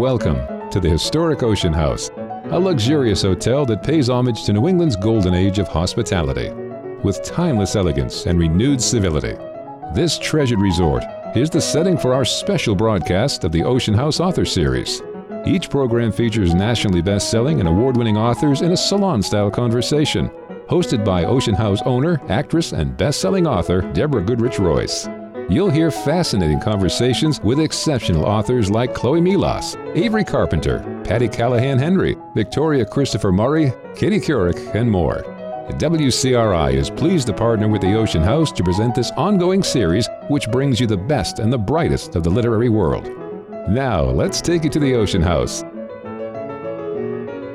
Welcome 0.00 0.70
to 0.70 0.80
the 0.80 0.88
historic 0.88 1.42
Ocean 1.42 1.74
House, 1.74 2.08
a 2.52 2.58
luxurious 2.58 3.20
hotel 3.20 3.66
that 3.66 3.82
pays 3.82 4.08
homage 4.08 4.44
to 4.44 4.52
New 4.54 4.66
England's 4.66 4.96
golden 4.96 5.34
age 5.34 5.58
of 5.58 5.68
hospitality. 5.68 6.48
With 7.02 7.22
timeless 7.22 7.76
elegance 7.76 8.24
and 8.24 8.38
renewed 8.38 8.80
civility, 8.80 9.36
this 9.94 10.18
treasured 10.18 10.58
resort 10.58 11.04
is 11.36 11.50
the 11.50 11.60
setting 11.60 11.98
for 11.98 12.14
our 12.14 12.24
special 12.24 12.74
broadcast 12.74 13.44
of 13.44 13.52
the 13.52 13.62
Ocean 13.62 13.92
House 13.92 14.20
Author 14.20 14.46
Series. 14.46 15.02
Each 15.44 15.68
program 15.68 16.12
features 16.12 16.54
nationally 16.54 17.02
best 17.02 17.30
selling 17.30 17.60
and 17.60 17.68
award 17.68 17.98
winning 17.98 18.16
authors 18.16 18.62
in 18.62 18.72
a 18.72 18.78
salon 18.78 19.20
style 19.20 19.50
conversation, 19.50 20.30
hosted 20.70 21.04
by 21.04 21.24
Ocean 21.24 21.54
House 21.54 21.82
owner, 21.84 22.22
actress, 22.30 22.72
and 22.72 22.96
best 22.96 23.20
selling 23.20 23.46
author 23.46 23.82
Deborah 23.92 24.22
Goodrich 24.22 24.58
Royce. 24.58 25.10
You'll 25.50 25.68
hear 25.68 25.90
fascinating 25.90 26.60
conversations 26.60 27.40
with 27.40 27.58
exceptional 27.58 28.24
authors 28.24 28.70
like 28.70 28.94
Chloe 28.94 29.20
Melas, 29.20 29.76
Avery 29.96 30.22
Carpenter, 30.22 30.78
Patti 31.02 31.26
Callahan 31.26 31.76
Henry, 31.76 32.16
Victoria 32.36 32.84
Christopher 32.84 33.32
Murray, 33.32 33.72
Katie 33.96 34.20
Couric, 34.20 34.76
and 34.76 34.88
more. 34.88 35.24
WCRI 35.70 36.74
is 36.74 36.88
pleased 36.88 37.26
to 37.26 37.32
partner 37.32 37.66
with 37.66 37.80
the 37.82 37.94
Ocean 37.94 38.22
House 38.22 38.52
to 38.52 38.62
present 38.62 38.94
this 38.94 39.10
ongoing 39.16 39.64
series, 39.64 40.08
which 40.28 40.48
brings 40.52 40.78
you 40.78 40.86
the 40.86 40.96
best 40.96 41.40
and 41.40 41.52
the 41.52 41.58
brightest 41.58 42.14
of 42.14 42.22
the 42.22 42.30
literary 42.30 42.68
world. 42.68 43.10
Now, 43.68 44.04
let's 44.04 44.40
take 44.40 44.62
you 44.62 44.70
to 44.70 44.78
the 44.78 44.94
Ocean 44.94 45.20
House. 45.20 45.64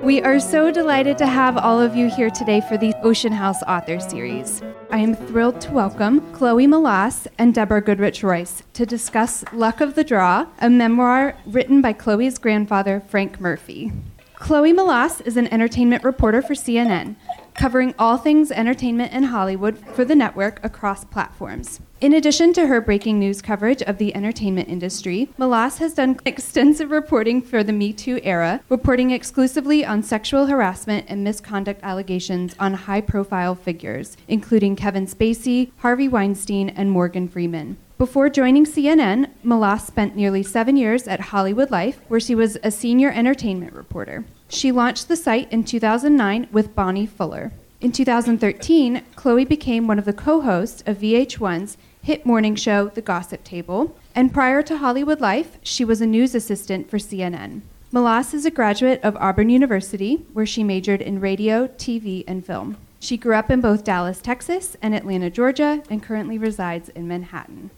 We 0.05 0.21
are 0.21 0.39
so 0.39 0.69
delighted 0.69 1.17
to 1.17 1.25
have 1.25 1.57
all 1.57 1.81
of 1.81 1.95
you 1.95 2.11
here 2.11 2.29
today 2.29 2.61
for 2.61 2.77
the 2.77 2.93
Ocean 3.01 3.31
House 3.31 3.63
Author 3.63 3.99
Series. 3.99 4.61
I 4.91 4.99
am 4.99 5.15
thrilled 5.15 5.59
to 5.61 5.71
welcome 5.71 6.21
Chloe 6.31 6.67
Melas 6.67 7.27
and 7.39 7.55
Deborah 7.55 7.81
Goodrich 7.81 8.21
Royce 8.21 8.61
to 8.73 8.85
discuss 8.85 9.43
Luck 9.51 9.81
of 9.81 9.95
the 9.95 10.03
Draw, 10.03 10.45
a 10.59 10.69
memoir 10.69 11.35
written 11.47 11.81
by 11.81 11.93
Chloe's 11.93 12.37
grandfather, 12.37 13.01
Frank 13.07 13.41
Murphy. 13.41 13.91
Chloe 14.35 14.73
Melas 14.73 15.21
is 15.21 15.37
an 15.37 15.51
entertainment 15.51 16.03
reporter 16.03 16.43
for 16.43 16.53
CNN, 16.53 17.15
covering 17.55 17.95
all 17.97 18.19
things 18.19 18.51
entertainment 18.51 19.11
in 19.11 19.23
Hollywood 19.23 19.79
for 19.95 20.05
the 20.05 20.13
network 20.13 20.63
across 20.63 21.03
platforms. 21.03 21.81
In 22.01 22.13
addition 22.13 22.51
to 22.53 22.67
her 22.67 22.81
breaking 22.81 23.19
news 23.19 23.41
coverage 23.41 23.81
of 23.81 23.99
the 23.99 24.13
entertainment 24.13 24.67
industry, 24.67 25.29
Melas 25.37 25.77
has 25.77 25.93
done 25.93 26.19
extensive 26.25 26.91
reporting 26.91 27.41
for 27.41 27.63
the 27.63 27.71
Me 27.71 27.93
Too 27.93 28.19
era, 28.21 28.59
reporting 28.67 29.11
exclusively 29.11 29.85
on 29.85 30.03
sexual 30.03 30.47
harassment 30.47 31.05
and 31.07 31.23
misconduct 31.23 31.79
allegations 31.83 32.53
on 32.59 32.73
high 32.73 32.99
profile 32.99 33.55
figures, 33.55 34.17
including 34.27 34.75
Kevin 34.75 35.07
Spacey, 35.07 35.71
Harvey 35.77 36.09
Weinstein, 36.09 36.67
and 36.69 36.91
Morgan 36.91 37.29
Freeman. 37.29 37.77
Before 37.97 38.29
joining 38.29 38.65
CNN, 38.65 39.29
Melas 39.41 39.87
spent 39.87 40.17
nearly 40.17 40.43
seven 40.43 40.75
years 40.75 41.07
at 41.07 41.21
Hollywood 41.21 41.71
Life, 41.71 42.01
where 42.09 42.19
she 42.19 42.35
was 42.35 42.57
a 42.61 42.71
senior 42.71 43.09
entertainment 43.09 43.71
reporter. 43.71 44.25
She 44.49 44.73
launched 44.73 45.07
the 45.07 45.15
site 45.15 45.49
in 45.49 45.63
2009 45.63 46.49
with 46.51 46.75
Bonnie 46.75 47.05
Fuller. 47.05 47.53
In 47.81 47.91
2013, 47.91 49.03
Chloe 49.15 49.43
became 49.43 49.85
one 49.85 49.99
of 49.99 50.05
the 50.05 50.13
co 50.13 50.41
hosts 50.41 50.81
of 50.85 50.99
VH1's 50.99 51.77
hit 52.01 52.25
morning 52.25 52.55
show, 52.55 52.87
The 52.87 53.01
Gossip 53.01 53.43
Table, 53.43 53.97
and 54.15 54.33
prior 54.33 54.61
to 54.63 54.77
Hollywood 54.77 55.19
Life, 55.19 55.57
she 55.61 55.83
was 55.83 55.99
a 55.99 56.05
news 56.07 56.33
assistant 56.33 56.89
for 56.89 56.97
CNN. 56.97 57.61
Melas 57.91 58.33
is 58.33 58.45
a 58.45 58.51
graduate 58.51 59.01
of 59.03 59.17
Auburn 59.17 59.49
University, 59.49 60.25
where 60.31 60.45
she 60.45 60.63
majored 60.63 61.01
in 61.01 61.19
radio, 61.19 61.67
TV, 61.67 62.23
and 62.27 62.45
film. 62.45 62.77
She 62.99 63.17
grew 63.17 63.35
up 63.35 63.51
in 63.51 63.59
both 63.59 63.83
Dallas, 63.83 64.21
Texas, 64.21 64.77
and 64.81 64.95
Atlanta, 64.95 65.29
Georgia, 65.29 65.83
and 65.89 66.01
currently 66.01 66.37
resides 66.37 66.89
in 66.89 67.07
Manhattan. 67.07 67.71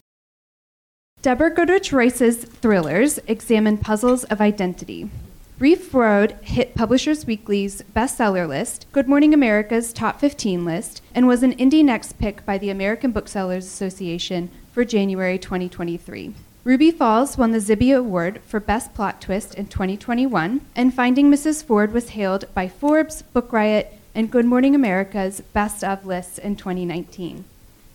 Deborah 1.24 1.54
Goodrich 1.54 1.92
Royce's 1.92 2.46
thrillers 2.46 3.20
examine 3.28 3.78
puzzles 3.78 4.24
of 4.26 4.42
identity. 4.42 5.10
Reef 5.60 5.92
Road 5.92 6.38
hit 6.44 6.76
Publishers 6.76 7.26
Weekly's 7.26 7.82
bestseller 7.96 8.48
list, 8.48 8.86
Good 8.92 9.08
Morning 9.08 9.34
America's 9.34 9.92
top 9.92 10.20
15 10.20 10.64
list, 10.64 11.02
and 11.16 11.28
was 11.28 11.42
an 11.42 11.56
Indie 11.56 11.84
Next 11.84 12.20
pick 12.20 12.46
by 12.46 12.60
the 12.60 12.70
American 12.70 13.12
Booksellers 13.12 13.66
Association 13.66 14.52
for 14.72 14.86
January 14.86 15.40
2023. 15.40 16.36
Ruby 16.64 16.92
Falls 16.92 17.40
won 17.40 17.54
the 17.54 17.58
Zibby 17.58 17.98
Award 17.98 18.40
for 18.46 18.60
Best 18.60 18.94
Plot 18.94 19.20
Twist 19.20 19.56
in 19.56 19.66
2021, 19.66 20.62
and 20.76 20.94
Finding 20.94 21.32
Mrs. 21.32 21.64
Ford 21.64 21.92
was 21.92 22.10
hailed 22.10 22.46
by 22.54 22.68
Forbes, 22.68 23.24
Book 23.24 23.52
Riot, 23.52 23.94
and 24.14 24.30
Good 24.30 24.46
Morning 24.46 24.76
America's 24.76 25.42
Best 25.42 25.84
of 25.84 26.06
lists 26.06 26.38
in 26.38 26.56
2019. 26.56 27.46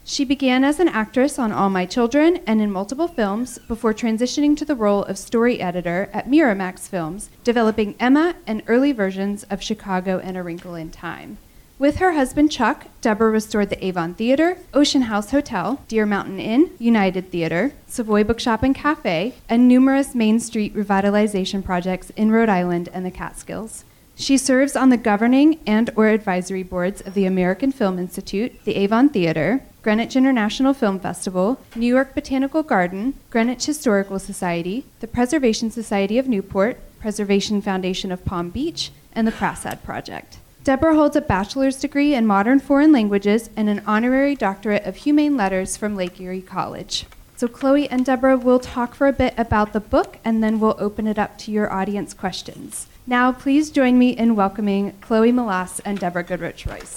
She 0.05 0.25
began 0.25 0.65
as 0.65 0.81
an 0.81 0.89
actress 0.89 1.39
on 1.39 1.53
All 1.53 1.71
My 1.71 1.87
Children 1.87 2.41
and 2.45 2.61
in 2.61 2.73
multiple 2.73 3.07
films 3.07 3.59
before 3.69 3.95
transitioning 3.95 4.57
to 4.57 4.65
the 4.65 4.75
role 4.75 5.05
of 5.05 5.17
story 5.17 5.61
editor 5.61 6.11
at 6.13 6.29
Miramax 6.29 6.89
Films, 6.89 7.31
developing 7.45 7.95
Emma 8.01 8.35
and 8.45 8.65
early 8.67 8.91
versions 8.91 9.45
of 9.45 9.63
Chicago 9.63 10.19
and 10.19 10.37
A 10.37 10.43
Wrinkle 10.43 10.75
in 10.75 10.91
Time. 10.91 11.39
With 11.79 11.97
her 11.97 12.13
husband 12.13 12.51
Chuck, 12.51 12.87
Deborah 13.01 13.31
restored 13.31 13.71
the 13.71 13.85
Avon 13.85 14.15
Theater, 14.15 14.59
Ocean 14.75 15.03
House 15.03 15.31
Hotel, 15.31 15.81
Deer 15.87 16.07
Mountain 16.07 16.41
Inn, 16.41 16.71
United 16.79 17.31
Theater, 17.31 17.73
Savoy 17.87 18.25
Bookshop 18.25 18.65
and 18.65 18.75
Cafe, 18.75 19.35
and 19.49 19.69
numerous 19.69 20.15
Main 20.17 20.41
Street 20.41 20.75
revitalization 20.75 21.65
projects 21.65 22.11
in 22.11 22.33
Rhode 22.33 22.49
Island 22.49 22.89
and 22.93 23.07
the 23.07 23.11
Catskills. 23.11 23.85
She 24.15 24.37
serves 24.37 24.77
on 24.77 24.91
the 24.91 24.97
governing 24.97 25.59
and 25.67 25.91
or 25.97 26.09
advisory 26.09 26.63
boards 26.63 27.01
of 27.01 27.15
the 27.15 27.25
American 27.25 27.73
Film 27.73 27.99
Institute, 27.99 28.65
the 28.65 28.77
Avon 28.77 29.09
Theater, 29.09 29.63
Greenwich 29.83 30.15
International 30.15 30.75
Film 30.75 31.01
Festival, 31.01 31.61
New 31.75 31.87
York 31.87 32.15
Botanical 32.15 32.63
Garden, 32.63 33.15
Greenwich 33.31 33.67
Historical 33.67 34.19
Society, 34.19 34.85
the 35.01 35.09
Preservation 35.09 35.71
Society 35.71 36.19
of 36.19 36.29
Newport, 36.29 36.79
Preservation 37.01 37.61
Foundation 37.61 38.13
of 38.13 38.25
Palm 38.25 38.51
Beach, 38.51 38.93
and 39.13 39.27
the 39.27 39.33
Prasad 39.33 39.83
Project. 39.83 40.39
Deborah 40.63 40.95
holds 40.95 41.17
a 41.17 41.21
bachelor's 41.21 41.81
degree 41.81 42.15
in 42.15 42.25
modern 42.25 42.61
foreign 42.61 42.93
languages 42.93 43.51
and 43.57 43.69
an 43.69 43.83
honorary 43.85 44.37
doctorate 44.37 44.85
of 44.85 44.99
humane 44.99 45.37
letters 45.37 45.77
from 45.77 45.97
Lake 45.97 46.21
Erie 46.21 46.41
College. 46.41 47.07
So, 47.37 47.49
Chloe 47.49 47.89
and 47.89 48.07
Deborah 48.07 48.37
will 48.37 48.61
talk 48.61 48.95
for 48.95 49.09
a 49.09 49.13
bit 49.13 49.35
about 49.37 49.73
the 49.73 49.81
book 49.81 50.19
and 50.25 50.45
then 50.45 50.61
we'll 50.61 50.77
open 50.79 51.09
it 51.09 51.19
up 51.19 51.37
to 51.39 51.51
your 51.51 51.73
audience 51.73 52.15
questions. 52.15 52.87
Now, 53.07 53.33
please 53.33 53.71
join 53.71 53.99
me 53.99 54.11
in 54.11 54.37
welcoming 54.37 54.93
Chloe 55.01 55.33
Melas 55.33 55.81
and 55.85 55.99
Deborah 55.99 56.23
Goodrich 56.23 56.67
Royce. 56.67 56.97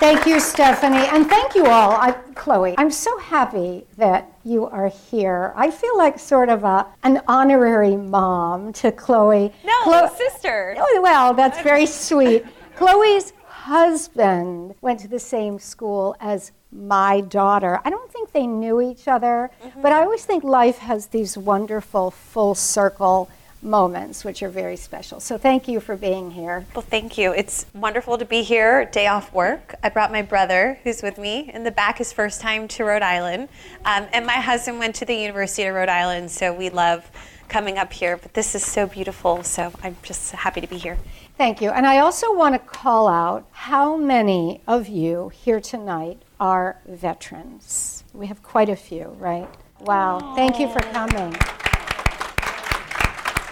Thank 0.00 0.26
you, 0.26 0.40
Stephanie, 0.40 1.06
and 1.08 1.28
thank 1.28 1.54
you 1.54 1.66
all. 1.66 1.90
I, 1.92 2.12
Chloe, 2.34 2.74
I'm 2.78 2.90
so 2.90 3.18
happy 3.18 3.84
that 3.96 4.32
you 4.44 4.64
are 4.66 4.88
here. 4.88 5.52
I 5.56 5.70
feel 5.70 5.98
like 5.98 6.18
sort 6.18 6.48
of 6.48 6.64
a, 6.64 6.86
an 7.02 7.20
honorary 7.28 7.96
mom 7.96 8.72
to 8.74 8.90
Chloe. 8.92 9.52
No, 9.64 9.72
Chlo- 9.84 10.16
sister. 10.16 10.74
Oh, 10.78 11.00
well, 11.02 11.34
that's 11.34 11.60
very 11.60 11.84
sweet. 11.84 12.46
Chloe's 12.76 13.32
husband 13.64 14.74
went 14.80 15.00
to 15.00 15.08
the 15.08 15.18
same 15.18 15.58
school 15.58 16.16
as 16.20 16.52
my 16.70 17.20
daughter. 17.20 17.80
I 17.84 17.90
don't 17.90 18.10
think 18.12 18.32
they 18.32 18.46
knew 18.46 18.80
each 18.80 19.08
other, 19.08 19.50
mm-hmm. 19.62 19.82
but 19.82 19.92
I 19.92 20.02
always 20.02 20.24
think 20.24 20.44
life 20.44 20.78
has 20.78 21.08
these 21.08 21.36
wonderful 21.36 22.10
full 22.10 22.54
circle 22.54 23.28
moments, 23.60 24.24
which 24.24 24.42
are 24.42 24.48
very 24.48 24.76
special. 24.76 25.18
So 25.18 25.36
thank 25.36 25.66
you 25.66 25.80
for 25.80 25.96
being 25.96 26.30
here. 26.30 26.64
Well, 26.74 26.82
thank 26.82 27.18
you. 27.18 27.32
It's 27.32 27.66
wonderful 27.74 28.16
to 28.18 28.24
be 28.24 28.42
here, 28.42 28.84
day 28.84 29.08
off 29.08 29.32
work. 29.32 29.74
I 29.82 29.88
brought 29.88 30.12
my 30.12 30.22
brother, 30.22 30.78
who's 30.84 31.02
with 31.02 31.18
me 31.18 31.50
in 31.52 31.64
the 31.64 31.72
back, 31.72 31.98
his 31.98 32.12
first 32.12 32.40
time 32.40 32.68
to 32.68 32.84
Rhode 32.84 33.02
Island. 33.02 33.48
Um, 33.84 34.06
and 34.12 34.24
my 34.24 34.34
husband 34.34 34.78
went 34.78 34.94
to 34.96 35.04
the 35.04 35.14
University 35.14 35.64
of 35.64 35.74
Rhode 35.74 35.88
Island, 35.88 36.30
so 36.30 36.54
we 36.54 36.70
love 36.70 37.10
coming 37.48 37.78
up 37.78 37.92
here. 37.92 38.16
But 38.16 38.34
this 38.34 38.54
is 38.54 38.64
so 38.64 38.86
beautiful, 38.86 39.42
so 39.42 39.72
I'm 39.82 39.96
just 40.02 40.32
happy 40.32 40.60
to 40.60 40.68
be 40.68 40.78
here. 40.78 40.96
Thank 41.38 41.60
you. 41.62 41.70
And 41.70 41.86
I 41.86 41.98
also 41.98 42.34
want 42.34 42.56
to 42.56 42.58
call 42.58 43.06
out 43.06 43.46
how 43.52 43.96
many 43.96 44.60
of 44.66 44.88
you 44.88 45.28
here 45.28 45.60
tonight 45.60 46.20
are 46.40 46.80
veterans. 46.88 48.02
We 48.12 48.26
have 48.26 48.42
quite 48.42 48.68
a 48.68 48.74
few, 48.74 49.14
right? 49.20 49.48
Wow. 49.82 50.34
Thank 50.34 50.58
you 50.58 50.68
for 50.68 50.80
coming. 50.80 51.36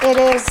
It 0.02 0.16
is. 0.34 0.44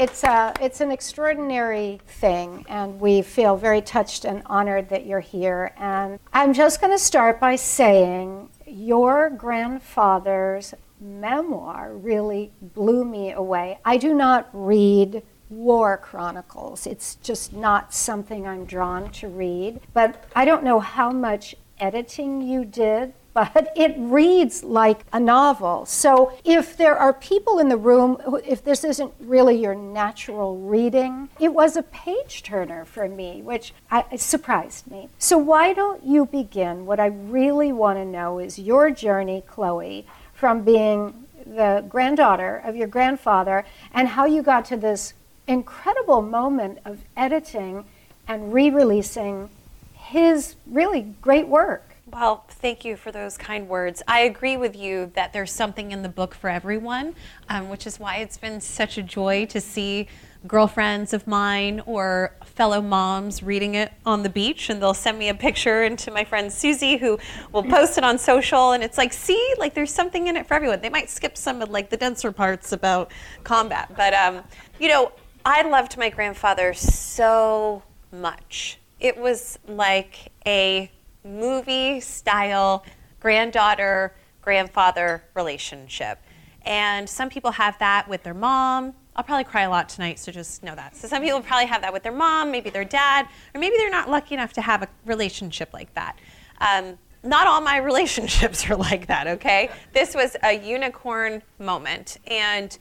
It's, 0.00 0.24
a, 0.24 0.52
it's 0.60 0.80
an 0.80 0.90
extraordinary 0.90 2.00
thing, 2.08 2.64
and 2.68 2.98
we 2.98 3.22
feel 3.22 3.54
very 3.54 3.80
touched 3.80 4.24
and 4.24 4.42
honored 4.46 4.88
that 4.88 5.06
you're 5.06 5.20
here. 5.20 5.72
And 5.76 6.18
I'm 6.32 6.52
just 6.52 6.80
going 6.80 6.92
to 6.92 6.98
start 6.98 7.38
by 7.38 7.54
saying 7.54 8.48
your 8.66 9.30
grandfather's 9.30 10.74
memoir 11.00 11.92
really 11.94 12.50
blew 12.60 13.04
me 13.04 13.30
away. 13.30 13.78
I 13.84 13.96
do 13.96 14.12
not 14.12 14.48
read 14.52 15.22
war 15.50 15.96
chronicles. 15.96 16.86
It's 16.86 17.16
just 17.16 17.52
not 17.52 17.92
something 17.92 18.46
I'm 18.46 18.64
drawn 18.64 19.10
to 19.12 19.28
read. 19.28 19.80
But 19.92 20.24
I 20.34 20.44
don't 20.44 20.64
know 20.64 20.80
how 20.80 21.10
much 21.10 21.54
editing 21.78 22.40
you 22.40 22.64
did 22.64 23.12
but 23.34 23.72
it 23.76 23.94
reads 23.96 24.64
like 24.64 25.04
a 25.12 25.20
novel. 25.20 25.86
So 25.86 26.32
if 26.44 26.76
there 26.76 26.96
are 26.96 27.12
people 27.12 27.58
in 27.58 27.68
the 27.68 27.76
room, 27.76 28.20
if 28.44 28.64
this 28.64 28.82
isn't 28.82 29.12
really 29.20 29.60
your 29.60 29.74
natural 29.74 30.56
reading, 30.58 31.28
it 31.38 31.54
was 31.54 31.76
a 31.76 31.82
page 31.84 32.42
turner 32.42 32.84
for 32.84 33.08
me, 33.08 33.40
which 33.42 33.72
I, 33.90 34.16
surprised 34.16 34.90
me. 34.90 35.08
So 35.18 35.38
why 35.38 35.72
don't 35.72 36.04
you 36.04 36.26
begin? 36.26 36.86
What 36.86 36.98
I 36.98 37.06
really 37.06 37.72
want 37.72 37.98
to 37.98 38.04
know 38.04 38.40
is 38.40 38.58
your 38.58 38.90
journey, 38.90 39.44
Chloe, 39.46 40.06
from 40.34 40.62
being 40.62 41.26
the 41.46 41.84
granddaughter 41.88 42.56
of 42.64 42.74
your 42.76 42.88
grandfather 42.88 43.64
and 43.92 44.08
how 44.08 44.24
you 44.24 44.42
got 44.42 44.64
to 44.66 44.76
this 44.76 45.14
incredible 45.50 46.22
moment 46.22 46.78
of 46.84 47.00
editing 47.16 47.84
and 48.28 48.52
re 48.52 48.70
releasing 48.70 49.50
his 49.94 50.54
really 50.64 51.12
great 51.20 51.48
work. 51.48 51.82
Well, 52.06 52.44
thank 52.48 52.84
you 52.84 52.96
for 52.96 53.10
those 53.10 53.36
kind 53.36 53.68
words. 53.68 54.00
I 54.06 54.20
agree 54.20 54.56
with 54.56 54.76
you 54.76 55.10
that 55.14 55.32
there's 55.32 55.52
something 55.52 55.90
in 55.90 56.02
the 56.02 56.08
book 56.08 56.34
for 56.34 56.48
everyone, 56.48 57.14
um, 57.48 57.68
which 57.68 57.86
is 57.86 57.98
why 57.98 58.16
it's 58.18 58.38
been 58.38 58.60
such 58.60 58.96
a 58.96 59.02
joy 59.02 59.46
to 59.46 59.60
see 59.60 60.06
girlfriends 60.46 61.12
of 61.12 61.26
mine 61.26 61.82
or 61.84 62.32
fellow 62.44 62.80
moms 62.80 63.42
reading 63.42 63.74
it 63.74 63.92
on 64.06 64.22
the 64.22 64.28
beach 64.28 64.70
and 64.70 64.80
they'll 64.80 64.94
send 64.94 65.18
me 65.18 65.28
a 65.28 65.34
picture 65.34 65.82
and 65.82 65.98
to 65.98 66.10
my 66.10 66.24
friend 66.24 66.50
Susie 66.50 66.96
who 66.96 67.18
will 67.52 67.62
post 67.62 67.98
it 67.98 68.04
on 68.04 68.18
social 68.18 68.72
and 68.72 68.82
it's 68.82 68.96
like 68.96 69.12
see 69.12 69.54
like 69.58 69.74
there's 69.74 69.92
something 69.92 70.28
in 70.28 70.38
it 70.38 70.46
for 70.46 70.54
everyone 70.54 70.80
they 70.80 70.88
might 70.88 71.10
skip 71.10 71.36
some 71.36 71.60
of 71.60 71.68
like 71.68 71.90
the 71.90 71.96
denser 71.96 72.32
parts 72.32 72.72
about 72.72 73.12
combat 73.44 73.92
but 73.98 74.14
um, 74.14 74.42
you 74.78 74.88
know 74.88 75.12
I 75.44 75.62
loved 75.62 75.96
my 75.96 76.10
grandfather 76.10 76.74
so 76.74 77.82
much 78.12 78.78
it 78.98 79.16
was 79.16 79.58
like 79.66 80.32
a 80.46 80.90
movie 81.24 82.00
style 82.00 82.84
granddaughter 83.20 84.14
grandfather 84.42 85.22
relationship 85.34 86.18
and 86.66 87.08
some 87.08 87.30
people 87.30 87.52
have 87.52 87.78
that 87.78 88.08
with 88.08 88.22
their 88.22 88.34
mom 88.34 88.94
I'll 89.16 89.24
probably 89.24 89.44
cry 89.44 89.62
a 89.62 89.70
lot 89.70 89.88
tonight, 89.88 90.18
so 90.18 90.30
just 90.30 90.62
know 90.62 90.74
that. 90.74 90.96
So 90.96 91.08
some 91.08 91.20
people 91.20 91.40
probably 91.42 91.66
have 91.66 91.82
that 91.82 91.92
with 91.92 92.04
their 92.04 92.12
mom, 92.12 92.50
maybe 92.50 92.70
their 92.70 92.84
dad, 92.84 93.26
or 93.54 93.60
maybe 93.60 93.76
they're 93.76 93.90
not 93.90 94.08
lucky 94.08 94.34
enough 94.34 94.52
to 94.54 94.60
have 94.62 94.82
a 94.82 94.88
relationship 95.04 95.74
like 95.74 95.92
that. 95.94 96.16
Um, 96.58 96.96
not 97.22 97.46
all 97.46 97.60
my 97.60 97.76
relationships 97.90 98.70
are 98.70 98.76
like 98.76 99.08
that, 99.08 99.26
okay? 99.26 99.70
This 99.92 100.14
was 100.14 100.36
a 100.42 100.52
unicorn 100.52 101.42
moment, 101.58 102.18
and 102.28 102.78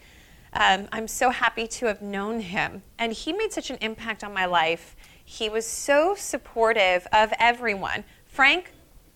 um, 0.54 0.88
I'm 0.92 1.08
so 1.08 1.30
happy 1.30 1.68
to 1.68 1.86
have 1.86 2.02
known 2.02 2.40
him. 2.42 2.84
And 2.98 3.14
he 3.14 3.34
made 3.34 3.52
such 3.52 3.70
an 3.70 3.78
impact 3.82 4.24
on 4.24 4.34
my 4.34 4.46
life. 4.46 4.96
He 5.24 5.50
was 5.50 5.66
so 5.66 6.16
supportive 6.16 7.08
of 7.14 7.32
everyone. 7.40 8.04
Frank, 8.26 8.72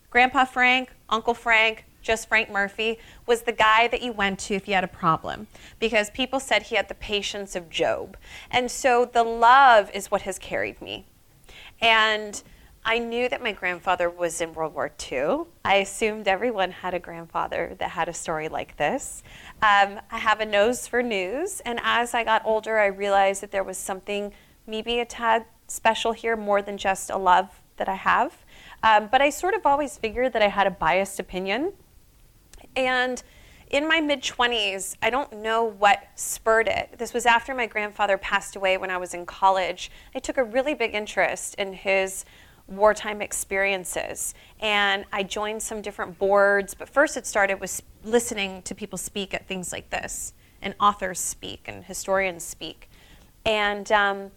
Grandpa 0.09 0.45
Frank, 0.45 0.91
Uncle 1.09 1.33
Frank, 1.33 1.85
just 2.03 2.27
Frank 2.27 2.51
Murphy, 2.51 2.99
was 3.25 3.43
the 3.43 3.51
guy 3.51 3.87
that 3.87 4.01
you 4.01 4.11
went 4.11 4.37
to 4.37 4.53
if 4.53 4.67
you 4.67 4.73
had 4.75 4.83
a 4.83 4.87
problem 4.87 5.47
because 5.79 6.09
people 6.11 6.39
said 6.39 6.63
he 6.63 6.75
had 6.75 6.89
the 6.89 6.95
patience 6.95 7.55
of 7.55 7.69
Job. 7.69 8.17
And 8.51 8.69
so 8.69 9.09
the 9.11 9.23
love 9.23 9.89
is 9.93 10.11
what 10.11 10.23
has 10.23 10.37
carried 10.37 10.81
me. 10.81 11.05
And 11.81 12.43
I 12.85 12.99
knew 12.99 13.29
that 13.29 13.41
my 13.41 13.53
grandfather 13.53 14.09
was 14.09 14.41
in 14.41 14.53
World 14.53 14.73
War 14.73 14.91
II. 15.11 15.45
I 15.63 15.75
assumed 15.75 16.27
everyone 16.27 16.71
had 16.71 16.93
a 16.93 16.99
grandfather 16.99 17.75
that 17.79 17.91
had 17.91 18.09
a 18.09 18.13
story 18.13 18.49
like 18.49 18.75
this. 18.77 19.23
Um, 19.61 20.01
I 20.11 20.17
have 20.17 20.41
a 20.41 20.45
nose 20.45 20.85
for 20.87 21.01
news, 21.01 21.61
and 21.61 21.79
as 21.81 22.13
I 22.13 22.23
got 22.23 22.41
older, 22.45 22.79
I 22.79 22.87
realized 22.87 23.41
that 23.41 23.51
there 23.51 23.63
was 23.63 23.77
something 23.77 24.33
maybe 24.67 24.99
a 24.99 25.05
tad 25.05 25.45
special 25.67 26.11
here 26.11 26.35
more 26.35 26.61
than 26.61 26.77
just 26.77 27.09
a 27.09 27.17
love 27.17 27.61
that 27.77 27.87
I 27.87 27.95
have. 27.95 28.33
Um, 28.83 29.07
but 29.09 29.21
I 29.21 29.29
sort 29.29 29.53
of 29.53 29.65
always 29.65 29.97
figured 29.97 30.33
that 30.33 30.41
I 30.41 30.49
had 30.49 30.67
a 30.67 30.71
biased 30.71 31.19
opinion 31.19 31.73
and 32.75 33.21
in 33.69 33.87
my 33.87 33.99
mid 33.99 34.21
20s, 34.21 34.95
I 35.01 35.09
don't 35.09 35.33
know 35.33 35.63
what 35.63 36.03
spurred 36.15 36.67
it. 36.67 36.95
This 36.99 37.13
was 37.13 37.25
after 37.25 37.55
my 37.55 37.65
grandfather 37.65 38.17
passed 38.19 38.55
away 38.55 38.77
when 38.77 38.91
I 38.91 38.97
was 38.97 39.15
in 39.15 39.25
college. 39.25 39.89
I 40.13 40.19
took 40.19 40.37
a 40.37 40.43
really 40.43 40.75
big 40.75 40.93
interest 40.93 41.55
in 41.55 41.73
his 41.73 42.23
wartime 42.67 43.21
experiences 43.21 44.33
and 44.59 45.05
I 45.11 45.23
joined 45.23 45.61
some 45.61 45.81
different 45.81 46.17
boards. 46.17 46.73
But 46.73 46.89
first, 46.89 47.17
it 47.17 47.27
started 47.27 47.59
with 47.59 47.81
listening 48.03 48.61
to 48.63 48.73
people 48.73 48.97
speak 48.97 49.33
at 49.33 49.47
things 49.47 49.71
like 49.71 49.89
this, 49.89 50.33
and 50.61 50.73
authors 50.79 51.19
speak, 51.19 51.65
and 51.67 51.83
historians 51.83 52.43
speak. 52.43 52.89
And 53.45 53.91
um, 53.91 54.31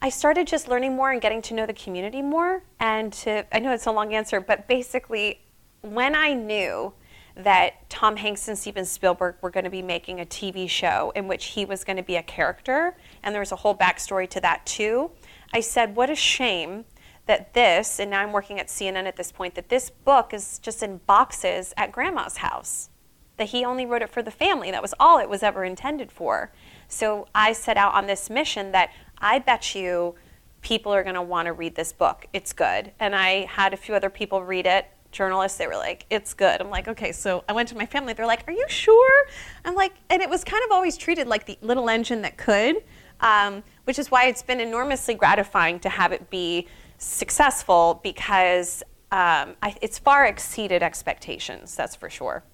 I 0.00 0.08
started 0.10 0.46
just 0.46 0.68
learning 0.68 0.94
more 0.94 1.10
and 1.10 1.20
getting 1.20 1.42
to 1.42 1.54
know 1.54 1.66
the 1.66 1.72
community 1.72 2.22
more. 2.22 2.62
And 2.78 3.12
to, 3.14 3.44
I 3.52 3.58
know 3.58 3.72
it's 3.72 3.86
a 3.86 3.92
long 3.92 4.14
answer, 4.14 4.40
but 4.40 4.68
basically, 4.68 5.40
when 5.80 6.14
I 6.14 6.32
knew 6.32 6.92
that 7.34 7.88
Tom 7.88 8.16
Hanks 8.16 8.48
and 8.48 8.58
Steven 8.58 8.84
Spielberg 8.84 9.36
were 9.40 9.50
going 9.50 9.64
to 9.64 9.70
be 9.70 9.82
making 9.82 10.20
a 10.20 10.24
TV 10.24 10.68
show 10.68 11.12
in 11.14 11.28
which 11.28 11.46
he 11.46 11.64
was 11.64 11.84
going 11.84 11.96
to 11.96 12.02
be 12.02 12.16
a 12.16 12.22
character, 12.22 12.96
and 13.22 13.34
there 13.34 13.40
was 13.40 13.52
a 13.52 13.56
whole 13.56 13.76
backstory 13.76 14.28
to 14.30 14.40
that 14.40 14.64
too. 14.64 15.10
I 15.52 15.60
said, 15.60 15.96
What 15.96 16.10
a 16.10 16.14
shame 16.14 16.84
that 17.28 17.54
this, 17.54 18.00
and 18.00 18.10
now 18.10 18.22
I'm 18.22 18.32
working 18.32 18.58
at 18.58 18.66
CNN 18.66 19.04
at 19.04 19.16
this 19.16 19.30
point, 19.30 19.54
that 19.54 19.68
this 19.68 19.90
book 19.90 20.34
is 20.34 20.58
just 20.58 20.82
in 20.82 20.96
boxes 21.06 21.72
at 21.76 21.92
grandma's 21.92 22.38
house. 22.38 22.90
That 23.36 23.50
he 23.50 23.64
only 23.64 23.86
wrote 23.86 24.02
it 24.02 24.10
for 24.10 24.22
the 24.22 24.32
family. 24.32 24.72
That 24.72 24.82
was 24.82 24.94
all 24.98 25.18
it 25.18 25.28
was 25.28 25.44
ever 25.44 25.64
intended 25.64 26.10
for. 26.10 26.50
So 26.88 27.28
I 27.34 27.52
set 27.52 27.76
out 27.76 27.94
on 27.94 28.06
this 28.06 28.28
mission 28.28 28.72
that 28.72 28.90
I 29.18 29.38
bet 29.38 29.76
you 29.76 30.16
people 30.62 30.92
are 30.92 31.04
going 31.04 31.14
to 31.14 31.22
want 31.22 31.46
to 31.46 31.52
read 31.52 31.76
this 31.76 31.92
book. 31.92 32.26
It's 32.32 32.52
good. 32.52 32.90
And 32.98 33.14
I 33.14 33.44
had 33.44 33.72
a 33.72 33.76
few 33.76 33.94
other 33.94 34.10
people 34.10 34.42
read 34.42 34.66
it 34.66 34.86
journalists, 35.10 35.58
they 35.58 35.66
were 35.66 35.76
like, 35.76 36.04
it's 36.10 36.34
good. 36.34 36.60
I'm 36.60 36.70
like, 36.70 36.88
okay. 36.88 37.12
So 37.12 37.44
I 37.48 37.52
went 37.52 37.68
to 37.70 37.76
my 37.76 37.86
family. 37.86 38.12
They're 38.12 38.26
like, 38.26 38.46
are 38.46 38.52
you 38.52 38.66
sure? 38.68 39.26
I'm 39.64 39.74
like, 39.74 39.94
and 40.10 40.22
it 40.22 40.28
was 40.28 40.44
kind 40.44 40.62
of 40.64 40.70
always 40.70 40.96
treated 40.96 41.26
like 41.26 41.46
the 41.46 41.58
little 41.62 41.88
engine 41.88 42.22
that 42.22 42.36
could, 42.36 42.84
um, 43.20 43.62
which 43.84 43.98
is 43.98 44.10
why 44.10 44.26
it's 44.26 44.42
been 44.42 44.60
enormously 44.60 45.14
gratifying 45.14 45.80
to 45.80 45.88
have 45.88 46.12
it 46.12 46.30
be 46.30 46.66
successful 46.98 48.00
because 48.02 48.82
um, 49.10 49.56
I, 49.62 49.74
it's 49.80 49.98
far 49.98 50.26
exceeded 50.26 50.82
expectations, 50.82 51.74
that's 51.74 51.96
for 51.96 52.10
sure. 52.10 52.44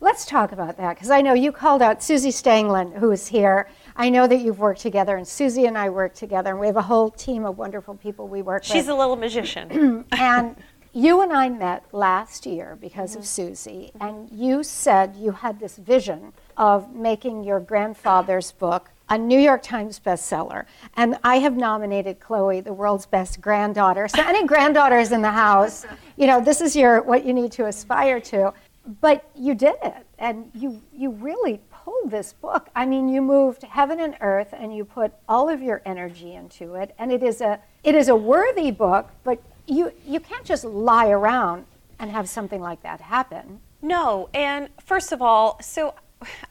Let's 0.00 0.26
talk 0.26 0.52
about 0.52 0.76
that 0.78 0.96
because 0.96 1.10
I 1.10 1.20
know 1.20 1.34
you 1.34 1.52
called 1.52 1.80
out 1.80 2.02
Susie 2.02 2.30
Stanglin, 2.30 2.98
who 2.98 3.12
is 3.12 3.28
here. 3.28 3.70
I 3.96 4.10
know 4.10 4.26
that 4.26 4.40
you've 4.40 4.58
worked 4.58 4.80
together, 4.80 5.16
and 5.16 5.26
Susie 5.26 5.66
and 5.66 5.78
I 5.78 5.88
work 5.88 6.14
together, 6.14 6.50
and 6.50 6.60
we 6.60 6.66
have 6.66 6.76
a 6.76 6.82
whole 6.82 7.10
team 7.10 7.44
of 7.44 7.56
wonderful 7.56 7.94
people 7.94 8.26
we 8.26 8.42
work 8.42 8.64
She's 8.64 8.74
with. 8.74 8.82
She's 8.82 8.88
a 8.88 8.94
little 8.94 9.16
magician. 9.16 10.04
and 10.12 10.56
you 10.92 11.22
and 11.22 11.32
I 11.32 11.48
met 11.48 11.84
last 11.92 12.44
year 12.44 12.76
because 12.80 13.12
mm-hmm. 13.12 13.20
of 13.20 13.26
Susie, 13.26 13.92
and 14.00 14.28
you 14.30 14.62
said 14.62 15.16
you 15.16 15.30
had 15.30 15.60
this 15.60 15.76
vision 15.76 16.32
of 16.56 16.94
making 16.94 17.44
your 17.44 17.60
grandfather's 17.60 18.52
book 18.52 18.90
a 19.08 19.18
New 19.18 19.38
York 19.38 19.62
Times 19.62 20.00
bestseller. 20.00 20.64
And 20.96 21.18
I 21.22 21.36
have 21.36 21.56
nominated 21.56 22.20
Chloe 22.20 22.60
the 22.60 22.72
world's 22.72 23.06
best 23.06 23.40
granddaughter. 23.40 24.08
So 24.08 24.22
any 24.22 24.46
granddaughters 24.46 25.12
in 25.12 25.22
the 25.22 25.30
house, 25.30 25.84
you 26.16 26.26
know, 26.26 26.40
this 26.40 26.60
is 26.60 26.74
your 26.74 27.02
what 27.02 27.24
you 27.24 27.32
need 27.32 27.52
to 27.52 27.66
aspire 27.66 28.20
to. 28.20 28.52
But 29.00 29.28
you 29.34 29.54
did 29.54 29.76
it, 29.82 30.06
and 30.18 30.50
you 30.54 30.82
you 30.92 31.10
really 31.10 31.60
pulled 31.70 32.10
this 32.10 32.34
book. 32.34 32.68
I 32.76 32.84
mean, 32.84 33.08
you 33.08 33.22
moved 33.22 33.62
heaven 33.62 33.98
and 33.98 34.14
earth, 34.20 34.52
and 34.52 34.76
you 34.76 34.84
put 34.84 35.12
all 35.26 35.48
of 35.48 35.62
your 35.62 35.80
energy 35.86 36.34
into 36.34 36.74
it. 36.74 36.94
And 36.98 37.10
it 37.10 37.22
is 37.22 37.40
a 37.40 37.60
it 37.82 37.94
is 37.94 38.08
a 38.08 38.16
worthy 38.16 38.70
book, 38.70 39.10
but 39.24 39.42
you, 39.66 39.92
you 40.06 40.20
can't 40.20 40.44
just 40.44 40.64
lie 40.64 41.08
around 41.08 41.66
and 41.98 42.10
have 42.10 42.28
something 42.28 42.60
like 42.60 42.82
that 42.82 43.00
happen. 43.00 43.60
No, 43.82 44.28
and 44.34 44.68
first 44.82 45.12
of 45.12 45.20
all, 45.20 45.58
so 45.60 45.94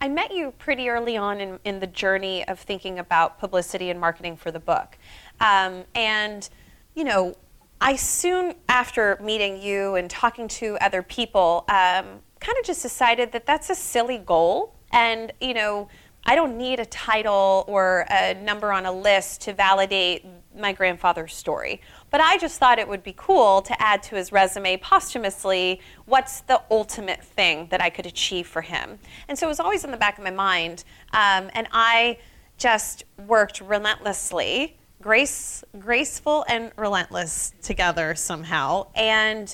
I 0.00 0.08
met 0.08 0.34
you 0.34 0.52
pretty 0.58 0.88
early 0.88 1.16
on 1.16 1.40
in, 1.40 1.58
in 1.64 1.80
the 1.80 1.86
journey 1.86 2.46
of 2.48 2.58
thinking 2.58 2.98
about 2.98 3.38
publicity 3.38 3.90
and 3.90 4.00
marketing 4.00 4.36
for 4.36 4.50
the 4.50 4.60
book. 4.60 4.98
Um, 5.40 5.84
and, 5.94 6.48
you 6.94 7.04
know, 7.04 7.34
I 7.80 7.96
soon 7.96 8.54
after 8.68 9.18
meeting 9.22 9.60
you 9.60 9.96
and 9.96 10.08
talking 10.08 10.48
to 10.48 10.78
other 10.80 11.02
people, 11.02 11.64
um, 11.68 12.20
kind 12.40 12.58
of 12.58 12.64
just 12.64 12.82
decided 12.82 13.32
that 13.32 13.46
that's 13.46 13.70
a 13.70 13.74
silly 13.74 14.18
goal. 14.18 14.74
And, 14.92 15.32
you 15.40 15.54
know, 15.54 15.88
I 16.26 16.34
don't 16.34 16.56
need 16.56 16.80
a 16.80 16.86
title 16.86 17.64
or 17.68 18.06
a 18.10 18.34
number 18.34 18.72
on 18.72 18.86
a 18.86 18.92
list 18.92 19.42
to 19.42 19.52
validate 19.52 20.24
my 20.56 20.72
grandfather's 20.72 21.34
story. 21.34 21.82
But 22.14 22.20
I 22.20 22.38
just 22.38 22.60
thought 22.60 22.78
it 22.78 22.86
would 22.86 23.02
be 23.02 23.12
cool 23.16 23.60
to 23.62 23.82
add 23.82 24.00
to 24.04 24.14
his 24.14 24.30
resume 24.30 24.76
posthumously 24.76 25.80
what's 26.04 26.42
the 26.42 26.62
ultimate 26.70 27.24
thing 27.24 27.66
that 27.72 27.82
I 27.82 27.90
could 27.90 28.06
achieve 28.06 28.46
for 28.46 28.62
him. 28.62 29.00
And 29.26 29.36
so 29.36 29.48
it 29.48 29.48
was 29.48 29.58
always 29.58 29.82
in 29.82 29.90
the 29.90 29.96
back 29.96 30.16
of 30.16 30.22
my 30.22 30.30
mind. 30.30 30.84
Um, 31.12 31.50
and 31.54 31.66
I 31.72 32.18
just 32.56 33.02
worked 33.26 33.60
relentlessly, 33.60 34.76
grace, 35.02 35.64
graceful 35.76 36.44
and 36.48 36.70
relentless 36.76 37.52
together 37.62 38.14
somehow. 38.14 38.86
And 38.94 39.52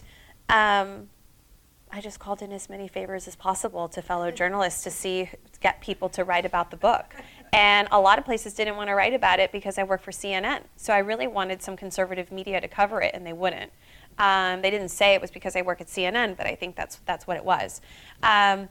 um, 0.51 1.09
I 1.91 2.03
just 2.03 2.19
called 2.19 2.43
in 2.43 2.53
as 2.53 2.69
many 2.69 2.89
favors 2.89 3.27
as 3.27 3.37
possible 3.37 3.89
to 3.89 4.03
fellow 4.03 4.31
journalists 4.31 4.85
to 4.85 4.91
see 4.91 5.31
get 5.63 5.81
people 5.81 6.11
to 6.11 6.25
write 6.25 6.45
about 6.45 6.71
the 6.71 6.77
book. 6.77 7.15
And 7.53 7.89
a 7.91 8.01
lot 8.01 8.19
of 8.19 8.25
places 8.25 8.55
didn't 8.55 8.77
want 8.77 8.89
to 8.89 8.95
write 8.95 9.15
about 9.15 9.41
it 9.41 9.51
because 9.51 9.79
I 9.79 9.83
work 9.83 10.03
for 10.03 10.13
CNN. 10.13 10.63
So 10.77 10.93
I 10.93 10.99
really 10.99 11.27
wanted 11.27 11.63
some 11.63 11.77
conservative 11.77 12.31
media 12.31 12.61
to 12.61 12.69
cover 12.69 13.03
it, 13.03 13.13
and 13.15 13.27
they 13.27 13.33
wouldn't. 13.33 13.73
Um, 14.19 14.63
they 14.63 14.71
didn't 14.71 14.91
say 14.91 15.15
it 15.15 15.21
was 15.21 15.31
because 15.31 15.57
I 15.57 15.63
work 15.63 15.81
at 15.81 15.87
CNN, 15.87 16.37
but 16.37 16.47
I 16.47 16.55
think 16.55 16.77
that's 16.77 16.97
that's 17.07 17.27
what 17.27 17.37
it 17.37 17.45
was. 17.45 17.81
Um, 18.23 18.69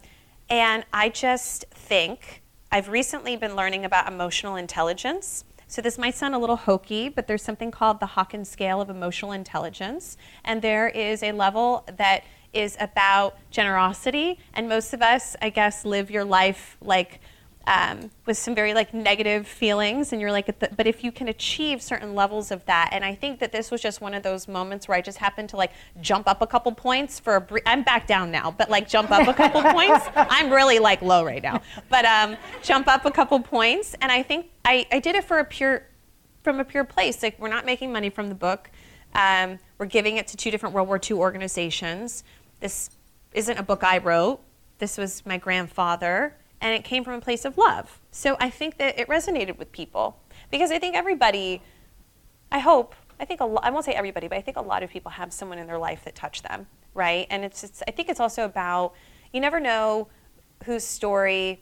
and 0.49 0.85
I 0.93 1.09
just 1.09 1.65
think 1.71 2.41
I've 2.71 2.89
recently 2.89 3.35
been 3.35 3.55
learning 3.55 3.85
about 3.85 4.07
emotional 4.07 4.55
intelligence. 4.55 5.43
So 5.67 5.81
this 5.81 5.97
might 5.97 6.15
sound 6.15 6.33
a 6.33 6.37
little 6.39 6.55
hokey, 6.55 7.09
but 7.09 7.27
there's 7.27 7.43
something 7.43 7.69
called 7.69 7.99
the 7.99 8.07
Hawkins 8.07 8.49
scale 8.49 8.81
of 8.81 8.89
emotional 8.89 9.31
intelligence, 9.31 10.17
and 10.43 10.61
there 10.61 10.87
is 10.87 11.21
a 11.21 11.31
level 11.31 11.85
that 11.97 12.23
is 12.53 12.75
about 12.79 13.37
generosity, 13.51 14.39
and 14.53 14.67
most 14.67 14.93
of 14.93 15.01
us, 15.03 15.35
I 15.41 15.49
guess, 15.49 15.85
live 15.85 16.09
your 16.09 16.25
life 16.25 16.77
like 16.81 17.21
um, 17.69 18.09
with 18.25 18.35
some 18.35 18.55
very 18.55 18.73
like 18.73 18.93
negative 18.93 19.47
feelings 19.47 20.11
and 20.11 20.19
you're 20.19 20.31
like 20.31 20.47
the, 20.59 20.69
but 20.75 20.87
if 20.87 21.03
you 21.03 21.11
can 21.11 21.27
achieve 21.27 21.81
certain 21.81 22.15
levels 22.15 22.49
of 22.49 22.65
that 22.65 22.89
and 22.91 23.05
i 23.05 23.13
think 23.13 23.39
that 23.39 23.51
this 23.51 23.69
was 23.69 23.79
just 23.79 24.01
one 24.01 24.15
of 24.15 24.23
those 24.23 24.47
moments 24.47 24.87
where 24.87 24.97
i 24.97 25.01
just 25.01 25.19
happened 25.19 25.47
to 25.47 25.55
like 25.55 25.71
jump 26.01 26.27
up 26.27 26.41
a 26.41 26.47
couple 26.47 26.71
points 26.71 27.19
for 27.19 27.35
a 27.35 27.41
brief 27.41 27.63
i'm 27.67 27.83
back 27.83 28.07
down 28.07 28.31
now 28.31 28.49
but 28.49 28.69
like 28.71 28.89
jump 28.89 29.11
up 29.11 29.27
a 29.27 29.33
couple 29.33 29.61
points 29.71 30.07
i'm 30.15 30.49
really 30.49 30.79
like 30.79 31.01
low 31.01 31.23
right 31.23 31.43
now. 31.43 31.61
But 31.89 32.05
um, 32.05 32.37
jump 32.63 32.87
up 32.87 33.05
a 33.05 33.11
couple 33.11 33.39
points 33.39 33.95
and 34.01 34.11
i 34.11 34.23
think 34.23 34.47
I, 34.65 34.87
I 34.91 34.99
did 34.99 35.15
it 35.15 35.23
for 35.23 35.39
a 35.39 35.45
pure 35.45 35.83
from 36.43 36.59
a 36.59 36.65
pure 36.65 36.83
place. 36.83 37.21
Like 37.21 37.39
we're 37.39 37.49
not 37.49 37.65
making 37.65 37.91
money 37.91 38.09
from 38.09 38.29
the 38.29 38.35
book. 38.35 38.71
Um, 39.13 39.59
we're 39.77 39.85
giving 39.85 40.17
it 40.17 40.27
to 40.27 40.37
two 40.37 40.51
different 40.51 40.73
world 40.73 40.87
war 40.87 40.99
ii 41.09 41.15
organizations. 41.15 42.23
This 42.59 42.89
isn't 43.33 43.57
a 43.57 43.63
book 43.63 43.83
i 43.83 43.97
wrote. 43.97 44.39
This 44.79 44.97
was 44.97 45.25
my 45.25 45.37
grandfather 45.37 46.35
and 46.61 46.73
it 46.73 46.83
came 46.83 47.03
from 47.03 47.13
a 47.13 47.21
place 47.21 47.45
of 47.45 47.57
love. 47.57 47.99
So 48.11 48.37
I 48.39 48.49
think 48.49 48.77
that 48.77 48.99
it 48.99 49.07
resonated 49.07 49.57
with 49.57 49.71
people 49.71 50.19
because 50.51 50.71
I 50.71 50.79
think 50.79 50.95
everybody, 50.95 51.61
I 52.51 52.59
hope, 52.59 52.95
I 53.19 53.25
think 53.25 53.41
a 53.41 53.45
lot, 53.45 53.63
I 53.63 53.69
won't 53.69 53.85
say 53.85 53.93
everybody, 53.93 54.27
but 54.27 54.37
I 54.37 54.41
think 54.41 54.57
a 54.57 54.61
lot 54.61 54.83
of 54.83 54.89
people 54.89 55.11
have 55.11 55.31
someone 55.33 55.57
in 55.57 55.67
their 55.67 55.77
life 55.77 56.03
that 56.05 56.15
touched 56.15 56.43
them, 56.43 56.67
right? 56.93 57.27
And 57.29 57.43
it's, 57.43 57.63
it's 57.63 57.83
I 57.87 57.91
think 57.91 58.09
it's 58.09 58.19
also 58.19 58.45
about 58.45 58.93
you 59.33 59.39
never 59.39 59.59
know 59.59 60.07
whose 60.65 60.83
story 60.83 61.61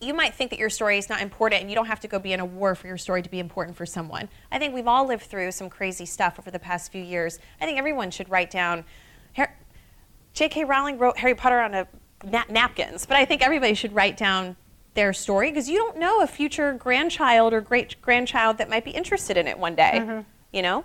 you 0.00 0.14
might 0.14 0.32
think 0.32 0.50
that 0.50 0.60
your 0.60 0.70
story 0.70 0.96
is 0.96 1.08
not 1.08 1.20
important 1.20 1.60
and 1.60 1.68
you 1.68 1.74
don't 1.74 1.86
have 1.86 1.98
to 1.98 2.06
go 2.06 2.20
be 2.20 2.32
in 2.32 2.38
a 2.38 2.44
war 2.44 2.76
for 2.76 2.86
your 2.86 2.96
story 2.96 3.20
to 3.20 3.28
be 3.28 3.40
important 3.40 3.76
for 3.76 3.84
someone. 3.84 4.28
I 4.52 4.58
think 4.58 4.72
we've 4.72 4.86
all 4.86 5.04
lived 5.04 5.24
through 5.24 5.50
some 5.50 5.68
crazy 5.68 6.06
stuff 6.06 6.38
over 6.38 6.52
the 6.52 6.58
past 6.60 6.92
few 6.92 7.02
years. 7.02 7.40
I 7.60 7.66
think 7.66 7.78
everyone 7.78 8.12
should 8.12 8.30
write 8.30 8.50
down. 8.50 8.84
J.K. 10.34 10.66
Rowling 10.66 10.98
wrote 10.98 11.18
Harry 11.18 11.34
Potter 11.34 11.58
on 11.58 11.74
a 11.74 11.88
na- 12.24 12.44
napkins. 12.48 13.06
But 13.06 13.16
I 13.16 13.24
think 13.24 13.42
everybody 13.42 13.74
should 13.74 13.94
write 13.94 14.16
down 14.16 14.56
their 14.94 15.12
story 15.12 15.50
because 15.50 15.68
you 15.68 15.76
don't 15.76 15.96
know 15.96 16.22
a 16.22 16.26
future 16.26 16.72
grandchild 16.72 17.52
or 17.52 17.60
great 17.60 18.00
grandchild 18.02 18.58
that 18.58 18.68
might 18.68 18.84
be 18.84 18.90
interested 18.90 19.36
in 19.36 19.46
it 19.46 19.58
one 19.58 19.74
day. 19.74 19.92
Mm-hmm. 19.94 20.20
You 20.52 20.62
know? 20.62 20.84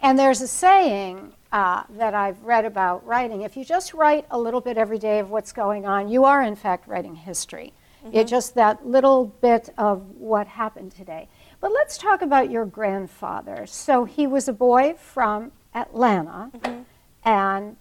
And 0.00 0.18
there's 0.18 0.40
a 0.40 0.48
saying 0.48 1.32
uh, 1.52 1.84
that 1.90 2.14
I've 2.14 2.42
read 2.42 2.64
about 2.64 3.06
writing 3.06 3.42
if 3.42 3.56
you 3.56 3.64
just 3.64 3.94
write 3.94 4.26
a 4.30 4.38
little 4.38 4.60
bit 4.60 4.76
every 4.76 4.98
day 4.98 5.20
of 5.20 5.30
what's 5.30 5.52
going 5.52 5.86
on, 5.86 6.08
you 6.08 6.24
are 6.24 6.42
in 6.42 6.56
fact 6.56 6.88
writing 6.88 7.14
history. 7.14 7.72
Mm-hmm. 8.04 8.16
It's 8.16 8.30
just 8.30 8.54
that 8.56 8.86
little 8.86 9.26
bit 9.26 9.70
of 9.78 10.10
what 10.16 10.46
happened 10.46 10.92
today. 10.92 11.28
But 11.60 11.72
let's 11.72 11.96
talk 11.96 12.22
about 12.22 12.50
your 12.50 12.66
grandfather. 12.66 13.66
So 13.66 14.04
he 14.04 14.26
was 14.26 14.48
a 14.48 14.52
boy 14.52 14.94
from 14.98 15.52
Atlanta, 15.74 16.50
mm-hmm. 16.54 16.82
and 17.24 17.76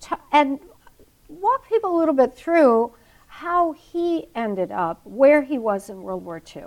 t- 0.00 0.16
and 0.32 0.58
walk 1.40 1.68
people 1.68 1.96
a 1.96 1.98
little 1.98 2.14
bit 2.14 2.34
through 2.34 2.92
how 3.26 3.72
he 3.72 4.26
ended 4.34 4.70
up 4.70 5.00
where 5.04 5.42
he 5.42 5.58
was 5.58 5.88
in 5.88 6.02
World 6.02 6.24
War 6.24 6.42
II. 6.54 6.64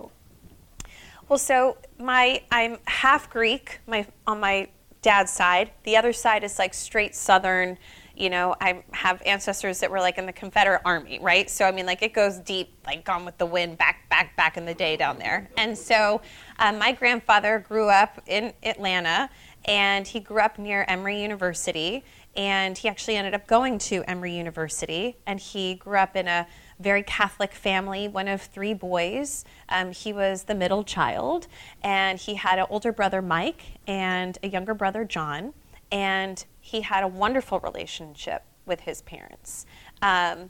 Well, 1.29 1.39
so 1.39 1.77
my 1.99 2.41
I'm 2.51 2.77
half 2.85 3.29
Greek, 3.29 3.79
my 3.87 4.05
on 4.27 4.39
my 4.39 4.69
dad's 5.01 5.31
side. 5.31 5.71
The 5.83 5.97
other 5.97 6.13
side 6.13 6.43
is 6.43 6.57
like 6.59 6.73
straight 6.73 7.15
Southern. 7.15 7.77
You 8.15 8.29
know, 8.29 8.55
I 8.61 8.83
have 8.91 9.21
ancestors 9.25 9.79
that 9.79 9.89
were 9.89 9.99
like 9.99 10.17
in 10.17 10.25
the 10.25 10.33
Confederate 10.33 10.81
Army, 10.85 11.19
right? 11.21 11.49
So 11.49 11.65
I 11.65 11.71
mean, 11.71 11.85
like 11.85 12.01
it 12.01 12.13
goes 12.13 12.39
deep, 12.39 12.77
like 12.85 13.03
Gone 13.03 13.25
with 13.25 13.37
the 13.37 13.45
Wind, 13.45 13.77
back, 13.77 14.07
back, 14.09 14.35
back 14.35 14.57
in 14.57 14.65
the 14.65 14.73
day 14.73 14.97
down 14.97 15.17
there. 15.17 15.49
And 15.57 15.77
so, 15.77 16.21
um, 16.59 16.77
my 16.77 16.91
grandfather 16.91 17.59
grew 17.67 17.89
up 17.89 18.21
in 18.27 18.53
Atlanta, 18.61 19.29
and 19.65 20.07
he 20.07 20.19
grew 20.19 20.41
up 20.41 20.59
near 20.59 20.85
Emory 20.87 21.21
University 21.21 22.03
and 22.35 22.77
he 22.77 22.89
actually 22.89 23.15
ended 23.15 23.33
up 23.33 23.47
going 23.47 23.77
to 23.77 24.03
Emory 24.07 24.35
University, 24.35 25.17
and 25.25 25.39
he 25.39 25.75
grew 25.75 25.97
up 25.97 26.15
in 26.15 26.27
a 26.27 26.47
very 26.79 27.03
Catholic 27.03 27.53
family, 27.53 28.07
one 28.07 28.27
of 28.27 28.41
three 28.41 28.73
boys. 28.73 29.45
Um, 29.69 29.91
he 29.91 30.11
was 30.13 30.43
the 30.43 30.55
middle 30.55 30.83
child, 30.83 31.47
and 31.83 32.19
he 32.19 32.35
had 32.35 32.59
an 32.59 32.65
older 32.69 32.91
brother, 32.91 33.21
Mike, 33.21 33.61
and 33.87 34.37
a 34.41 34.47
younger 34.47 34.73
brother, 34.73 35.05
John, 35.05 35.53
and 35.91 36.43
he 36.59 36.81
had 36.81 37.03
a 37.03 37.07
wonderful 37.07 37.59
relationship 37.59 38.43
with 38.65 38.81
his 38.81 39.01
parents. 39.03 39.65
Um, 40.01 40.49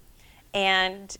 and 0.54 1.16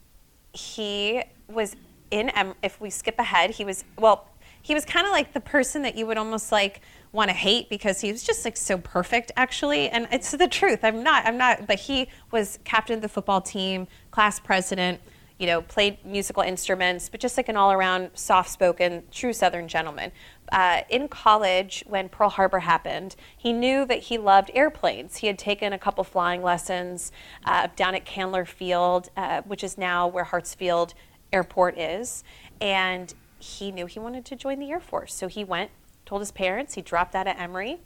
he 0.54 1.24
was 1.48 1.76
in, 2.12 2.32
if 2.62 2.80
we 2.80 2.90
skip 2.90 3.20
ahead, 3.20 3.50
he 3.50 3.66
was, 3.66 3.84
well, 3.98 4.30
he 4.62 4.74
was 4.74 4.86
kind 4.86 5.06
of 5.06 5.12
like 5.12 5.34
the 5.34 5.40
person 5.42 5.82
that 5.82 5.96
you 5.98 6.06
would 6.08 6.18
almost 6.18 6.52
like 6.52 6.82
want 7.14 7.30
to 7.30 7.36
hate 7.36 7.70
because 7.70 8.02
he 8.02 8.12
was 8.12 8.24
just 8.24 8.44
like 8.44 8.58
so 8.58 8.78
perfect 8.78 9.32
actually. 9.38 9.90
And 9.90 10.08
it's 10.12 10.32
the 10.32 10.48
truth. 10.48 10.80
I'm 10.84 11.04
not 11.04 11.26
i'm 11.26 11.38
not 11.38 11.68
but 11.68 11.80
he 11.80 12.10
was 12.32 12.60
captain 12.66 12.96
of 12.96 13.02
the 13.02 13.08
football 13.08 13.40
team 13.40 13.88
class 14.12 14.40
president 14.40 15.00
you 15.38 15.48
know 15.48 15.62
played 15.62 16.04
musical 16.06 16.44
instruments 16.44 17.10
but 17.10 17.20
just 17.20 17.38
like 17.38 17.50
an 17.50 17.56
all-around 17.56 18.10
soft-spoken 18.16 19.04
true 19.12 19.32
southern 19.32 19.68
gentleman. 19.68 20.12
Uh, 20.52 20.82
in 20.90 21.08
college 21.08 21.84
when 21.88 22.10
pearl 22.10 22.30
harbor 22.30 22.60
happened 22.60 23.16
he 23.38 23.54
knew 23.54 23.86
that 23.86 24.00
he 24.00 24.18
loved 24.18 24.52
airplanes. 24.54 25.18
He 25.18 25.28
had 25.28 25.38
taken 25.38 25.72
a 25.72 25.80
couple 25.80 26.04
flying 26.04 26.42
lessons 26.42 27.12
uh, 27.46 27.68
down 27.76 27.96
at 27.96 28.06
candler 28.06 28.46
field 28.46 29.10
uh, 29.16 29.44
which 29.44 29.64
is 29.64 29.78
now 29.78 30.08
where 30.08 30.26
hartsfield 30.26 30.94
airport 31.32 31.78
is 31.78 32.24
and 32.60 33.14
he 33.40 33.72
knew 33.72 33.86
he 33.86 34.00
wanted 34.00 34.26
to 34.26 34.36
join 34.36 34.58
the 34.60 34.72
air 34.72 34.80
force. 34.80 35.14
So 35.14 35.28
he 35.28 35.44
went 35.44 35.70
told 36.14 36.22
his 36.22 36.32
parents 36.32 36.76
he 36.76 36.82
dropped 36.84 37.16
out 37.16 37.26
of 37.26 37.36
Emory 37.40 37.80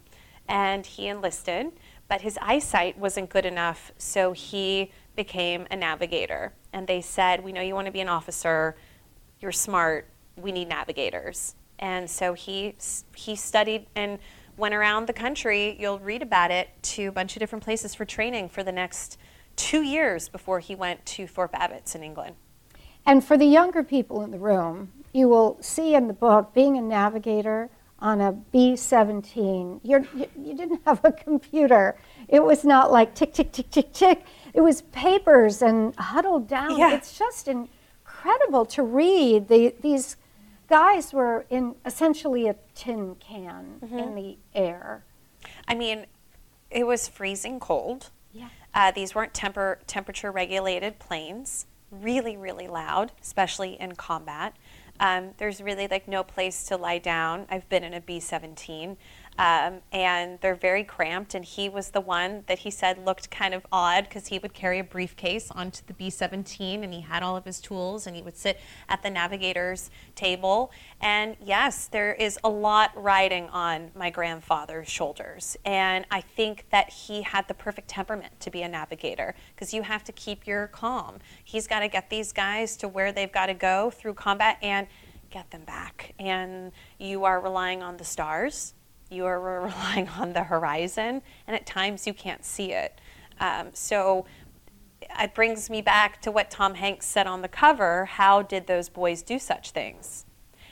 and 0.49 0.85
he 0.85 1.07
enlisted, 1.07 1.71
but 2.09 2.19
his 2.19 2.37
eyesight 2.41 2.97
wasn't 2.97 3.29
good 3.29 3.45
enough, 3.45 3.93
so 3.97 4.33
he 4.33 4.91
became 5.15 5.65
a 5.71 5.77
navigator. 5.77 6.51
And 6.73 6.85
they 6.87 6.99
said, 6.99 7.41
We 7.41 7.53
know 7.53 7.61
you 7.61 7.73
want 7.73 7.85
to 7.85 7.91
be 7.91 8.01
an 8.01 8.09
officer, 8.09 8.75
you're 9.39 9.53
smart, 9.53 10.09
we 10.35 10.51
need 10.51 10.67
navigators. 10.67 11.55
And 11.79 12.09
so 12.09 12.33
he, 12.33 12.75
he 13.15 13.37
studied 13.37 13.87
and 13.95 14.19
went 14.57 14.73
around 14.73 15.07
the 15.07 15.13
country, 15.13 15.77
you'll 15.79 15.99
read 15.99 16.21
about 16.21 16.51
it, 16.51 16.67
to 16.81 17.05
a 17.05 17.13
bunch 17.13 17.37
of 17.37 17.39
different 17.39 17.63
places 17.63 17.95
for 17.95 18.03
training 18.03 18.49
for 18.49 18.61
the 18.61 18.73
next 18.73 19.17
two 19.55 19.83
years 19.83 20.27
before 20.27 20.59
he 20.59 20.75
went 20.75 21.05
to 21.05 21.27
Thorpe 21.27 21.53
Abbotts 21.53 21.95
in 21.95 22.03
England. 22.03 22.35
And 23.05 23.23
for 23.23 23.37
the 23.37 23.45
younger 23.45 23.83
people 23.83 24.21
in 24.21 24.31
the 24.31 24.37
room, 24.37 24.91
you 25.13 25.29
will 25.29 25.57
see 25.61 25.95
in 25.95 26.07
the 26.07 26.13
book 26.13 26.53
being 26.53 26.77
a 26.77 26.81
navigator 26.81 27.69
on 27.99 28.21
a 28.21 28.33
B17. 28.53 29.81
You're, 29.83 30.05
you, 30.15 30.27
you 30.39 30.55
didn't 30.55 30.81
have 30.85 31.03
a 31.03 31.11
computer. 31.11 31.97
It 32.27 32.43
was 32.43 32.63
not 32.63 32.91
like 32.91 33.15
tick, 33.15 33.33
tick, 33.33 33.51
tick, 33.51 33.71
tick, 33.71 33.93
tick. 33.93 34.23
It 34.53 34.61
was 34.61 34.81
papers 34.81 35.61
and 35.61 35.95
huddled 35.95 36.47
down. 36.47 36.77
Yeah. 36.77 36.93
It's 36.93 37.17
just 37.17 37.47
incredible 37.47 38.65
to 38.67 38.83
read. 38.83 39.47
The, 39.47 39.73
these 39.81 40.17
guys 40.67 41.13
were 41.13 41.45
in 41.49 41.75
essentially 41.85 42.47
a 42.47 42.55
tin 42.75 43.15
can 43.15 43.79
mm-hmm. 43.83 43.97
in 43.97 44.15
the 44.15 44.37
air. 44.53 45.03
I 45.67 45.75
mean, 45.75 46.05
it 46.69 46.85
was 46.85 47.07
freezing 47.07 47.59
cold. 47.59 48.09
Yeah. 48.33 48.49
Uh, 48.73 48.91
these 48.91 49.15
weren't 49.15 49.33
temper, 49.33 49.79
temperature 49.87 50.31
regulated 50.31 50.99
planes. 50.99 51.65
Really, 51.89 52.35
really 52.35 52.67
loud, 52.67 53.13
especially 53.21 53.79
in 53.79 53.95
combat. 53.95 54.55
Um, 54.99 55.31
there's 55.37 55.61
really 55.61 55.87
like 55.87 56.07
no 56.07 56.23
place 56.23 56.63
to 56.65 56.77
lie 56.77 56.97
down. 56.97 57.45
I've 57.49 57.67
been 57.69 57.83
in 57.83 57.93
a 57.93 58.01
B 58.01 58.19
17. 58.19 58.97
Um, 59.37 59.81
and 59.91 60.39
they're 60.41 60.55
very 60.55 60.83
cramped. 60.83 61.35
And 61.35 61.45
he 61.45 61.69
was 61.69 61.91
the 61.91 62.01
one 62.01 62.43
that 62.47 62.59
he 62.59 62.71
said 62.71 63.05
looked 63.05 63.29
kind 63.29 63.53
of 63.53 63.65
odd 63.71 64.05
because 64.05 64.27
he 64.27 64.39
would 64.39 64.53
carry 64.53 64.79
a 64.79 64.83
briefcase 64.83 65.51
onto 65.51 65.81
the 65.85 65.93
B 65.93 66.09
17 66.09 66.83
and 66.83 66.93
he 66.93 67.01
had 67.01 67.21
all 67.21 67.37
of 67.37 67.45
his 67.45 67.59
tools 67.59 68.07
and 68.07 68.15
he 68.15 68.21
would 68.21 68.37
sit 68.37 68.59
at 68.89 69.03
the 69.03 69.09
navigator's 69.09 69.91
table. 70.15 70.71
And 71.01 71.35
yes, 71.43 71.87
there 71.87 72.13
is 72.13 72.39
a 72.43 72.49
lot 72.49 72.91
riding 72.95 73.49
on 73.49 73.91
my 73.95 74.09
grandfather's 74.09 74.89
shoulders. 74.89 75.55
And 75.65 76.05
I 76.09 76.21
think 76.21 76.65
that 76.71 76.89
he 76.89 77.21
had 77.21 77.47
the 77.47 77.53
perfect 77.53 77.87
temperament 77.87 78.39
to 78.39 78.49
be 78.49 78.63
a 78.63 78.67
navigator 78.67 79.35
because 79.55 79.73
you 79.73 79.83
have 79.83 80.03
to 80.05 80.11
keep 80.11 80.47
your 80.47 80.67
calm. 80.67 81.19
He's 81.43 81.67
got 81.67 81.81
to 81.81 81.87
get 81.87 82.09
these 82.09 82.31
guys 82.33 82.75
to 82.77 82.87
where 82.87 83.11
they've 83.11 83.31
got 83.31 83.47
to 83.47 83.53
go 83.53 83.91
through 83.91 84.15
combat 84.15 84.57
and 84.61 84.87
get 85.29 85.51
them 85.51 85.63
back. 85.65 86.13
And 86.17 86.71
you 86.97 87.25
are 87.25 87.39
relying 87.39 87.83
on 87.83 87.97
the 87.97 88.03
stars 88.03 88.73
you 89.09 89.25
are 89.25 89.39
relying 89.63 90.07
on 90.09 90.33
the 90.33 90.43
horizon, 90.43 91.21
and 91.45 91.55
at 91.55 91.65
times 91.65 92.07
you 92.07 92.13
can't 92.13 92.45
see 92.45 92.71
it. 92.73 92.99
Um, 93.39 93.69
so 93.73 94.25
it 95.19 95.33
brings 95.35 95.69
me 95.69 95.81
back 95.81 96.21
to 96.21 96.31
what 96.31 96.49
Tom 96.49 96.75
Hanks 96.75 97.05
said 97.05 97.27
on 97.27 97.41
the 97.41 97.47
cover 97.47 98.05
how 98.05 98.41
did 98.41 98.67
those 98.67 98.89
boys 98.89 99.21
do 99.21 99.39
such 99.39 99.71
things? 99.71 100.25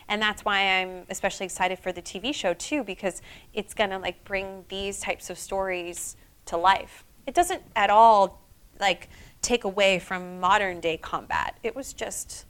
And 0.07 0.21
that's 0.21 0.45
why 0.45 0.81
I'm 0.81 1.05
especially 1.09 1.45
excited 1.45 1.79
for 1.79 1.91
the 1.91 2.01
TV 2.01 2.33
show 2.33 2.53
too, 2.53 2.83
because 2.83 3.21
it's 3.53 3.73
gonna 3.73 3.99
like 3.99 4.23
bring 4.23 4.65
these 4.69 4.99
types 4.99 5.29
of 5.29 5.37
stories 5.37 6.15
to 6.45 6.57
life. 6.57 7.03
It 7.25 7.33
doesn't 7.33 7.63
at 7.75 7.89
all 7.89 8.41
like 8.79 9.09
take 9.41 9.63
away 9.63 9.99
from 9.99 10.39
modern 10.39 10.79
day 10.79 10.97
combat. 10.97 11.57
It 11.63 11.75
was 11.75 11.93
just 11.93 12.45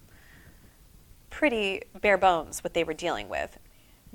pretty 1.30 1.82
bare 2.02 2.18
bones 2.18 2.64
what 2.64 2.74
they 2.74 2.84
were 2.84 2.94
dealing 2.94 3.30
with. 3.30 3.58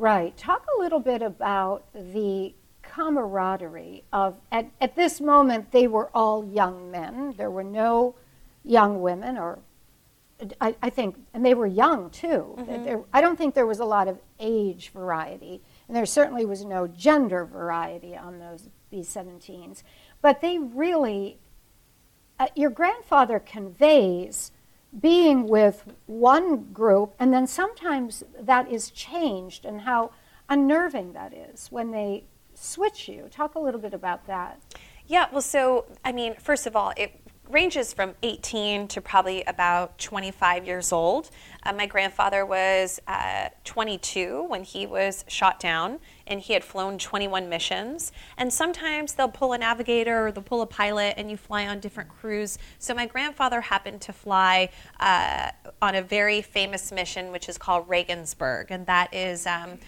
Right. 0.00 0.35
Talk 0.35 0.64
a 0.78 0.80
little 0.80 0.99
bit 0.99 1.21
about 1.21 1.85
the 1.92 2.54
camaraderie 2.80 4.02
of, 4.14 4.35
at, 4.50 4.71
at 4.80 4.97
this 4.97 5.21
moment, 5.21 5.73
they 5.73 5.87
were 5.88 6.09
all 6.14 6.42
young 6.42 6.90
men. 6.90 7.35
There 7.37 7.50
were 7.50 7.62
no 7.62 8.14
young 8.64 9.02
women, 9.02 9.37
or 9.37 9.59
I, 10.59 10.75
I 10.83 10.88
think, 10.88 11.16
and 11.35 11.45
they 11.45 11.52
were 11.52 11.66
young 11.66 12.09
too. 12.09 12.57
Mm-hmm. 12.57 12.85
There, 12.85 13.02
I 13.12 13.21
don't 13.21 13.37
think 13.37 13.54
there 13.54 13.66
was 13.66 13.80
a 13.80 13.85
lot 13.85 14.09
of 14.09 14.19
age 14.38 14.88
variety, 14.88 15.61
and 15.87 15.95
there 15.95 16.07
certainly 16.07 16.47
was 16.47 16.64
no 16.64 16.87
gender 16.87 17.45
variety 17.45 18.16
on 18.16 18.38
those 18.38 18.71
B 18.90 19.00
17s. 19.00 19.83
But 20.23 20.40
they 20.40 20.59
really, 20.59 21.37
uh, 22.38 22.47
your 22.54 22.71
grandfather 22.71 23.38
conveys 23.38 24.50
being 24.99 25.47
with 25.47 25.85
one 26.06 26.73
group, 26.73 27.14
and 27.18 27.32
then 27.32 27.47
sometimes 27.47 28.25
that 28.38 28.70
is 28.70 28.90
changed, 28.90 29.64
and 29.64 29.82
how 29.82 30.11
unnerving 30.49 31.12
that 31.12 31.32
is 31.32 31.68
when 31.70 31.90
they 31.92 32.25
switch 32.54 33.09
you. 33.09 33.28
Talk 33.30 33.54
a 33.54 33.61
little 33.61 33.80
bit 33.80 33.94
about 33.94 34.26
that. 34.26 34.61
Yeah, 35.06 35.26
well, 35.32 35.42
so, 35.42 35.87
I 36.04 36.12
mean, 36.12 36.35
first 36.40 36.66
of 36.66 36.76
all, 36.76 36.92
it 36.97 37.19
ranges 37.50 37.92
from 37.92 38.14
18 38.23 38.88
to 38.88 39.00
probably 39.00 39.42
about 39.45 39.99
25 39.99 40.66
years 40.66 40.92
old. 40.92 41.30
Uh, 41.62 41.73
my 41.73 41.87
grandfather 41.87 42.47
was 42.47 43.00
uh, 43.07 43.49
22 43.64 44.45
when 44.49 44.64
he 44.64 44.87
was 44.87 45.25
shot 45.28 45.61
down, 45.61 45.99
and 46.26 46.40
he 46.40 46.52
had 46.52 46.64
flown 46.64 46.99
21 46.99 47.49
missions. 47.49 48.12
And 48.37 48.52
sometimes 48.52 49.14
they'll 49.14 49.28
pull 49.28 49.52
a 49.52 49.59
navigator 49.59 50.26
or 50.26 50.33
they'll 50.33 50.42
pull 50.42 50.62
a 50.62 50.66
pilot, 50.66 51.14
and 51.16 51.30
you 51.30 51.37
fly 51.37 51.66
on 51.66 51.80
different 51.80 52.09
crews. 52.09 52.59
So 52.78 52.95
my 52.95 53.07
grandfather 53.07 53.61
happened 53.61 54.00
to 54.02 54.12
fly 54.12 54.71
uh, 55.00 55.50
on 55.83 55.95
a 55.95 56.02
very 56.02 56.42
famous 56.42 56.92
mission, 56.92 57.33
which 57.33 57.49
is 57.49 57.59
called 57.59 57.88
Regensburg, 57.88 58.71
and 58.71 58.87
that 58.87 59.12
is 59.12 59.47
um, 59.47 59.78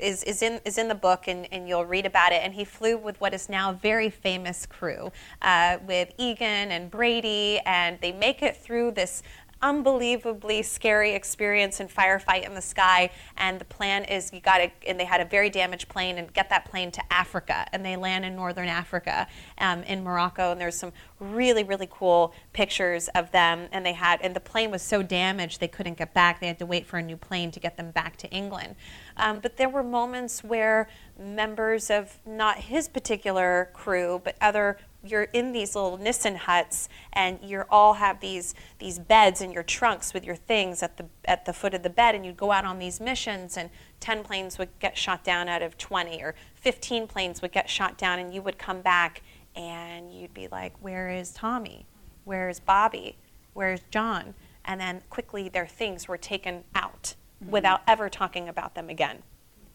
is, 0.00 0.22
is 0.24 0.42
in 0.42 0.60
is 0.64 0.78
in 0.78 0.88
the 0.88 0.94
book, 0.94 1.28
and, 1.28 1.46
and 1.52 1.68
you'll 1.68 1.84
read 1.84 2.06
about 2.06 2.32
it. 2.32 2.42
And 2.42 2.54
he 2.54 2.64
flew 2.64 2.96
with 2.96 3.20
what 3.20 3.34
is 3.34 3.48
now 3.48 3.70
a 3.70 3.74
very 3.74 4.10
famous 4.10 4.66
crew, 4.66 5.12
uh, 5.42 5.78
with 5.86 6.12
Egan 6.18 6.70
and 6.70 6.90
Brady, 6.90 7.60
and 7.66 7.98
they 8.00 8.12
make 8.12 8.42
it 8.42 8.56
through 8.56 8.92
this 8.92 9.22
unbelievably 9.62 10.62
scary 10.62 11.12
experience 11.12 11.80
and 11.80 11.90
firefight 11.90 12.46
in 12.46 12.54
the 12.54 12.62
sky. 12.62 13.10
And 13.36 13.60
the 13.60 13.66
plan 13.66 14.04
is 14.04 14.32
you 14.32 14.40
got 14.40 14.58
to, 14.58 14.70
and 14.88 14.98
they 14.98 15.04
had 15.04 15.20
a 15.20 15.24
very 15.26 15.50
damaged 15.50 15.88
plane, 15.88 16.16
and 16.16 16.32
get 16.32 16.48
that 16.48 16.64
plane 16.64 16.90
to 16.92 17.02
Africa. 17.12 17.66
And 17.72 17.84
they 17.84 17.96
land 17.96 18.24
in 18.24 18.34
northern 18.34 18.68
Africa, 18.68 19.26
um, 19.60 19.82
in 19.84 20.02
Morocco. 20.02 20.52
And 20.52 20.60
there's 20.60 20.76
some 20.76 20.92
really, 21.18 21.62
really 21.62 21.88
cool 21.90 22.32
pictures 22.52 23.08
of 23.14 23.30
them. 23.30 23.68
And 23.72 23.84
they 23.84 23.92
had, 23.92 24.20
and 24.22 24.34
the 24.34 24.40
plane 24.40 24.70
was 24.70 24.82
so 24.82 25.02
damaged 25.02 25.60
they 25.60 25.68
couldn't 25.68 25.98
get 25.98 26.12
back. 26.14 26.40
They 26.40 26.46
had 26.46 26.58
to 26.58 26.66
wait 26.66 26.86
for 26.86 26.98
a 26.98 27.02
new 27.02 27.16
plane 27.16 27.50
to 27.52 27.60
get 27.60 27.76
them 27.76 27.90
back 27.90 28.16
to 28.18 28.30
England. 28.30 28.76
Um, 29.16 29.40
but 29.40 29.56
there 29.56 29.68
were 29.68 29.82
moments 29.82 30.42
where 30.42 30.88
members 31.18 31.90
of 31.90 32.18
not 32.26 32.58
his 32.58 32.88
particular 32.88 33.70
crew, 33.74 34.20
but 34.24 34.36
other 34.40 34.78
you're 35.02 35.24
in 35.24 35.52
these 35.52 35.74
little 35.74 35.96
Nissen 35.96 36.36
huts 36.36 36.88
and 37.12 37.38
you 37.42 37.62
all 37.70 37.94
have 37.94 38.20
these 38.20 38.54
these 38.78 38.98
beds 38.98 39.40
in 39.40 39.50
your 39.50 39.62
trunks 39.62 40.12
with 40.12 40.24
your 40.24 40.36
things 40.36 40.82
at 40.82 40.96
the 40.96 41.06
at 41.24 41.46
the 41.46 41.52
foot 41.52 41.74
of 41.74 41.82
the 41.82 41.90
bed 41.90 42.14
and 42.14 42.26
you'd 42.26 42.36
go 42.36 42.52
out 42.52 42.64
on 42.64 42.78
these 42.78 43.00
missions 43.00 43.56
and 43.56 43.70
10 44.00 44.22
planes 44.22 44.58
would 44.58 44.68
get 44.78 44.96
shot 44.96 45.24
down 45.24 45.48
out 45.48 45.62
of 45.62 45.78
20 45.78 46.22
or 46.22 46.34
15 46.54 47.06
planes 47.06 47.40
would 47.40 47.52
get 47.52 47.68
shot 47.68 47.96
down 47.96 48.18
and 48.18 48.34
you 48.34 48.42
would 48.42 48.58
come 48.58 48.82
back 48.82 49.22
and 49.56 50.12
you'd 50.12 50.34
be 50.34 50.48
like 50.48 50.72
where 50.80 51.08
is 51.08 51.32
Tommy 51.32 51.86
where 52.24 52.48
is 52.48 52.60
Bobby 52.60 53.16
where's 53.52 53.80
John 53.90 54.34
and 54.64 54.80
then 54.80 55.02
quickly 55.10 55.48
their 55.48 55.66
things 55.66 56.08
were 56.08 56.18
taken 56.18 56.64
out 56.74 57.14
mm-hmm. 57.42 57.52
without 57.52 57.80
ever 57.86 58.08
talking 58.08 58.48
about 58.48 58.74
them 58.74 58.88
again 58.88 59.22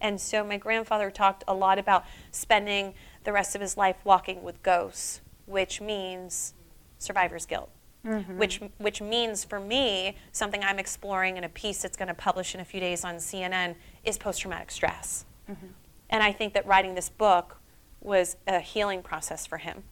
and 0.01 0.19
so 0.19 0.43
my 0.43 0.57
grandfather 0.57 1.09
talked 1.09 1.43
a 1.47 1.53
lot 1.53 1.79
about 1.79 2.05
spending 2.31 2.93
the 3.23 3.31
rest 3.31 3.55
of 3.55 3.61
his 3.61 3.77
life 3.77 3.95
walking 4.03 4.43
with 4.43 4.61
ghosts, 4.61 5.21
which 5.45 5.81
means 5.81 6.53
survivor's 6.99 7.45
guilt. 7.45 7.69
Mm-hmm. 8.05 8.37
Which, 8.37 8.61
which 8.77 9.01
means 9.01 9.43
for 9.43 9.59
me, 9.59 10.15
something 10.31 10.63
I'm 10.63 10.77
exploring 10.77 11.37
in 11.37 11.43
a 11.43 11.49
piece 11.49 11.81
that's 11.81 11.97
going 11.97 12.07
to 12.07 12.13
publish 12.13 12.53
in 12.53 12.61
a 12.61 12.65
few 12.65 12.79
days 12.79 13.03
on 13.03 13.15
CNN 13.15 13.73
is 14.03 14.19
post 14.19 14.41
traumatic 14.41 14.69
stress. 14.69 15.25
Mm-hmm. 15.49 15.65
And 16.11 16.21
I 16.21 16.31
think 16.31 16.53
that 16.53 16.67
writing 16.67 16.93
this 16.93 17.09
book 17.09 17.57
was 18.05 18.37
a 18.47 18.59
healing 18.59 19.01
process 19.01 19.45
for 19.45 19.57
him. 19.57 19.83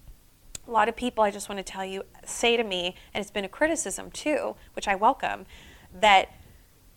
A 0.68 0.72
lot 0.72 0.88
of 0.88 0.96
people, 0.96 1.24
I 1.24 1.32
just 1.32 1.50
want 1.50 1.60
to 1.60 1.64
tell 1.64 1.84
you, 1.84 2.04
say 2.26 2.56
to 2.56 2.64
me, 2.64 2.96
and 3.14 3.22
it's 3.22 3.32
been 3.32 3.44
a 3.44 3.50
criticism 3.50 4.12
too, 4.12 4.56
which 4.74 4.88
I 4.88 4.96
welcome, 4.96 5.46
that 5.94 6.30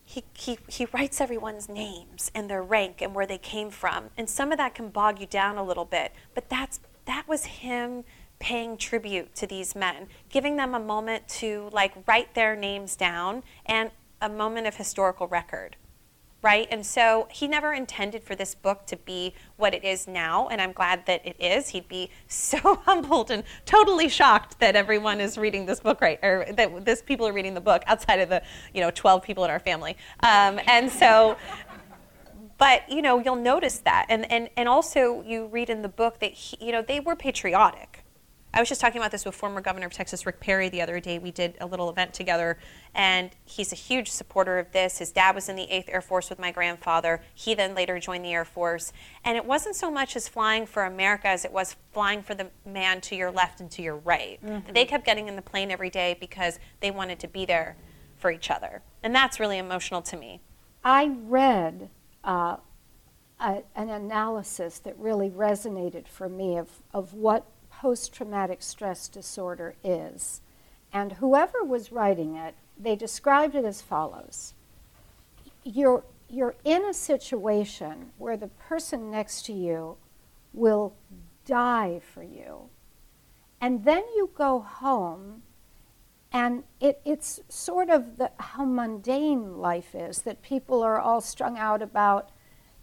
he, 0.04 0.22
he, 0.34 0.58
he 0.68 0.86
writes 0.92 1.20
everyone's 1.20 1.68
names 1.68 2.30
and 2.34 2.48
their 2.48 2.62
rank 2.62 3.02
and 3.02 3.14
where 3.14 3.26
they 3.26 3.38
came 3.38 3.70
from. 3.70 4.10
And 4.16 4.30
some 4.30 4.52
of 4.52 4.58
that 4.58 4.74
can 4.74 4.90
bog 4.90 5.20
you 5.20 5.26
down 5.26 5.56
a 5.56 5.64
little 5.64 5.84
bit, 5.84 6.12
but 6.34 6.48
that's, 6.48 6.78
that 7.06 7.26
was 7.26 7.44
him 7.46 8.04
paying 8.38 8.76
tribute 8.76 9.34
to 9.34 9.46
these 9.46 9.74
men, 9.74 10.06
giving 10.28 10.56
them 10.56 10.74
a 10.74 10.78
moment 10.78 11.26
to 11.26 11.68
like 11.72 11.92
write 12.06 12.34
their 12.34 12.54
names 12.54 12.94
down 12.94 13.42
and 13.64 13.90
a 14.20 14.28
moment 14.28 14.66
of 14.66 14.76
historical 14.76 15.26
record 15.26 15.76
right? 16.42 16.68
And 16.70 16.84
so 16.86 17.28
he 17.30 17.48
never 17.48 17.72
intended 17.72 18.22
for 18.22 18.34
this 18.34 18.54
book 18.54 18.86
to 18.86 18.96
be 18.96 19.34
what 19.56 19.74
it 19.74 19.84
is 19.84 20.06
now, 20.06 20.48
and 20.48 20.60
I'm 20.60 20.72
glad 20.72 21.06
that 21.06 21.26
it 21.26 21.36
is. 21.40 21.70
He'd 21.70 21.88
be 21.88 22.10
so 22.28 22.76
humbled 22.84 23.30
and 23.30 23.42
totally 23.64 24.08
shocked 24.08 24.60
that 24.60 24.76
everyone 24.76 25.20
is 25.20 25.36
reading 25.38 25.66
this 25.66 25.80
book, 25.80 26.00
right? 26.00 26.18
Or 26.22 26.46
that 26.52 26.84
this 26.84 27.02
people 27.02 27.26
are 27.26 27.32
reading 27.32 27.54
the 27.54 27.60
book 27.60 27.82
outside 27.86 28.20
of 28.20 28.28
the, 28.28 28.42
you 28.74 28.80
know, 28.80 28.90
12 28.90 29.22
people 29.22 29.44
in 29.44 29.50
our 29.50 29.60
family. 29.60 29.96
Um, 30.20 30.60
and 30.66 30.90
so, 30.90 31.36
but 32.58 32.88
you 32.90 33.02
know, 33.02 33.18
you'll 33.18 33.36
notice 33.36 33.80
that, 33.80 34.06
and 34.08 34.30
and 34.32 34.48
and 34.56 34.68
also 34.68 35.22
you 35.22 35.46
read 35.46 35.68
in 35.68 35.82
the 35.82 35.88
book 35.88 36.20
that 36.20 36.32
he, 36.32 36.56
you 36.64 36.72
know 36.72 36.80
they 36.80 37.00
were 37.00 37.14
patriotic 37.14 38.05
I 38.54 38.60
was 38.60 38.68
just 38.70 38.80
talking 38.80 38.98
about 38.98 39.10
this 39.10 39.24
with 39.26 39.34
former 39.34 39.60
governor 39.60 39.86
of 39.86 39.92
Texas, 39.92 40.24
Rick 40.24 40.40
Perry, 40.40 40.70
the 40.70 40.80
other 40.80 40.98
day. 40.98 41.18
We 41.18 41.30
did 41.30 41.56
a 41.60 41.66
little 41.66 41.90
event 41.90 42.14
together, 42.14 42.58
and 42.94 43.30
he's 43.44 43.70
a 43.70 43.76
huge 43.76 44.10
supporter 44.10 44.58
of 44.58 44.72
this. 44.72 44.98
His 44.98 45.12
dad 45.12 45.34
was 45.34 45.48
in 45.50 45.56
the 45.56 45.66
8th 45.66 45.84
Air 45.88 46.00
Force 46.00 46.30
with 46.30 46.38
my 46.38 46.52
grandfather. 46.52 47.22
He 47.34 47.54
then 47.54 47.74
later 47.74 47.98
joined 47.98 48.24
the 48.24 48.32
Air 48.32 48.46
Force. 48.46 48.94
And 49.24 49.36
it 49.36 49.44
wasn't 49.44 49.76
so 49.76 49.90
much 49.90 50.16
as 50.16 50.26
flying 50.26 50.64
for 50.64 50.84
America 50.84 51.28
as 51.28 51.44
it 51.44 51.52
was 51.52 51.76
flying 51.92 52.22
for 52.22 52.34
the 52.34 52.50
man 52.64 53.02
to 53.02 53.16
your 53.16 53.30
left 53.30 53.60
and 53.60 53.70
to 53.72 53.82
your 53.82 53.96
right. 53.96 54.40
Mm-hmm. 54.42 54.72
They 54.72 54.86
kept 54.86 55.04
getting 55.04 55.28
in 55.28 55.36
the 55.36 55.42
plane 55.42 55.70
every 55.70 55.90
day 55.90 56.16
because 56.18 56.58
they 56.80 56.90
wanted 56.90 57.18
to 57.20 57.28
be 57.28 57.44
there 57.44 57.76
for 58.16 58.30
each 58.30 58.50
other. 58.50 58.82
And 59.02 59.14
that's 59.14 59.38
really 59.38 59.58
emotional 59.58 60.00
to 60.02 60.16
me. 60.16 60.40
I 60.82 61.14
read 61.24 61.90
uh, 62.24 62.56
a, 63.40 63.62
an 63.74 63.90
analysis 63.90 64.78
that 64.80 64.98
really 64.98 65.30
resonated 65.30 66.08
for 66.08 66.28
me 66.28 66.56
of, 66.56 66.70
of 66.94 67.12
what 67.12 67.46
post 67.80 68.12
traumatic 68.12 68.62
stress 68.62 69.08
disorder 69.08 69.74
is. 69.84 70.40
And 70.92 71.12
whoever 71.12 71.62
was 71.62 71.92
writing 71.92 72.34
it, 72.36 72.54
they 72.78 72.96
described 72.96 73.54
it 73.54 73.64
as 73.64 73.82
follows 73.82 74.54
You're, 75.64 76.04
you're 76.28 76.54
in 76.64 76.84
a 76.84 76.94
situation 76.94 78.12
where 78.18 78.36
the 78.36 78.48
person 78.48 79.10
next 79.10 79.46
to 79.46 79.52
you 79.52 79.96
will 80.52 80.94
die 81.44 82.00
for 82.12 82.22
you. 82.22 82.68
And 83.60 83.84
then 83.84 84.04
you 84.16 84.30
go 84.34 84.60
home, 84.60 85.42
and 86.32 86.64
it, 86.80 87.00
it's 87.04 87.40
sort 87.48 87.88
of 87.88 88.18
the, 88.18 88.30
how 88.38 88.64
mundane 88.64 89.58
life 89.58 89.94
is 89.94 90.22
that 90.22 90.42
people 90.42 90.82
are 90.82 91.00
all 91.00 91.20
strung 91.20 91.56
out 91.56 91.82
about 91.82 92.30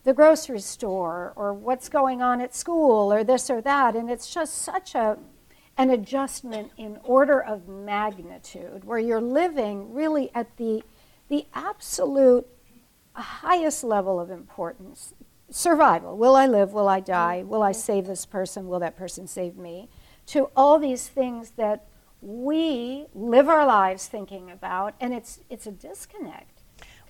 the 0.03 0.13
grocery 0.13 0.59
store 0.59 1.33
or 1.35 1.53
what's 1.53 1.89
going 1.89 2.21
on 2.21 2.41
at 2.41 2.53
school 2.53 3.11
or 3.11 3.23
this 3.23 3.49
or 3.49 3.61
that. 3.61 3.95
And 3.95 4.09
it's 4.09 4.33
just 4.33 4.61
such 4.61 4.95
a, 4.95 5.17
an 5.77 5.89
adjustment 5.89 6.71
in 6.77 6.99
order 7.03 7.41
of 7.41 7.67
magnitude 7.67 8.83
where 8.83 8.99
you're 8.99 9.21
living 9.21 9.93
really 9.93 10.29
at 10.35 10.57
the, 10.57 10.83
the 11.29 11.45
absolute 11.53 12.47
highest 13.13 13.83
level 13.83 14.19
of 14.19 14.29
importance. 14.29 15.13
Survival. 15.49 16.17
Will 16.17 16.35
I 16.35 16.47
live? 16.47 16.73
Will 16.73 16.89
I 16.89 16.99
die? 16.99 17.39
Mm-hmm. 17.39 17.49
Will 17.49 17.63
I 17.63 17.71
save 17.71 18.07
this 18.07 18.25
person? 18.25 18.67
Will 18.67 18.79
that 18.79 18.97
person 18.97 19.27
save 19.27 19.55
me? 19.55 19.89
To 20.27 20.49
all 20.55 20.79
these 20.79 21.07
things 21.07 21.51
that 21.51 21.85
we 22.21 23.05
live 23.13 23.49
our 23.49 23.65
lives 23.65 24.07
thinking 24.07 24.49
about, 24.49 24.95
and 24.99 25.13
it's, 25.13 25.41
it's 25.49 25.67
a 25.67 25.71
disconnect 25.71 26.52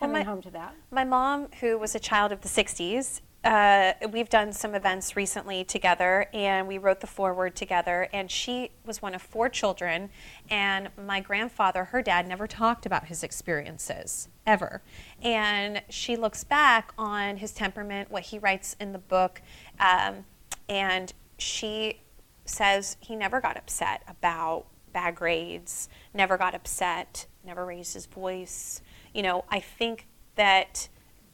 coming 0.07 0.25
my, 0.25 0.31
home 0.31 0.41
to 0.41 0.51
that. 0.51 0.75
My 0.91 1.03
mom, 1.03 1.47
who 1.59 1.77
was 1.77 1.95
a 1.95 1.99
child 1.99 2.31
of 2.31 2.41
the 2.41 2.47
60s, 2.49 3.21
uh, 3.43 3.93
we've 4.11 4.29
done 4.29 4.53
some 4.53 4.73
events 4.73 5.17
recently 5.17 5.65
together, 5.65 6.27
and 6.33 6.65
we 6.67 6.77
wrote 6.77 7.01
the 7.01 7.07
foreword 7.07 7.55
together. 7.55 8.07
And 8.13 8.31
she 8.31 8.71
was 8.85 9.01
one 9.01 9.13
of 9.13 9.21
four 9.21 9.49
children, 9.49 10.09
and 10.49 10.89
my 10.97 11.19
grandfather, 11.19 11.85
her 11.85 12.01
dad, 12.01 12.27
never 12.27 12.47
talked 12.47 12.85
about 12.85 13.07
his 13.07 13.21
experiences 13.21 14.29
ever. 14.45 14.81
And 15.21 15.81
she 15.89 16.15
looks 16.15 16.43
back 16.43 16.93
on 16.97 17.37
his 17.37 17.51
temperament, 17.51 18.09
what 18.11 18.23
he 18.23 18.39
writes 18.39 18.77
in 18.79 18.93
the 18.93 18.99
book, 18.99 19.41
um, 19.79 20.25
and 20.69 21.11
she 21.37 21.99
says 22.45 22.95
he 23.01 23.15
never 23.15 23.41
got 23.41 23.57
upset 23.57 24.03
about 24.07 24.65
bad 24.93 25.15
grades, 25.15 25.89
never 26.13 26.37
got 26.37 26.55
upset, 26.55 27.25
never 27.43 27.65
raised 27.65 27.93
his 27.93 28.05
voice. 28.05 28.81
You 29.13 29.21
know, 29.21 29.45
I 29.49 29.59
think 29.59 30.07
that 30.35 30.89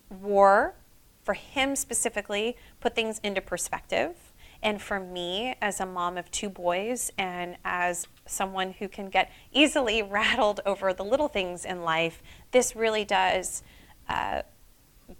war 0.09 0.75
for 1.23 1.33
him 1.33 1.75
specifically, 1.75 2.57
put 2.79 2.95
things 2.95 3.19
into 3.23 3.39
perspective. 3.41 4.15
And 4.63 4.81
for 4.81 4.99
me, 4.99 5.55
as 5.61 5.79
a 5.79 5.85
mom 5.85 6.17
of 6.17 6.29
two 6.31 6.49
boys 6.49 7.11
and 7.17 7.55
as 7.63 8.07
someone 8.25 8.71
who 8.73 8.87
can 8.87 9.09
get 9.09 9.31
easily 9.51 10.01
rattled 10.03 10.61
over 10.65 10.91
the 10.91 11.03
little 11.03 11.27
things 11.27 11.65
in 11.65 11.83
life, 11.83 12.23
this 12.51 12.75
really 12.75 13.05
does 13.05 13.63
uh, 14.07 14.41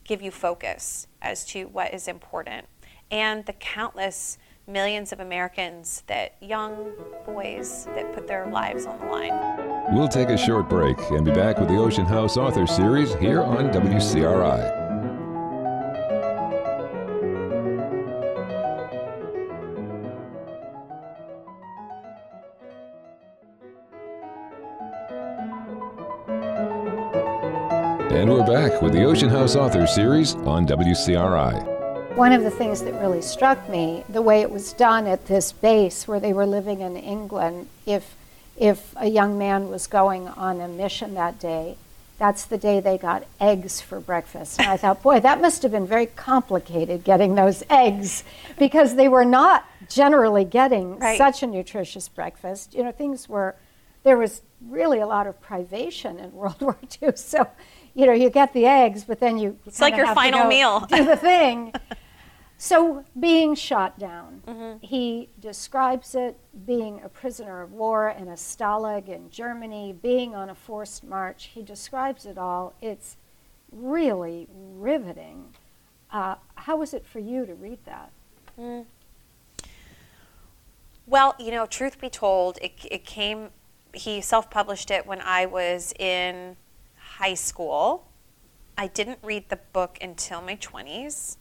give 0.04 0.22
you 0.22 0.32
focus 0.32 1.08
as 1.22 1.46
to 1.46 1.66
what 1.66 1.94
is 1.94 2.08
important. 2.08 2.66
And 3.12 3.46
the 3.46 3.54
countless 3.54 4.38
millions 4.70 5.12
of 5.12 5.20
Americans 5.20 6.04
that 6.08 6.36
young 6.40 6.92
boys 7.26 7.88
that 7.96 8.14
put 8.14 8.28
their 8.28 8.48
lives 8.48 8.86
on 8.86 9.00
the 9.00 9.06
line. 9.08 9.34
We'll 9.92 10.08
take 10.08 10.30
a 10.30 10.38
short 10.38 10.70
break 10.70 10.98
and 11.12 11.26
be 11.26 11.32
back 11.32 11.58
with 11.58 11.68
the 11.68 11.78
Ocean 11.78 12.06
House 12.06 12.38
Author 12.38 12.68
Series 12.68 13.14
here 13.16 13.42
on 13.42 13.72
WCRI. 13.72 14.78
And 28.12 28.30
we're 28.30 28.46
back 28.46 28.82
with 28.82 28.94
the 28.94 29.04
Ocean 29.06 29.30
House 29.30 29.56
Author 29.56 29.88
Series 29.88 30.36
on 30.36 30.68
WCRI. 30.68 31.79
One 32.16 32.34
of 32.34 32.44
the 32.44 32.52
things 32.52 32.82
that 32.84 32.94
really 32.96 33.22
struck 33.22 33.70
me, 33.70 34.04
the 34.10 34.22
way 34.22 34.42
it 34.42 34.52
was 34.52 34.74
done 34.74 35.08
at 35.08 35.28
this 35.28 35.52
base 35.52 36.08
where 36.08 36.20
they 36.20 36.34
were 36.34 36.46
living 36.46 36.82
in 36.82 36.98
England, 36.98 37.70
if, 37.86 38.16
if 38.58 38.94
a 38.98 39.08
young 39.08 39.38
man 39.38 39.70
was 39.70 39.88
going 39.88 40.28
on 40.28 40.60
a 40.60 40.68
mission 40.68 41.14
that 41.14 41.40
day, 41.40 41.78
that's 42.18 42.44
the 42.46 42.58
day 42.58 42.82
they 42.82 42.98
got 42.98 43.26
eggs 43.40 43.80
for 43.80 44.02
breakfast. 44.02 44.60
And 44.60 44.68
I 44.68 44.76
thought, 44.76 45.02
boy, 45.02 45.22
that 45.22 45.40
must 45.40 45.64
have 45.64 45.72
been 45.72 45.88
very 45.88 46.08
complicated 46.08 47.06
getting 47.06 47.36
those 47.36 47.64
eggs 47.70 48.26
because 48.58 48.96
they 48.96 49.08
were 49.08 49.24
not 49.24 49.66
generally 49.88 50.44
getting 50.44 51.00
right. 51.00 51.18
such 51.18 51.42
a 51.44 51.48
nutritious 51.48 52.10
breakfast. 52.10 52.74
You 52.74 52.84
know, 52.84 52.92
things 52.92 53.30
were, 53.30 53.56
there 54.04 54.18
was 54.18 54.42
really 54.68 55.00
a 55.00 55.08
lot 55.08 55.28
of 55.28 55.40
privation 55.40 56.20
in 56.20 56.32
World 56.34 56.62
War 56.62 56.78
II. 57.02 57.14
So 57.16 57.48
you 57.94 58.06
know, 58.06 58.14
you 58.14 58.30
get 58.30 58.54
the 58.54 58.66
eggs, 58.66 59.04
but 59.04 59.20
then 59.20 59.38
you. 59.38 59.58
It's 59.66 59.80
like 59.82 59.96
your 59.96 60.14
final 60.14 60.46
meal. 60.48 60.82
do 60.82 61.06
the 61.06 61.18
thing. 61.18 61.74
so 62.58 63.04
being 63.20 63.56
shot 63.56 64.00
down, 64.00 64.44
mm-hmm. 64.48 64.86
he 64.86 65.30
describes 65.40 66.16
it 66.16 66.38
being 66.66 67.02
a 67.04 67.10
prisoner 67.10 67.62
of 67.62 67.72
war 67.72 68.10
in 68.10 68.28
a 68.28 68.34
stalag 68.34 69.08
in 69.08 69.30
Germany, 69.30 69.96
being 70.02 70.36
on 70.36 70.50
a 70.50 70.56
forced 70.56 71.04
march. 71.04 71.52
He 71.54 71.62
describes 71.62 72.26
it 72.26 72.38
all. 72.38 72.74
It's 72.82 73.18
really 73.72 74.48
riveting. 74.54 75.54
Uh, 76.12 76.36
how 76.56 76.78
was 76.78 76.94
it 76.94 77.06
for 77.06 77.20
you 77.20 77.46
to 77.46 77.54
read 77.54 77.80
that? 77.86 78.12
Mm. 78.60 78.86
Well, 81.06 81.36
you 81.40 81.52
know, 81.52 81.66
truth 81.66 82.00
be 82.00 82.10
told, 82.10 82.60
it, 82.62 82.74
it 82.90 83.04
came, 83.04 83.50
he 83.94 84.22
self 84.22 84.50
published 84.50 84.92
it 84.92 85.08
when 85.08 85.22
I 85.22 85.46
was 85.46 85.94
in 85.98 86.56
high 87.20 87.34
school. 87.34 88.08
I 88.78 88.88
didn't 88.88 89.20
read 89.22 89.50
the 89.50 89.60
book 89.74 89.98
until 90.00 90.42
my 90.42 90.56
20s. 90.56 91.36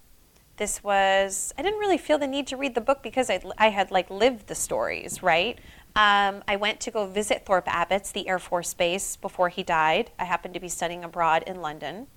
This 0.57 0.83
was, 0.83 1.55
I 1.57 1.63
didn't 1.63 1.79
really 1.79 1.99
feel 1.99 2.19
the 2.19 2.27
need 2.27 2.49
to 2.49 2.57
read 2.57 2.75
the 2.75 2.81
book 2.81 3.01
because 3.01 3.31
I, 3.31 3.41
I 3.59 3.69
had 3.69 3.93
like 3.93 4.11
lived 4.11 4.49
the 4.49 4.57
stories, 4.57 5.23
right? 5.23 5.57
Um, 5.95 6.43
I 6.49 6.57
went 6.57 6.81
to 6.81 6.91
go 6.91 7.07
visit 7.07 7.47
Thorpe 7.47 7.67
Abbotts, 7.67 8.11
the 8.11 8.27
Air 8.29 8.41
Force 8.41 8.75
Base, 8.75 9.15
before 9.15 9.51
he 9.51 9.63
died. 9.63 10.11
I 10.19 10.25
happened 10.25 10.55
to 10.55 10.61
be 10.61 10.69
studying 10.69 11.05
abroad 11.05 11.45
in 11.47 11.63
London. 11.63 12.09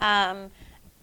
Um, 0.00 0.50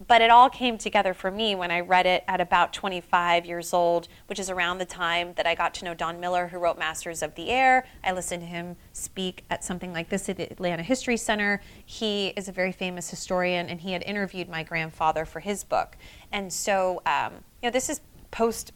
but 0.06 0.22
it 0.22 0.30
all 0.30 0.48
came 0.48 0.78
together 0.78 1.14
for 1.14 1.30
me 1.30 1.54
when 1.54 1.70
I 1.70 1.80
read 1.80 2.06
it 2.06 2.24
at 2.26 2.40
about 2.40 2.72
25 2.72 3.46
years 3.46 3.72
old, 3.72 4.08
which 4.26 4.38
is 4.38 4.50
around 4.50 4.78
the 4.78 4.84
time 4.84 5.34
that 5.36 5.46
I 5.46 5.54
got 5.54 5.74
to 5.74 5.84
know 5.84 5.94
Don 5.94 6.18
Miller, 6.18 6.48
who 6.48 6.58
wrote 6.58 6.78
Masters 6.78 7.22
of 7.22 7.34
the 7.34 7.50
Air. 7.50 7.86
I 8.02 8.12
listened 8.12 8.42
to 8.42 8.46
him 8.46 8.76
speak 8.92 9.44
at 9.50 9.62
something 9.62 9.92
like 9.92 10.08
this 10.08 10.28
at 10.28 10.36
the 10.36 10.50
Atlanta 10.50 10.82
History 10.82 11.16
Center. 11.16 11.60
He 11.84 12.28
is 12.28 12.48
a 12.48 12.52
very 12.52 12.72
famous 12.72 13.10
historian, 13.10 13.68
and 13.68 13.80
he 13.80 13.92
had 13.92 14.02
interviewed 14.02 14.48
my 14.48 14.62
grandfather 14.62 15.24
for 15.24 15.40
his 15.40 15.64
book. 15.64 15.96
And 16.32 16.52
so, 16.52 17.02
um, 17.06 17.32
you 17.62 17.68
know, 17.68 17.70
this 17.70 17.88
is 17.88 18.00
post 18.30 18.72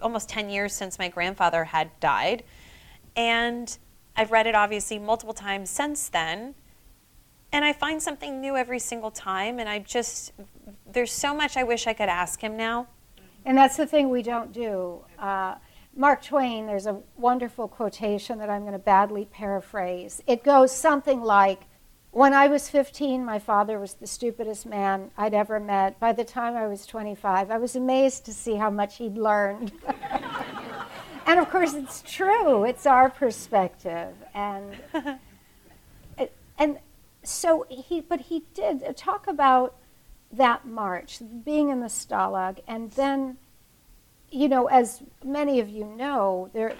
almost 0.00 0.28
10 0.28 0.50
years 0.50 0.74
since 0.74 0.98
my 0.98 1.08
grandfather 1.08 1.64
had 1.64 1.90
died. 2.00 2.44
And 3.16 3.76
I've 4.16 4.30
read 4.30 4.46
it 4.46 4.54
obviously 4.54 4.98
multiple 4.98 5.34
times 5.34 5.70
since 5.70 6.08
then 6.08 6.54
and 7.52 7.64
I 7.64 7.72
find 7.72 8.02
something 8.02 8.40
new 8.40 8.56
every 8.56 8.78
single 8.78 9.10
time. 9.10 9.58
And 9.58 9.68
I 9.68 9.78
just, 9.78 10.32
there's 10.90 11.12
so 11.12 11.34
much 11.34 11.56
I 11.56 11.64
wish 11.64 11.86
I 11.86 11.92
could 11.92 12.08
ask 12.08 12.40
him 12.40 12.56
now. 12.56 12.88
And 13.44 13.56
that's 13.56 13.76
the 13.76 13.86
thing 13.86 14.10
we 14.10 14.22
don't 14.22 14.52
do. 14.52 15.04
Uh, 15.18 15.54
Mark 15.96 16.22
Twain, 16.22 16.66
there's 16.66 16.86
a 16.86 17.00
wonderful 17.16 17.66
quotation 17.66 18.38
that 18.38 18.50
I'm 18.50 18.60
going 18.62 18.72
to 18.72 18.78
badly 18.78 19.24
paraphrase. 19.24 20.22
It 20.26 20.44
goes 20.44 20.74
something 20.74 21.22
like, 21.22 21.62
when 22.10 22.32
I 22.32 22.46
was 22.46 22.68
15, 22.68 23.24
my 23.24 23.38
father 23.38 23.78
was 23.78 23.94
the 23.94 24.06
stupidest 24.06 24.64
man 24.64 25.10
I'd 25.16 25.34
ever 25.34 25.60
met. 25.60 26.00
By 26.00 26.12
the 26.12 26.24
time 26.24 26.56
I 26.56 26.66
was 26.66 26.86
25, 26.86 27.50
I 27.50 27.58
was 27.58 27.76
amazed 27.76 28.24
to 28.26 28.32
see 28.32 28.54
how 28.54 28.70
much 28.70 28.96
he'd 28.96 29.16
learned. 29.16 29.72
and 31.26 31.38
of 31.38 31.50
course, 31.50 31.74
it's 31.74 32.02
true. 32.06 32.64
It's 32.64 32.86
our 32.86 33.10
perspective. 33.10 34.14
And, 34.34 34.76
and 36.58 36.78
so 37.28 37.66
he, 37.68 38.00
but 38.00 38.22
he 38.22 38.44
did 38.54 38.82
uh, 38.82 38.92
talk 38.96 39.26
about 39.26 39.76
that 40.32 40.66
march, 40.66 41.20
being 41.44 41.68
in 41.70 41.80
the 41.80 41.86
Stalag, 41.86 42.60
and 42.66 42.90
then, 42.92 43.38
you 44.30 44.48
know, 44.48 44.66
as 44.66 45.02
many 45.24 45.60
of 45.60 45.68
you 45.68 45.84
know, 45.84 46.50
there, 46.52 46.74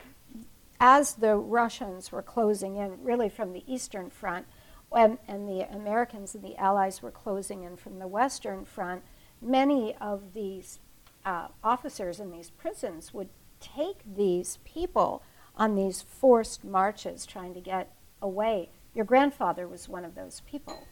as 0.81 1.15
the 1.15 1.37
Russians 1.37 2.13
were 2.13 2.23
closing 2.23 2.77
in, 2.77 3.03
really 3.03 3.29
from 3.29 3.53
the 3.53 3.63
Eastern 3.67 4.11
Front, 4.11 4.47
and, 4.95 5.19
and 5.27 5.49
the 5.49 5.63
Americans 5.75 6.35
and 6.35 6.45
the 6.45 6.57
Allies 6.57 7.03
were 7.03 7.11
closing 7.11 7.63
in 7.65 7.77
from 7.77 7.99
the 7.99 8.07
Western 8.07 8.65
Front, 8.65 9.03
many 9.41 9.95
of 10.01 10.33
these 10.35 10.79
uh, 11.25 11.49
officers 11.63 12.21
in 12.21 12.31
these 12.31 12.51
prisons 12.51 13.13
would 13.13 13.29
take 13.61 13.99
these 14.17 14.59
people 14.65 15.23
on 15.57 15.75
these 15.75 16.01
forced 16.01 16.65
marches 16.65 17.27
trying 17.27 17.53
to 17.55 17.61
get 17.61 17.93
away 18.23 18.71
your 18.99 19.05
grandfather 19.05 19.69
was 19.69 19.89
one 19.89 20.05
of 20.05 20.17
those 20.17 20.43
people. 20.51 20.85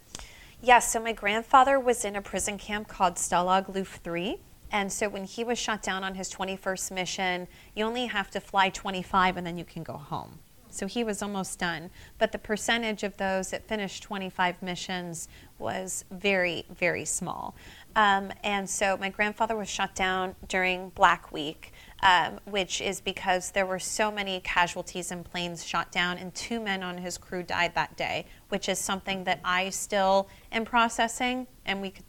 Yes, 0.62 0.92
so 0.92 1.00
my 1.00 1.12
grandfather 1.12 1.80
was 1.80 2.04
in 2.04 2.14
a 2.14 2.22
prison 2.22 2.56
camp 2.56 2.86
called 2.86 3.16
Stalag 3.16 3.74
Luft 3.74 4.04
3. 4.04 4.38
And 4.70 4.92
so 4.92 5.08
when 5.08 5.24
he 5.24 5.42
was 5.42 5.58
shot 5.58 5.82
down 5.82 6.04
on 6.04 6.14
his 6.14 6.32
21st 6.32 6.92
mission, 6.92 7.48
you 7.74 7.84
only 7.84 8.06
have 8.06 8.30
to 8.30 8.40
fly 8.40 8.68
25 8.68 9.36
and 9.36 9.44
then 9.44 9.58
you 9.58 9.64
can 9.64 9.82
go 9.82 9.94
home. 9.94 10.38
So 10.76 10.86
he 10.86 11.02
was 11.04 11.22
almost 11.22 11.58
done. 11.58 11.90
But 12.18 12.32
the 12.32 12.38
percentage 12.38 13.02
of 13.02 13.16
those 13.16 13.50
that 13.50 13.66
finished 13.66 14.02
25 14.02 14.62
missions 14.62 15.28
was 15.58 16.04
very, 16.10 16.66
very 16.70 17.04
small. 17.04 17.54
Um, 17.94 18.30
and 18.44 18.68
so 18.68 18.96
my 18.98 19.08
grandfather 19.08 19.56
was 19.56 19.68
shot 19.68 19.94
down 19.94 20.34
during 20.48 20.90
Black 20.90 21.32
Week 21.32 21.72
um, 22.02 22.40
which 22.44 22.80
is 22.80 23.00
because 23.00 23.50
there 23.52 23.66
were 23.66 23.78
so 23.78 24.10
many 24.10 24.40
casualties 24.40 25.10
and 25.10 25.24
planes 25.24 25.64
shot 25.64 25.90
down, 25.90 26.18
and 26.18 26.34
two 26.34 26.60
men 26.60 26.82
on 26.82 26.98
his 26.98 27.16
crew 27.16 27.42
died 27.42 27.74
that 27.74 27.96
day, 27.96 28.26
which 28.48 28.68
is 28.68 28.78
something 28.78 29.24
that 29.24 29.40
I 29.44 29.70
still 29.70 30.28
am 30.52 30.64
processing, 30.64 31.46
and 31.64 31.80
we 31.80 31.90
could 31.90 32.04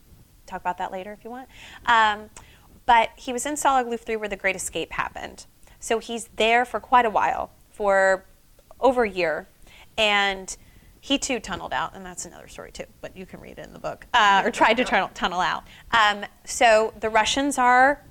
talk 0.46 0.62
about 0.62 0.78
that 0.80 0.92
later 0.92 1.14
if 1.14 1.24
you 1.24 1.30
want. 1.30 1.48
Um, 1.86 2.30
but 2.86 3.10
he 3.16 3.34
was 3.34 3.46
in 3.46 3.56
Luft 3.64 4.06
3 4.06 4.16
where 4.18 4.30
the 4.30 4.36
Great 4.36 4.56
Escape 4.56 4.92
happened. 4.94 5.46
So 5.80 6.00
he's 6.00 6.30
there 6.36 6.66
for 6.66 6.80
quite 6.80 7.06
a 7.06 7.10
while, 7.10 7.52
for 7.70 8.26
over 8.80 9.04
a 9.04 9.10
year, 9.10 9.48
and 9.98 10.56
he 11.00 11.18
too 11.18 11.40
tunneled 11.40 11.74
out, 11.74 11.96
and 11.96 12.06
that's 12.06 12.26
another 12.26 12.48
story 12.48 12.72
too, 12.72 12.84
but 13.02 13.16
you 13.16 13.26
can 13.26 13.40
read 13.40 13.58
it 13.60 13.66
in 13.66 13.74
the 13.74 13.80
book, 13.80 14.06
uh, 14.14 14.42
or 14.44 14.52
tried 14.52 14.76
to 14.76 14.84
tunnel, 14.84 15.10
tunnel 15.14 15.40
out. 15.40 15.64
Um, 15.92 16.26
so 16.44 16.94
the 17.00 17.10
Russians 17.10 17.58
are 17.58 18.04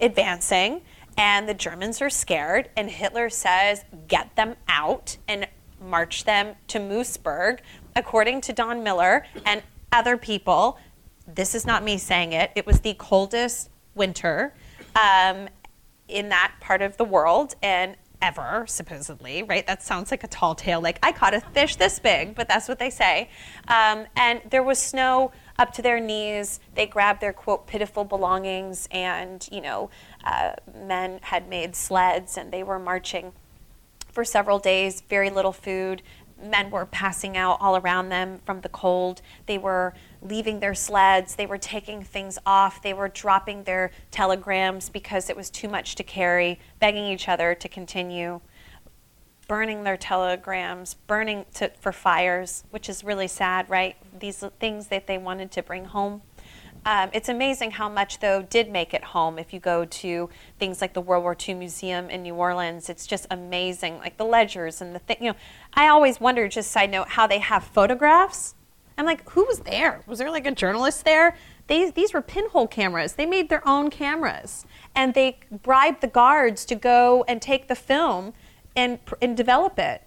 advancing 0.00 0.82
and 1.16 1.48
the 1.48 1.54
Germans 1.54 2.02
are 2.02 2.10
scared, 2.10 2.70
and 2.76 2.90
Hitler 2.90 3.30
says, 3.30 3.84
get 4.08 4.34
them 4.34 4.56
out 4.66 5.16
and 5.28 5.46
march 5.80 6.24
them 6.24 6.56
to 6.66 6.80
Moosburg. 6.80 7.60
According 7.94 8.40
to 8.42 8.52
Don 8.52 8.82
Miller 8.82 9.24
and 9.46 9.62
other 9.92 10.16
people, 10.16 10.76
this 11.32 11.54
is 11.54 11.64
not 11.66 11.84
me 11.84 11.98
saying 11.98 12.32
it, 12.32 12.50
it 12.56 12.66
was 12.66 12.80
the 12.80 12.94
coldest 12.94 13.70
winter 13.94 14.54
um, 14.96 15.48
in 16.08 16.30
that 16.30 16.54
part 16.60 16.82
of 16.82 16.96
the 16.96 17.04
world 17.04 17.54
and 17.62 17.96
ever, 18.24 18.64
supposedly, 18.66 19.42
right? 19.42 19.66
That 19.66 19.82
sounds 19.82 20.10
like 20.10 20.24
a 20.24 20.28
tall 20.28 20.54
tale. 20.54 20.80
Like, 20.80 20.98
I 21.02 21.12
caught 21.12 21.34
a 21.34 21.40
fish 21.40 21.76
this 21.76 21.98
big, 21.98 22.34
but 22.34 22.48
that's 22.48 22.68
what 22.68 22.78
they 22.78 22.88
say. 22.88 23.28
Um, 23.68 24.06
and 24.16 24.40
there 24.48 24.62
was 24.62 24.78
snow 24.78 25.30
up 25.58 25.74
to 25.74 25.82
their 25.82 26.00
knees. 26.00 26.58
They 26.74 26.86
grabbed 26.86 27.20
their, 27.20 27.34
quote, 27.34 27.66
pitiful 27.66 28.04
belongings, 28.04 28.88
and, 28.90 29.46
you 29.52 29.60
know, 29.60 29.90
uh, 30.24 30.52
men 30.74 31.20
had 31.22 31.50
made 31.50 31.76
sleds 31.76 32.38
and 32.38 32.50
they 32.50 32.62
were 32.62 32.78
marching 32.78 33.32
for 34.10 34.24
several 34.24 34.58
days, 34.58 35.02
very 35.02 35.28
little 35.28 35.52
food. 35.52 36.00
Men 36.42 36.70
were 36.70 36.86
passing 36.86 37.36
out 37.36 37.58
all 37.60 37.76
around 37.76 38.08
them 38.08 38.40
from 38.46 38.62
the 38.62 38.68
cold. 38.70 39.20
They 39.46 39.58
were 39.58 39.92
leaving 40.24 40.60
their 40.60 40.74
sleds. 40.74 41.36
They 41.36 41.46
were 41.46 41.58
taking 41.58 42.02
things 42.02 42.38
off. 42.44 42.82
They 42.82 42.94
were 42.94 43.08
dropping 43.08 43.64
their 43.64 43.90
telegrams 44.10 44.88
because 44.88 45.30
it 45.30 45.36
was 45.36 45.50
too 45.50 45.68
much 45.68 45.94
to 45.96 46.02
carry, 46.02 46.58
begging 46.80 47.04
each 47.04 47.28
other 47.28 47.54
to 47.54 47.68
continue, 47.68 48.40
burning 49.46 49.84
their 49.84 49.98
telegrams, 49.98 50.94
burning 50.94 51.44
to, 51.54 51.70
for 51.78 51.92
fires, 51.92 52.64
which 52.70 52.88
is 52.88 53.04
really 53.04 53.28
sad, 53.28 53.68
right? 53.68 53.96
These 54.18 54.42
things 54.58 54.88
that 54.88 55.06
they 55.06 55.18
wanted 55.18 55.52
to 55.52 55.62
bring 55.62 55.84
home. 55.84 56.22
Um, 56.86 57.08
it's 57.14 57.30
amazing 57.30 57.72
how 57.72 57.88
much, 57.88 58.18
though, 58.18 58.42
did 58.42 58.70
make 58.70 58.92
it 58.92 59.02
home. 59.02 59.38
If 59.38 59.54
you 59.54 59.60
go 59.60 59.86
to 59.86 60.28
things 60.58 60.82
like 60.82 60.92
the 60.92 61.00
World 61.00 61.22
War 61.22 61.34
II 61.48 61.54
Museum 61.54 62.10
in 62.10 62.22
New 62.22 62.34
Orleans, 62.34 62.90
it's 62.90 63.06
just 63.06 63.26
amazing. 63.30 63.98
Like 63.98 64.18
the 64.18 64.24
ledgers 64.24 64.82
and 64.82 64.94
the 64.94 64.98
thing. 64.98 65.16
You 65.20 65.30
know, 65.30 65.38
I 65.72 65.88
always 65.88 66.20
wonder, 66.20 66.46
just 66.46 66.70
side 66.70 66.90
note, 66.90 67.08
how 67.08 67.26
they 67.26 67.38
have 67.38 67.64
photographs 67.64 68.54
I'm 68.96 69.06
like, 69.06 69.28
who 69.30 69.44
was 69.44 69.60
there? 69.60 70.02
Was 70.06 70.18
there 70.18 70.30
like 70.30 70.46
a 70.46 70.52
journalist 70.52 71.04
there? 71.04 71.36
They, 71.66 71.90
these 71.90 72.12
were 72.12 72.22
pinhole 72.22 72.66
cameras. 72.66 73.14
They 73.14 73.26
made 73.26 73.48
their 73.48 73.66
own 73.66 73.90
cameras. 73.90 74.66
And 74.94 75.14
they 75.14 75.38
bribed 75.50 76.00
the 76.00 76.06
guards 76.06 76.64
to 76.66 76.74
go 76.74 77.24
and 77.26 77.42
take 77.42 77.68
the 77.68 77.74
film 77.74 78.34
and, 78.76 78.98
and 79.20 79.36
develop 79.36 79.78
it. 79.78 80.02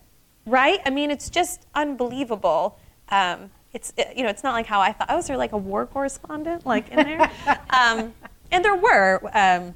Right? 0.45 0.79
I 0.85 0.89
mean, 0.89 1.11
it's 1.11 1.29
just 1.29 1.65
unbelievable. 1.75 2.79
Um, 3.09 3.51
it's, 3.73 3.91
you 4.15 4.23
know, 4.23 4.29
it's 4.29 4.43
not 4.43 4.53
like 4.53 4.65
how 4.65 4.79
I 4.79 4.93
thought. 4.93 5.07
Oh, 5.09 5.17
was 5.17 5.27
there 5.27 5.37
like 5.37 5.51
a 5.51 5.57
war 5.57 5.85
correspondent 5.85 6.65
like 6.65 6.89
in 6.89 6.97
there? 6.97 7.31
um, 7.69 8.13
and 8.51 8.63
there 8.63 8.75
were, 8.75 9.19
um, 9.33 9.75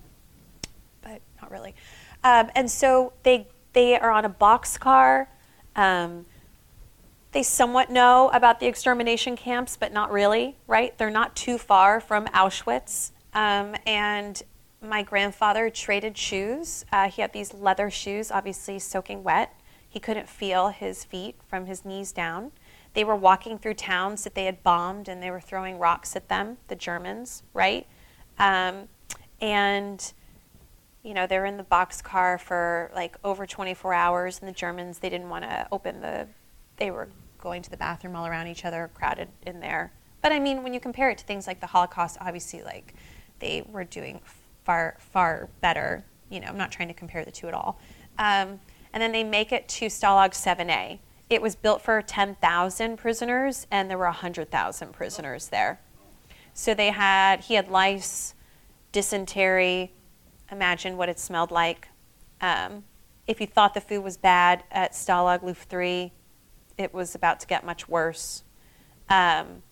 but 1.02 1.22
not 1.42 1.52
really. 1.52 1.76
Um, 2.24 2.50
and 2.56 2.72
so 2.72 3.12
they, 3.24 3.48
they 3.74 4.00
are 4.00 4.12
on 4.12 4.24
a 4.24 4.30
boxcar. 4.30 5.28
Um, 5.76 6.26
they 7.32 7.44
somewhat 7.44 7.90
know 7.90 8.30
about 8.34 8.60
the 8.60 8.68
extermination 8.68 9.36
camps, 9.36 9.78
but 9.78 9.94
not 9.94 10.12
really, 10.12 10.58
right? 10.68 10.98
They're 10.98 11.10
not 11.10 11.36
too 11.36 11.58
far 11.58 12.00
from 12.00 12.26
Auschwitz. 12.28 13.12
Um, 13.34 13.76
and 13.86 14.42
my 14.82 15.04
grandfather 15.04 15.70
traded 15.70 16.18
shoes. 16.18 16.86
Uh, 16.92 17.10
he 17.10 17.22
had 17.22 17.32
these 17.32 17.54
leather 17.54 17.90
shoes, 17.90 18.32
obviously 18.32 18.80
soaking 18.80 19.24
wet. 19.24 19.54
He 19.88 20.00
couldn't 20.00 20.28
feel 20.28 20.70
his 20.70 21.04
feet 21.04 21.36
from 21.48 21.68
his 21.68 21.86
knees 21.86 22.12
down. 22.12 22.52
They 22.94 23.04
were 23.04 23.16
walking 23.16 23.58
through 23.58 23.76
towns 23.76 24.24
that 24.26 24.36
they 24.36 24.46
had 24.46 24.64
bombed 24.64 25.08
and 25.08 25.24
they 25.24 25.32
were 25.32 25.40
throwing 25.40 25.80
rocks 25.80 26.16
at 26.16 26.28
them, 26.28 26.58
the 26.68 26.76
Germans, 26.76 27.44
right? 27.54 27.88
Um, 28.38 28.90
and, 29.40 30.12
you 31.04 31.14
know, 31.14 31.28
they 31.28 31.40
were 31.40 31.46
in 31.46 31.58
the 31.58 31.64
boxcar 31.64 32.40
for 32.40 32.92
like 32.94 33.18
over 33.24 33.46
24 33.46 33.94
hours, 33.94 34.40
and 34.40 34.48
the 34.48 34.54
Germans, 34.54 35.00
they 35.00 35.10
didn't 35.10 35.30
want 35.30 35.46
to 35.46 35.68
open 35.72 36.02
the, 36.02 36.28
they 36.78 36.92
were 36.92 37.10
going 37.40 37.62
to 37.62 37.70
the 37.70 37.78
bathroom 37.78 38.16
all 38.16 38.26
around 38.26 38.48
each 38.48 38.66
other, 38.66 38.90
crowded 38.94 39.30
in 39.46 39.60
there. 39.60 39.92
But 40.22 40.32
I 40.32 40.40
mean, 40.40 40.64
when 40.64 40.74
you 40.74 40.80
compare 40.80 41.10
it 41.10 41.18
to 41.20 41.26
things 41.26 41.48
like 41.48 41.60
the 41.60 41.68
Holocaust, 41.68 42.18
obviously, 42.22 42.62
like 42.64 42.94
they 43.40 43.64
were 43.72 43.84
doing 43.84 44.22
far, 44.64 44.98
far 45.00 45.50
better. 45.62 46.06
You 46.30 46.40
know, 46.40 46.48
I'm 46.48 46.58
not 46.58 46.72
trying 46.72 46.88
to 46.88 46.94
compare 46.94 47.26
the 47.26 47.32
two 47.32 47.48
at 47.48 47.54
all. 47.54 47.80
Um, 48.20 48.60
and 48.94 49.02
then 49.02 49.12
they 49.12 49.24
make 49.24 49.52
it 49.52 49.68
to 49.70 49.88
Stalag 49.88 50.32
7A. 50.32 51.00
It 51.30 51.42
was 51.42 51.56
built 51.56 51.82
for 51.82 52.02
10,000 52.02 52.98
prisoners, 52.98 53.66
and 53.72 53.90
there 53.90 53.98
were 53.98 54.06
100,000 54.06 54.92
prisoners 54.94 55.48
there. 55.48 55.80
So 56.54 56.74
they 56.74 56.90
had, 56.90 57.42
he 57.42 57.54
had 57.54 57.70
lice, 57.70 58.36
dysentery. 58.92 59.94
Imagine 60.52 60.98
what 60.98 61.08
it 61.08 61.20
smelled 61.20 61.52
like. 61.52 61.88
Um, 62.42 62.84
if 63.28 63.40
you 63.40 63.48
thought 63.48 63.74
the 63.74 63.82
food 63.82 64.04
was 64.04 64.18
bad 64.18 64.64
at 64.72 64.92
Stalag 64.92 65.42
Luft 65.42 65.70
3, 65.70 66.12
it 66.82 66.94
was 66.94 67.16
about 67.16 67.40
to 67.42 67.48
get 67.48 67.66
much 67.66 67.88
worse. 67.88 68.44
Um, 69.10 69.64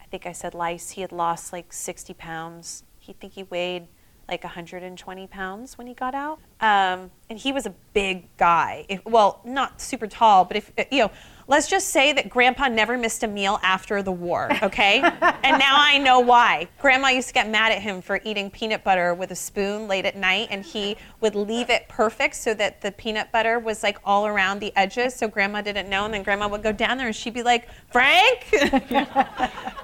I 0.00 0.06
think 0.10 0.26
I 0.26 0.32
said 0.32 0.54
lice. 0.54 0.90
He 0.90 1.00
had 1.00 1.12
lost 1.12 1.52
like 1.52 1.72
60 1.72 2.14
pounds. 2.14 2.84
He 2.98 3.12
think 3.12 3.34
he 3.34 3.42
weighed 3.42 3.88
like 4.28 4.42
120 4.42 5.26
pounds 5.26 5.76
when 5.76 5.86
he 5.86 5.94
got 5.94 6.14
out. 6.14 6.38
Um, 6.60 7.10
and 7.28 7.38
he 7.38 7.52
was 7.52 7.66
a 7.66 7.74
big 7.92 8.24
guy. 8.36 8.86
If, 8.88 9.04
well, 9.04 9.40
not 9.44 9.80
super 9.80 10.06
tall, 10.06 10.44
but 10.44 10.56
if, 10.56 10.72
you 10.90 11.00
know, 11.00 11.10
let's 11.46 11.68
just 11.68 11.88
say 11.88 12.12
that 12.12 12.30
grandpa 12.30 12.68
never 12.68 12.96
missed 12.96 13.22
a 13.22 13.26
meal 13.26 13.60
after 13.62 14.02
the 14.02 14.12
war, 14.12 14.48
okay? 14.62 15.00
and 15.02 15.58
now 15.58 15.76
I 15.78 15.98
know 15.98 16.20
why. 16.20 16.68
Grandma 16.80 17.08
used 17.08 17.28
to 17.28 17.34
get 17.34 17.48
mad 17.48 17.72
at 17.72 17.82
him 17.82 18.00
for 18.00 18.20
eating 18.24 18.50
peanut 18.50 18.82
butter 18.82 19.12
with 19.14 19.30
a 19.30 19.36
spoon 19.36 19.88
late 19.88 20.06
at 20.06 20.16
night, 20.16 20.48
and 20.50 20.64
he 20.64 20.96
would 21.20 21.34
leave 21.34 21.68
it 21.68 21.86
perfect 21.88 22.36
so 22.36 22.54
that 22.54 22.80
the 22.80 22.92
peanut 22.92 23.30
butter 23.30 23.58
was 23.58 23.82
like 23.82 23.98
all 24.04 24.26
around 24.26 24.60
the 24.60 24.72
edges 24.76 25.14
so 25.14 25.28
grandma 25.28 25.60
didn't 25.60 25.88
know. 25.88 26.04
And 26.06 26.14
then 26.14 26.22
grandma 26.22 26.48
would 26.48 26.62
go 26.62 26.72
down 26.72 26.96
there 26.96 27.06
and 27.06 27.16
she'd 27.16 27.34
be 27.34 27.42
like, 27.42 27.68
Frank? 27.90 28.48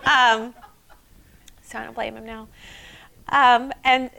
um, 0.07 0.55
so 1.63 1.79
I 1.79 1.85
don't 1.85 1.95
blame 1.95 2.17
him 2.17 2.25
now. 2.25 2.49
Um, 3.29 3.73
and 3.85 4.11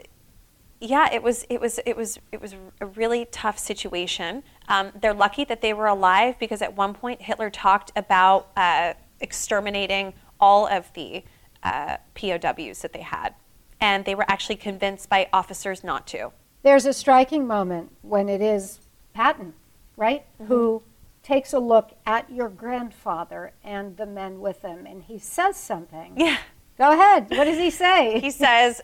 yeah, 0.81 1.13
it 1.13 1.21
was 1.21 1.45
it 1.47 1.61
was 1.61 1.79
it 1.85 1.95
was 1.95 2.19
it 2.31 2.41
was 2.41 2.55
a 2.81 2.85
really 2.87 3.25
tough 3.25 3.59
situation. 3.59 4.43
Um, 4.67 4.91
they're 4.99 5.13
lucky 5.13 5.45
that 5.45 5.61
they 5.61 5.73
were 5.73 5.85
alive 5.85 6.39
because 6.39 6.61
at 6.61 6.75
one 6.75 6.95
point 6.95 7.21
Hitler 7.21 7.51
talked 7.51 7.91
about 7.95 8.49
uh, 8.57 8.93
exterminating 9.19 10.13
all 10.39 10.67
of 10.67 10.91
the 10.93 11.23
uh, 11.61 11.97
POWs 12.15 12.81
that 12.81 12.93
they 12.93 13.01
had, 13.01 13.35
and 13.79 14.05
they 14.05 14.15
were 14.15 14.25
actually 14.27 14.55
convinced 14.55 15.07
by 15.07 15.29
officers 15.31 15.83
not 15.83 16.07
to. 16.07 16.31
There's 16.63 16.87
a 16.87 16.93
striking 16.93 17.45
moment 17.45 17.91
when 18.01 18.27
it 18.27 18.41
is 18.41 18.79
Patton, 19.13 19.53
right, 19.97 20.25
mm-hmm. 20.33 20.45
who 20.45 20.81
takes 21.21 21.53
a 21.53 21.59
look 21.59 21.91
at 22.07 22.31
your 22.31 22.49
grandfather 22.49 23.53
and 23.63 23.97
the 23.97 24.07
men 24.07 24.39
with 24.39 24.63
him, 24.63 24.87
and 24.87 25.03
he 25.03 25.19
says 25.19 25.57
something. 25.57 26.13
Yeah. 26.17 26.37
Go 26.77 26.91
ahead. 26.93 27.29
What 27.29 27.43
does 27.43 27.59
he 27.59 27.69
say? 27.69 28.19
he 28.19 28.31
says, 28.31 28.81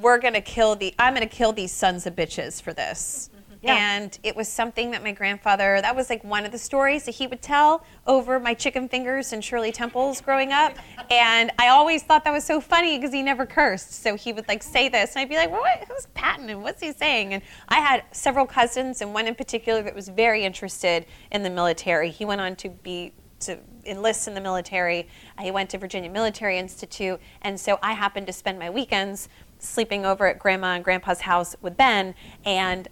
we're 0.00 0.18
going 0.18 0.34
to 0.34 0.40
kill 0.40 0.76
the 0.76 0.94
i'm 0.98 1.14
going 1.14 1.26
to 1.26 1.34
kill 1.34 1.52
these 1.52 1.72
sons 1.72 2.06
of 2.06 2.14
bitches 2.14 2.60
for 2.62 2.72
this. 2.72 3.30
Yeah. 3.62 3.94
and 3.94 4.18
it 4.22 4.36
was 4.36 4.46
something 4.46 4.90
that 4.90 5.02
my 5.02 5.12
grandfather 5.12 5.80
that 5.80 5.96
was 5.96 6.10
like 6.10 6.22
one 6.22 6.44
of 6.44 6.52
the 6.52 6.58
stories 6.58 7.04
that 7.04 7.14
he 7.14 7.26
would 7.26 7.40
tell 7.40 7.82
over 8.06 8.38
my 8.38 8.52
chicken 8.52 8.90
fingers 8.90 9.32
and 9.32 9.42
shirley 9.42 9.72
temples 9.72 10.20
growing 10.20 10.52
up. 10.52 10.76
And 11.10 11.50
i 11.58 11.68
always 11.68 12.02
thought 12.02 12.24
that 12.24 12.32
was 12.32 12.44
so 12.44 12.60
funny 12.60 12.98
because 12.98 13.14
he 13.14 13.22
never 13.22 13.46
cursed. 13.46 14.02
So 14.02 14.16
he 14.16 14.34
would 14.34 14.46
like 14.48 14.62
say 14.62 14.90
this 14.90 15.14
and 15.14 15.22
i'd 15.22 15.30
be 15.30 15.36
like 15.36 15.50
well, 15.50 15.62
what 15.62 15.82
who's 15.88 16.06
patton 16.12 16.50
and 16.50 16.62
what's 16.62 16.82
he 16.82 16.92
saying? 16.92 17.32
And 17.32 17.42
i 17.70 17.76
had 17.76 18.04
several 18.12 18.44
cousins 18.44 19.00
and 19.00 19.14
one 19.14 19.26
in 19.26 19.34
particular 19.34 19.80
that 19.82 19.94
was 19.94 20.08
very 20.08 20.44
interested 20.44 21.06
in 21.30 21.42
the 21.42 21.50
military. 21.50 22.10
He 22.10 22.26
went 22.26 22.42
on 22.42 22.56
to 22.56 22.68
be 22.68 23.14
to 23.40 23.58
enlist 23.86 24.28
in 24.28 24.34
the 24.34 24.40
military. 24.40 25.08
He 25.40 25.50
went 25.50 25.70
to 25.70 25.78
Virginia 25.78 26.10
Military 26.10 26.58
Institute, 26.58 27.20
and 27.42 27.58
so 27.58 27.78
I 27.82 27.92
happened 27.92 28.26
to 28.26 28.32
spend 28.32 28.58
my 28.58 28.70
weekends 28.70 29.28
sleeping 29.64 30.04
over 30.04 30.26
at 30.26 30.38
grandma 30.38 30.74
and 30.74 30.84
grandpa's 30.84 31.22
house 31.22 31.56
with 31.60 31.76
Ben, 31.76 32.14
and 32.44 32.88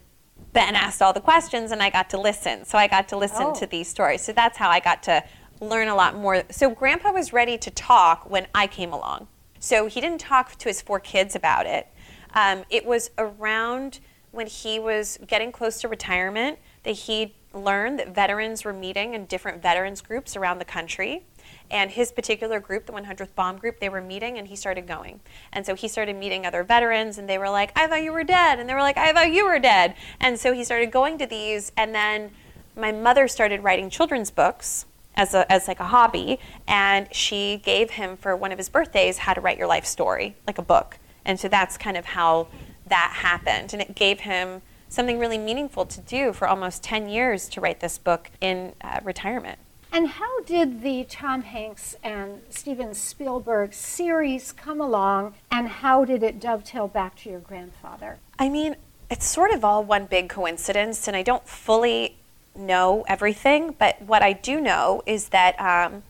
Ben 0.53 0.75
asked 0.75 1.01
all 1.01 1.13
the 1.13 1.21
questions, 1.21 1.71
and 1.71 1.83
I 1.83 1.91
got 1.91 2.11
to 2.11 2.21
listen. 2.21 2.65
So 2.65 2.77
I 2.79 2.87
got 2.87 3.09
to 3.09 3.17
listen 3.17 3.47
oh. 3.47 3.55
to 3.55 3.67
these 3.67 3.89
stories. 3.89 4.23
So 4.23 4.33
that's 4.33 4.59
how 4.59 4.69
I 4.69 4.81
got 4.81 5.03
to 5.05 5.25
learn 5.61 5.89
a 5.89 5.95
lot 5.95 6.17
more. 6.17 6.43
So 6.51 6.71
grandpa 6.71 7.13
was 7.13 7.33
ready 7.33 7.57
to 7.59 7.71
talk 7.71 8.29
when 8.29 8.47
I 8.55 8.67
came 8.67 8.93
along. 8.93 9.29
So 9.61 9.87
he 9.87 10.01
didn't 10.01 10.21
talk 10.21 10.57
to 10.57 10.69
his 10.69 10.83
four 10.83 10.99
kids 11.01 11.37
about 11.37 11.67
it. 11.67 11.87
Um, 12.35 12.65
it 12.69 12.85
was 12.85 13.11
around 13.17 14.01
when 14.33 14.47
he 14.47 14.79
was 14.79 15.19
getting 15.27 15.53
close 15.53 15.81
to 15.83 15.89
retirement 15.89 16.59
that 16.83 16.93
he 16.93 17.35
learned 17.55 17.99
that 17.99 18.15
veterans 18.15 18.65
were 18.65 18.73
meeting 18.73 19.15
in 19.15 19.27
different 19.27 19.63
veterans 19.63 20.01
groups 20.01 20.37
around 20.37 20.59
the 20.59 20.65
country. 20.65 21.25
And 21.73 21.91
his 21.91 22.13
particular 22.13 22.61
group, 22.61 22.85
the 22.85 22.93
100th 22.93 23.35
Bomb 23.35 23.57
Group, 23.57 23.81
they 23.81 23.89
were 23.89 24.03
meeting 24.03 24.37
and 24.37 24.47
he 24.47 24.55
started 24.55 24.87
going. 24.87 25.21
And 25.53 25.65
so 25.65 25.75
he 25.75 25.89
started 25.89 26.15
meeting 26.17 26.45
other 26.45 26.63
veterans 26.63 27.17
and 27.17 27.27
they 27.27 27.39
were 27.39 27.49
like, 27.49 27.73
I 27.75 27.87
thought 27.87 28.03
you 28.03 28.13
were 28.13 28.25
dead. 28.25 28.61
And 28.61 28.69
they 28.69 28.75
were 28.75 28.83
like, 28.83 28.99
I 28.99 29.15
thought 29.15 29.33
you 29.33 29.47
were 29.47 29.59
dead. 29.59 29.95
And 30.21 30.39
so 30.39 30.53
he 30.53 30.65
started 30.65 30.93
going 30.93 31.17
to 31.17 31.27
these. 31.27 31.73
And 31.75 31.95
then 31.95 32.31
my 32.77 32.93
mother 32.93 33.27
started 33.27 33.65
writing 33.65 33.89
children's 33.89 34.31
books 34.31 34.85
as, 35.17 35.33
a, 35.33 35.51
as 35.51 35.67
like 35.67 35.81
a 35.81 35.87
hobby. 35.87 36.39
And 36.69 37.13
she 37.15 37.63
gave 37.65 37.93
him 37.93 38.19
for 38.19 38.37
one 38.37 38.53
of 38.53 38.59
his 38.59 38.69
birthdays 38.69 39.19
how 39.19 39.33
to 39.33 39.41
write 39.41 39.57
your 39.57 39.67
life 39.67 39.87
story, 39.87 40.37
like 40.47 40.59
a 40.59 40.63
book. 40.63 40.99
And 41.25 41.41
so 41.41 41.49
that's 41.49 41.79
kind 41.79 41.97
of 41.97 42.05
how 42.05 42.49
that 42.87 43.13
happened. 43.17 43.73
And 43.73 43.81
it 43.81 43.95
gave 43.95 44.21
him 44.21 44.61
something 44.91 45.19
really 45.19 45.39
meaningful 45.39 45.87
to 45.87 46.01
do 46.03 46.35
for 46.35 46.47
almost 46.47 46.83
10 46.83 47.09
years 47.09 47.49
to 47.49 47.63
write 47.63 47.81
this 47.81 47.97
book 47.97 48.31
in 48.43 48.75
uh, 48.83 49.01
retirement. 49.03 49.59
And 49.95 50.09
how 50.09 50.41
did 50.41 50.81
the 50.81 51.05
Tom 51.05 51.43
Hanks 51.43 51.97
and 52.03 52.41
Steven 52.49 52.95
Spielberg 52.95 53.75
series 53.75 54.51
come 54.51 54.81
along, 54.81 55.35
and 55.51 55.69
how 55.69 56.07
did 56.07 56.23
it 56.23 56.41
dovetail 56.41 56.89
back 56.89 57.15
to 57.17 57.31
your 57.31 57.41
grandfather? 57.41 58.19
I 58.39 58.49
mean, 58.49 58.77
it's 59.11 59.27
sort 59.27 59.53
of 59.53 59.67
all 59.67 59.85
one 59.85 60.07
big 60.07 60.31
coincidence, 60.31 61.07
and 61.09 61.15
I 61.15 61.23
don't 61.23 61.47
fully 61.47 62.17
know 62.57 63.05
everything, 63.07 63.75
but 63.79 64.01
what 64.01 64.23
I 64.23 64.33
do 64.33 64.63
know 64.63 65.03
is 65.05 65.29
that 65.29 65.61
um, 65.61 66.05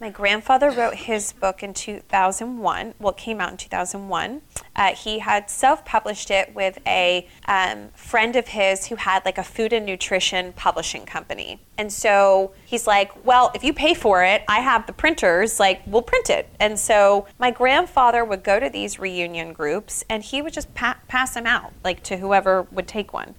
my 0.00 0.10
grandfather 0.10 0.72
wrote 0.72 0.96
his 0.96 1.32
book 1.32 1.62
in 1.62 1.74
2001. 1.74 2.94
Well, 2.98 3.12
it 3.12 3.16
came 3.16 3.40
out 3.40 3.52
in 3.52 3.56
2001. 3.56 4.42
Uh, 4.78 4.94
he 4.94 5.18
had 5.18 5.50
self 5.50 5.84
published 5.84 6.30
it 6.30 6.54
with 6.54 6.78
a 6.86 7.26
um, 7.46 7.88
friend 7.94 8.36
of 8.36 8.46
his 8.48 8.86
who 8.86 8.94
had 8.94 9.24
like 9.24 9.36
a 9.36 9.42
food 9.42 9.72
and 9.72 9.84
nutrition 9.84 10.52
publishing 10.52 11.04
company. 11.04 11.60
And 11.76 11.92
so 11.92 12.52
he's 12.64 12.86
like, 12.86 13.26
Well, 13.26 13.50
if 13.54 13.64
you 13.64 13.72
pay 13.72 13.92
for 13.92 14.22
it, 14.22 14.44
I 14.48 14.60
have 14.60 14.86
the 14.86 14.92
printers, 14.92 15.58
like, 15.58 15.82
we'll 15.84 16.02
print 16.02 16.30
it. 16.30 16.48
And 16.60 16.78
so 16.78 17.26
my 17.38 17.50
grandfather 17.50 18.24
would 18.24 18.44
go 18.44 18.60
to 18.60 18.70
these 18.70 19.00
reunion 19.00 19.52
groups 19.52 20.04
and 20.08 20.22
he 20.22 20.40
would 20.40 20.52
just 20.52 20.72
pa- 20.74 20.98
pass 21.08 21.34
them 21.34 21.46
out, 21.46 21.72
like, 21.82 22.04
to 22.04 22.18
whoever 22.18 22.62
would 22.70 22.86
take 22.86 23.12
one. 23.12 23.34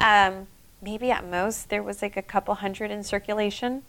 Um, 0.00 0.46
maybe 0.80 1.10
at 1.10 1.28
most 1.28 1.68
there 1.68 1.82
was 1.82 2.00
like 2.00 2.16
a 2.16 2.22
couple 2.22 2.54
hundred 2.54 2.90
in 2.90 3.02
circulation 3.02 3.82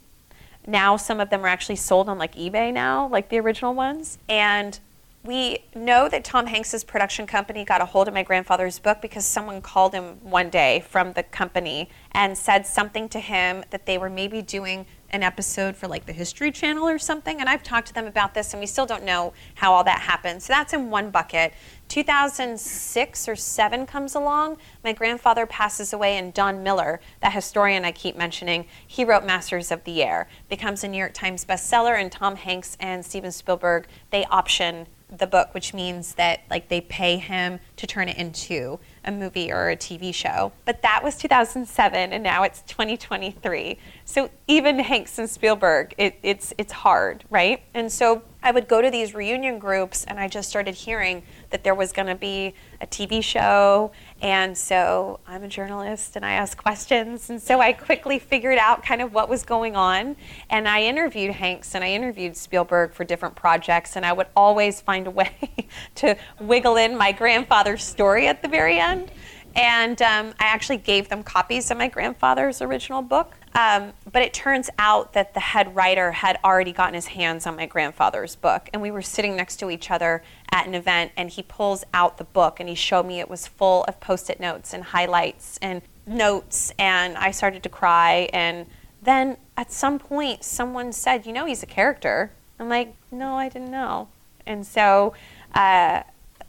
now 0.68 0.98
some 0.98 1.20
of 1.20 1.30
them 1.30 1.44
are 1.46 1.48
actually 1.48 1.76
sold 1.76 2.10
on 2.10 2.18
like 2.18 2.36
eBay 2.36 2.74
now, 2.74 3.08
like 3.08 3.30
the 3.30 3.40
original 3.40 3.74
ones. 3.74 4.18
And 4.28 4.80
we 5.24 5.66
know 5.76 6.08
that 6.08 6.24
Tom 6.24 6.48
Hanks's 6.48 6.86
production 6.86 7.28
company 7.28 7.66
got 7.66 7.82
a 7.82 7.86
hold 7.86 8.08
of 8.08 8.14
my 8.14 8.24
grandfather's 8.24 8.80
book 8.80 9.02
because 9.02 9.26
someone 9.26 9.62
called 9.62 9.94
him 9.94 10.18
one 10.22 10.50
day 10.50 10.84
from 10.90 11.12
the 11.12 11.24
company 11.24 11.90
and 12.12 12.38
said 12.38 12.66
something 12.66 13.10
to 13.10 13.20
him 13.20 13.64
that 13.72 13.86
they 13.86 13.98
were 13.98 14.10
maybe 14.10 14.42
doing 14.42 14.86
an 15.10 15.22
episode 15.22 15.76
for 15.76 15.88
like 15.88 16.06
the 16.06 16.14
History 16.14 16.52
Channel 16.52 16.88
or 16.88 16.98
something. 16.98 17.42
And 17.42 17.50
I've 17.50 17.64
talked 17.64 17.88
to 17.88 17.94
them 17.94 18.06
about 18.06 18.34
this, 18.34 18.54
and 18.54 18.62
we 18.62 18.66
still 18.66 18.86
don't 18.86 19.04
know 19.04 19.34
how 19.56 19.74
all 19.74 19.84
that 19.84 20.00
happened. 20.00 20.42
So 20.42 20.54
that's 20.54 20.72
in 20.72 20.90
one 20.90 21.12
bucket. 21.12 21.54
2006 21.90 23.28
or 23.28 23.36
7 23.36 23.86
comes 23.88 24.16
along. 24.16 24.58
My 24.84 24.94
grandfather 24.94 25.46
passes 25.46 25.92
away, 25.92 26.18
and 26.18 26.34
Don 26.34 26.64
Miller, 26.64 27.02
that 27.22 27.34
historian 27.34 27.84
I 27.84 27.92
keep 27.92 28.16
mentioning, 28.16 28.68
he 28.88 29.04
wrote 29.04 29.26
Masters 29.26 29.72
of 29.72 29.84
the 29.84 30.02
Air, 30.02 30.30
becomes 30.48 30.84
a 30.84 30.88
New 30.88 31.00
York 31.00 31.14
Times 31.14 31.44
bestseller, 31.44 32.00
and 32.00 32.10
Tom 32.10 32.38
Hanks 32.38 32.78
and 32.80 33.04
Steven 33.04 33.32
Spielberg, 33.32 33.88
they 34.12 34.24
option 34.26 34.88
the 35.12 35.28
book, 35.28 35.54
which 35.54 35.74
means 35.74 36.14
that 36.16 36.42
like 36.50 36.70
they 36.70 36.82
pay 36.82 37.18
him 37.18 37.60
to 37.78 37.88
turn 37.88 38.10
it 38.10 38.18
into 38.18 38.80
a 39.06 39.12
movie 39.12 39.52
or 39.52 39.70
a 39.70 39.76
TV 39.76 40.14
show. 40.14 40.52
But 40.66 40.82
that 40.82 41.04
was 41.04 41.16
2007, 41.18 42.14
and 42.14 42.24
now 42.24 42.44
it's 42.44 42.62
2023. 42.64 43.78
So 44.06 44.30
even 44.48 44.80
Hanks 44.80 45.18
and 45.18 45.30
Spielberg, 45.30 45.94
it, 45.98 46.18
it's 46.22 46.54
it's 46.58 46.72
hard, 46.72 47.24
right? 47.30 47.62
And 47.74 47.92
so 47.92 48.22
I 48.42 48.52
would 48.52 48.68
go 48.68 48.82
to 48.82 48.90
these 48.90 49.14
reunion 49.14 49.60
groups, 49.60 50.06
and 50.06 50.20
I 50.20 50.28
just 50.28 50.50
started 50.50 50.76
hearing 50.76 51.24
that 51.50 51.64
there 51.64 51.76
was 51.76 51.92
going 51.92 52.08
to 52.08 52.16
be 52.16 52.54
a 52.82 52.88
TV 52.88 53.24
show. 53.24 53.92
And 54.22 54.58
so 54.58 55.22
I'm 55.26 55.44
a 55.44 55.48
journalist, 55.48 56.18
and 56.18 56.26
I 56.26 56.34
ask 56.34 56.58
questions, 56.58 57.30
and 57.30 57.42
so 57.42 57.62
I 57.62 57.72
quickly 57.72 58.20
figured 58.20 58.58
out 58.58 58.84
kind 58.84 59.02
of 59.02 59.14
what 59.14 59.30
was 59.30 59.44
going 59.44 59.78
on. 59.78 60.18
And 60.50 60.68
I 60.68 60.84
interviewed 60.84 61.32
Hanks 61.32 61.74
and 61.74 61.86
I 61.86 61.92
interviewed 61.92 62.36
Spielberg 62.36 62.94
for 62.94 63.06
different 63.06 63.36
projects, 63.36 63.96
and 63.96 64.06
I 64.06 64.12
would 64.12 64.28
always 64.36 64.82
find 64.82 65.08
a 65.08 65.12
way 65.12 65.32
to 65.96 66.18
wiggle 66.42 66.76
in 66.76 66.98
my 66.98 67.14
grandfather's 67.14 67.84
story 67.84 68.28
at 68.28 68.42
the 68.42 68.50
very 68.50 68.78
end. 68.78 69.10
And 69.56 70.02
um, 70.02 70.34
I 70.40 70.46
actually 70.46 70.78
gave 70.78 71.08
them 71.08 71.24
copies 71.24 71.72
of 71.72 71.78
my 71.78 71.88
grandfather's 71.88 72.62
original 72.62 73.02
book. 73.02 73.36
Um, 73.56 73.94
but 74.12 74.22
it 74.22 74.34
turns 74.34 74.70
out 74.78 75.14
that 75.14 75.34
the 75.34 75.40
head 75.40 75.76
writer 75.76 76.12
had 76.12 76.40
already 76.44 76.72
gotten 76.72 76.94
his 76.94 77.08
hands 77.08 77.48
on 77.48 77.56
my 77.56 77.66
grandfather's 77.66 78.36
book. 78.36 78.70
And 78.74 78.82
we 78.82 78.92
were 78.92 79.02
sitting 79.02 79.36
next 79.36 79.58
to 79.58 79.72
each 79.72 79.90
other 79.90 80.24
at 80.52 80.68
an 80.68 80.76
event, 80.76 81.12
and 81.18 81.30
he 81.30 81.42
pulls 81.44 81.84
out 81.94 82.18
the 82.18 82.24
book 82.24 82.60
and 82.60 82.70
he 82.70 82.76
showed 82.76 83.06
me 83.06 83.20
it 83.20 83.30
was 83.30 83.48
full 83.48 83.84
of 83.86 84.00
post 84.00 84.30
it 84.30 84.40
notes 84.40 84.74
and 84.74 84.84
highlights 84.84 85.58
and 85.62 85.82
notes. 86.06 86.72
And 86.78 87.18
I 87.18 87.32
started 87.32 87.64
to 87.64 87.70
cry. 87.70 88.30
And 88.34 88.68
then 89.02 89.38
at 89.58 89.72
some 89.72 90.00
point, 90.00 90.44
someone 90.44 90.94
said, 90.94 91.26
You 91.26 91.34
know, 91.34 91.46
he's 91.46 91.64
a 91.64 91.68
character. 91.68 92.32
I'm 92.60 92.70
like, 92.70 92.96
No, 93.12 93.36
I 93.36 93.50
didn't 93.50 93.72
know. 93.72 94.10
And 94.46 94.66
so, 94.66 95.14
uh, 95.54 96.04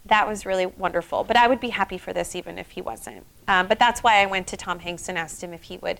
that 0.05 0.27
was 0.27 0.45
really 0.45 0.65
wonderful. 0.65 1.23
But 1.23 1.37
I 1.37 1.47
would 1.47 1.59
be 1.59 1.69
happy 1.69 1.97
for 1.97 2.13
this 2.13 2.35
even 2.35 2.57
if 2.57 2.71
he 2.71 2.81
wasn't. 2.81 3.25
Um, 3.47 3.67
but 3.67 3.79
that's 3.79 4.01
why 4.01 4.21
I 4.21 4.25
went 4.25 4.47
to 4.47 4.57
Tom 4.57 4.79
Hanks 4.79 5.09
and 5.09 5.17
asked 5.17 5.43
him 5.43 5.53
if 5.53 5.63
he 5.63 5.77
would 5.77 5.99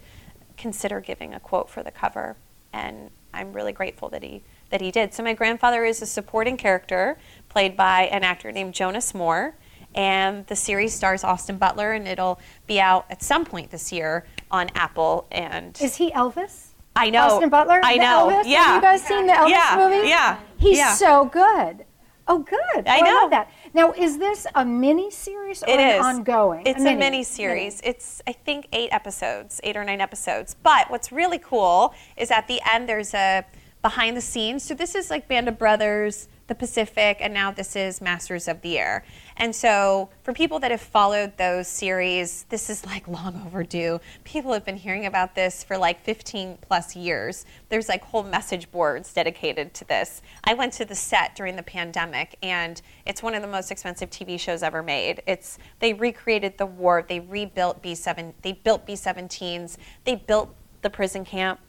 consider 0.62 1.02
giving 1.02 1.34
a 1.34 1.40
quote 1.40 1.70
for 1.70 1.82
the 1.84 1.92
cover. 1.92 2.38
And 2.72 3.10
I'm 3.34 3.52
really 3.52 3.74
grateful 3.74 4.10
that 4.10 4.24
he 4.24 4.44
that 4.70 4.80
he 4.80 4.92
did. 4.92 5.14
So 5.14 5.24
my 5.24 5.34
grandfather 5.34 5.84
is 5.84 6.02
a 6.02 6.06
supporting 6.06 6.56
character 6.56 7.18
played 7.50 7.76
by 7.76 8.04
an 8.04 8.24
actor 8.24 8.52
named 8.52 8.74
Jonas 8.74 9.14
Moore. 9.14 9.56
And 9.94 10.48
the 10.48 10.56
series 10.56 10.94
stars 10.94 11.26
Austin 11.26 11.58
Butler, 11.58 11.92
and 11.92 12.08
it'll 12.08 12.40
be 12.66 12.80
out 12.80 13.06
at 13.10 13.22
some 13.22 13.44
point 13.44 13.72
this 13.72 13.92
year 13.92 14.26
on 14.50 14.70
Apple. 14.74 15.28
And 15.32 15.78
is 15.82 15.96
he 15.98 16.12
Elvis? 16.12 16.68
I 16.96 17.10
know 17.10 17.24
Austin 17.24 17.50
Butler. 17.50 17.82
I 17.84 17.98
know. 17.98 18.30
Elvis? 18.30 18.44
Yeah. 18.46 18.64
Have 18.64 18.76
you 18.76 18.82
guys 18.82 19.04
seen 19.04 19.28
the 19.28 19.34
Elvis 19.34 19.50
yeah. 19.50 19.76
movie? 19.78 20.08
Yeah. 20.08 20.40
He's 20.58 20.78
yeah. 20.78 20.94
so 20.94 21.26
good. 21.26 21.86
Oh, 22.28 22.40
good. 22.40 22.88
I 22.88 23.00
Oh, 23.00 23.04
know. 23.06 23.16
love 23.16 23.32
that. 23.32 23.52
Now, 23.74 23.94
is 23.94 24.18
this 24.18 24.46
a 24.54 24.66
mini 24.66 25.10
series 25.10 25.64
or 25.64 25.70
It 25.70 25.80
an 25.80 26.00
is 26.00 26.06
ongoing? 26.06 26.64
It's 26.66 26.82
a 26.82 26.96
mini 26.96 27.24
series. 27.24 27.80
It's 27.84 28.22
I 28.28 28.34
think 28.34 28.68
eight 28.74 28.90
episodes, 28.92 29.62
eight 29.64 29.78
or 29.78 29.86
nine 29.86 30.02
episodes. 30.02 30.56
But 30.62 30.90
what's 30.92 31.12
really 31.12 31.40
cool 31.40 31.94
is 32.18 32.32
at 32.32 32.48
the 32.48 32.60
end 32.70 32.90
there's 32.90 33.14
a 33.14 33.46
behind 33.82 34.16
the 34.16 34.22
scenes. 34.22 34.64
So 34.64 34.74
this 34.74 34.94
is 34.94 35.10
like 35.10 35.28
Band 35.28 35.48
of 35.48 35.58
Brothers, 35.58 36.28
The 36.48 36.56
Pacific, 36.56 37.18
and 37.20 37.34
now 37.34 37.52
this 37.52 37.76
is 37.76 38.02
Masters 38.02 38.48
of 38.48 38.62
the 38.62 38.78
Air. 38.78 39.04
And 39.42 39.56
so 39.56 40.10
for 40.22 40.34
people 40.34 40.60
that 40.60 40.70
have 40.70 40.82
followed 40.82 41.36
those 41.38 41.68
series, 41.68 42.46
this 42.50 42.70
is 42.70 42.86
like 42.86 43.08
long 43.08 43.42
overdue. 43.44 44.00
People 44.24 44.54
have 44.54 44.64
been 44.64 44.78
hearing 44.78 45.08
about 45.08 45.34
this 45.34 45.64
for 45.64 45.80
like 45.80 46.00
15 46.04 46.60
plus 46.62 46.96
years. 46.96 47.44
There's 47.70 47.90
like 47.90 48.04
whole 48.04 48.22
message 48.22 48.70
boards 48.70 49.12
dedicated 49.12 49.74
to 49.74 49.86
this. 49.86 50.22
I 50.44 50.54
went 50.54 50.74
to 50.74 50.86
the 50.86 50.94
set 50.94 51.36
during 51.36 51.56
the 51.56 51.64
pandemic 51.64 52.38
and 52.44 52.80
it's 53.08 53.24
one 53.24 53.34
of 53.34 53.42
the 53.42 53.48
most 53.48 53.72
expensive 53.72 54.12
TV 54.12 54.40
shows 54.40 54.62
ever 54.62 54.84
made. 54.84 55.24
It's 55.26 55.58
they 55.80 55.94
recreated 55.94 56.60
the 56.60 56.68
war, 56.68 57.04
they 57.10 57.20
rebuilt 57.20 57.82
B7, 57.82 58.34
they 58.44 58.54
built 58.54 58.86
B17s, 58.86 59.78
they 60.04 60.18
built 60.18 60.54
the 60.84 60.90
prison 60.92 61.26
camp 61.26 61.60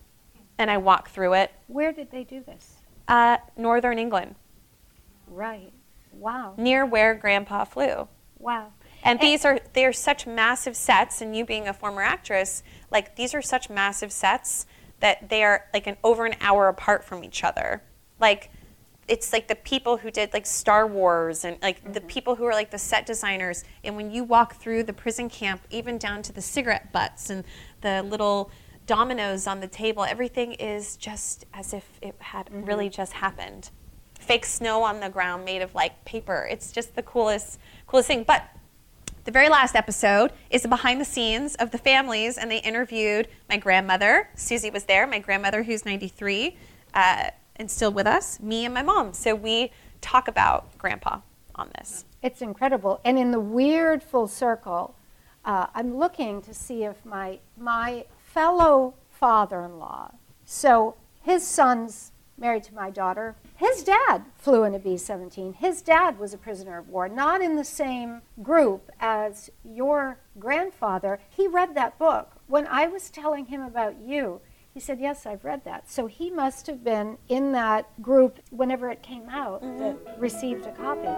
and 0.58 0.70
I 0.70 0.76
walked 0.76 1.12
through 1.12 1.32
it. 1.32 1.52
Where 1.68 1.92
did 1.92 2.10
they 2.10 2.24
do 2.24 2.42
this? 2.44 2.76
Uh, 3.08 3.38
Northern 3.56 3.98
England, 3.98 4.34
Right. 5.26 5.72
Wow. 6.22 6.54
near 6.56 6.86
where 6.86 7.14
Grandpa 7.14 7.64
flew. 7.64 8.08
Wow. 8.38 8.72
And 9.04 9.18
these 9.18 9.44
are 9.44 9.58
they're 9.72 9.92
such 9.92 10.26
massive 10.26 10.76
sets, 10.76 11.20
and 11.20 11.36
you 11.36 11.44
being 11.44 11.66
a 11.66 11.72
former 11.72 12.02
actress, 12.02 12.62
like 12.90 13.16
these 13.16 13.34
are 13.34 13.42
such 13.42 13.68
massive 13.68 14.12
sets 14.12 14.66
that 15.00 15.28
they 15.28 15.42
are 15.42 15.66
like 15.74 15.88
an 15.88 15.96
over 16.04 16.24
an 16.24 16.36
hour 16.40 16.68
apart 16.68 17.04
from 17.04 17.24
each 17.24 17.42
other. 17.42 17.82
Like 18.20 18.50
it's 19.08 19.32
like 19.32 19.48
the 19.48 19.56
people 19.56 19.96
who 19.96 20.10
did 20.10 20.32
like 20.32 20.46
Star 20.46 20.86
Wars 20.86 21.44
and 21.44 21.58
like 21.60 21.82
the 21.92 21.98
mm-hmm. 21.98 22.08
people 22.08 22.36
who 22.36 22.44
are 22.44 22.52
like 22.52 22.70
the 22.70 22.78
set 22.78 23.04
designers. 23.04 23.64
And 23.82 23.96
when 23.96 24.12
you 24.12 24.22
walk 24.22 24.54
through 24.54 24.84
the 24.84 24.92
prison 24.92 25.28
camp, 25.28 25.62
even 25.70 25.98
down 25.98 26.22
to 26.22 26.32
the 26.32 26.40
cigarette 26.40 26.92
butts 26.92 27.28
and 27.28 27.42
the 27.80 28.02
little 28.04 28.50
dominoes 28.86 29.48
on 29.48 29.58
the 29.58 29.66
table, 29.66 30.04
everything 30.04 30.52
is 30.52 30.96
just 30.96 31.44
as 31.52 31.74
if 31.74 31.98
it 32.00 32.14
had 32.20 32.48
really 32.52 32.86
mm-hmm. 32.86 32.94
just 32.94 33.14
happened. 33.14 33.70
Fake 34.22 34.46
snow 34.46 34.82
on 34.82 35.00
the 35.00 35.08
ground 35.08 35.44
made 35.44 35.62
of 35.62 35.74
like 35.74 36.04
paper. 36.04 36.48
It's 36.50 36.72
just 36.72 36.94
the 36.94 37.02
coolest, 37.02 37.58
coolest 37.86 38.08
thing. 38.08 38.24
But 38.24 38.44
the 39.24 39.30
very 39.30 39.48
last 39.48 39.74
episode 39.74 40.32
is 40.50 40.62
the 40.62 40.68
behind 40.68 41.00
the 41.00 41.04
scenes 41.04 41.54
of 41.56 41.70
the 41.70 41.78
families, 41.78 42.38
and 42.38 42.50
they 42.50 42.58
interviewed 42.58 43.28
my 43.48 43.56
grandmother. 43.56 44.28
Susie 44.34 44.70
was 44.70 44.84
there, 44.84 45.06
my 45.06 45.18
grandmother, 45.18 45.62
who's 45.62 45.84
93 45.84 46.56
uh, 46.94 47.30
and 47.56 47.70
still 47.70 47.92
with 47.92 48.06
us, 48.06 48.40
me 48.40 48.64
and 48.64 48.74
my 48.74 48.82
mom. 48.82 49.12
So 49.12 49.34
we 49.34 49.70
talk 50.00 50.28
about 50.28 50.76
grandpa 50.78 51.20
on 51.54 51.70
this. 51.78 52.04
It's 52.22 52.42
incredible. 52.42 53.00
And 53.04 53.18
in 53.18 53.30
the 53.30 53.40
weird 53.40 54.02
full 54.02 54.28
circle, 54.28 54.94
uh, 55.44 55.66
I'm 55.74 55.96
looking 55.96 56.40
to 56.42 56.54
see 56.54 56.84
if 56.84 57.04
my 57.04 57.40
my 57.56 58.04
fellow 58.24 58.94
father-in-law. 59.10 60.12
So 60.44 60.94
his 61.20 61.46
son's 61.46 62.11
married 62.42 62.64
to 62.64 62.74
my 62.74 62.90
daughter. 62.90 63.36
His 63.56 63.84
dad 63.84 64.24
flew 64.36 64.64
in 64.64 64.74
a 64.74 64.78
B-17. 64.78 65.54
His 65.54 65.80
dad 65.80 66.18
was 66.18 66.34
a 66.34 66.38
prisoner 66.38 66.76
of 66.76 66.88
war, 66.88 67.08
not 67.08 67.40
in 67.40 67.56
the 67.56 67.64
same 67.64 68.20
group 68.42 68.90
as 69.00 69.48
your 69.64 70.18
grandfather. 70.38 71.20
He 71.30 71.46
read 71.46 71.74
that 71.76 71.98
book. 71.98 72.32
When 72.48 72.66
I 72.66 72.88
was 72.88 73.08
telling 73.08 73.46
him 73.46 73.62
about 73.62 74.00
you, 74.00 74.40
he 74.74 74.80
said, 74.80 74.98
Yes, 75.00 75.26
I've 75.26 75.44
read 75.44 75.64
that. 75.64 75.90
So 75.90 76.06
he 76.06 76.30
must 76.30 76.66
have 76.66 76.82
been 76.82 77.18
in 77.28 77.52
that 77.52 78.02
group 78.02 78.40
whenever 78.50 78.90
it 78.90 79.02
came 79.02 79.28
out 79.28 79.62
mm-hmm. 79.62 79.78
that 79.78 80.18
received 80.18 80.66
a 80.66 80.72
copy. 80.72 81.08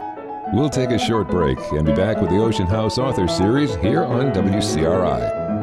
We'll 0.52 0.68
take 0.68 0.90
a 0.90 0.98
short 0.98 1.28
break 1.28 1.58
and 1.72 1.86
be 1.86 1.92
back 1.92 2.20
with 2.20 2.30
the 2.30 2.38
Ocean 2.38 2.66
House 2.66 2.98
Author 2.98 3.28
Series 3.28 3.76
here 3.76 4.04
on 4.04 4.32
WCRI. 4.32 5.53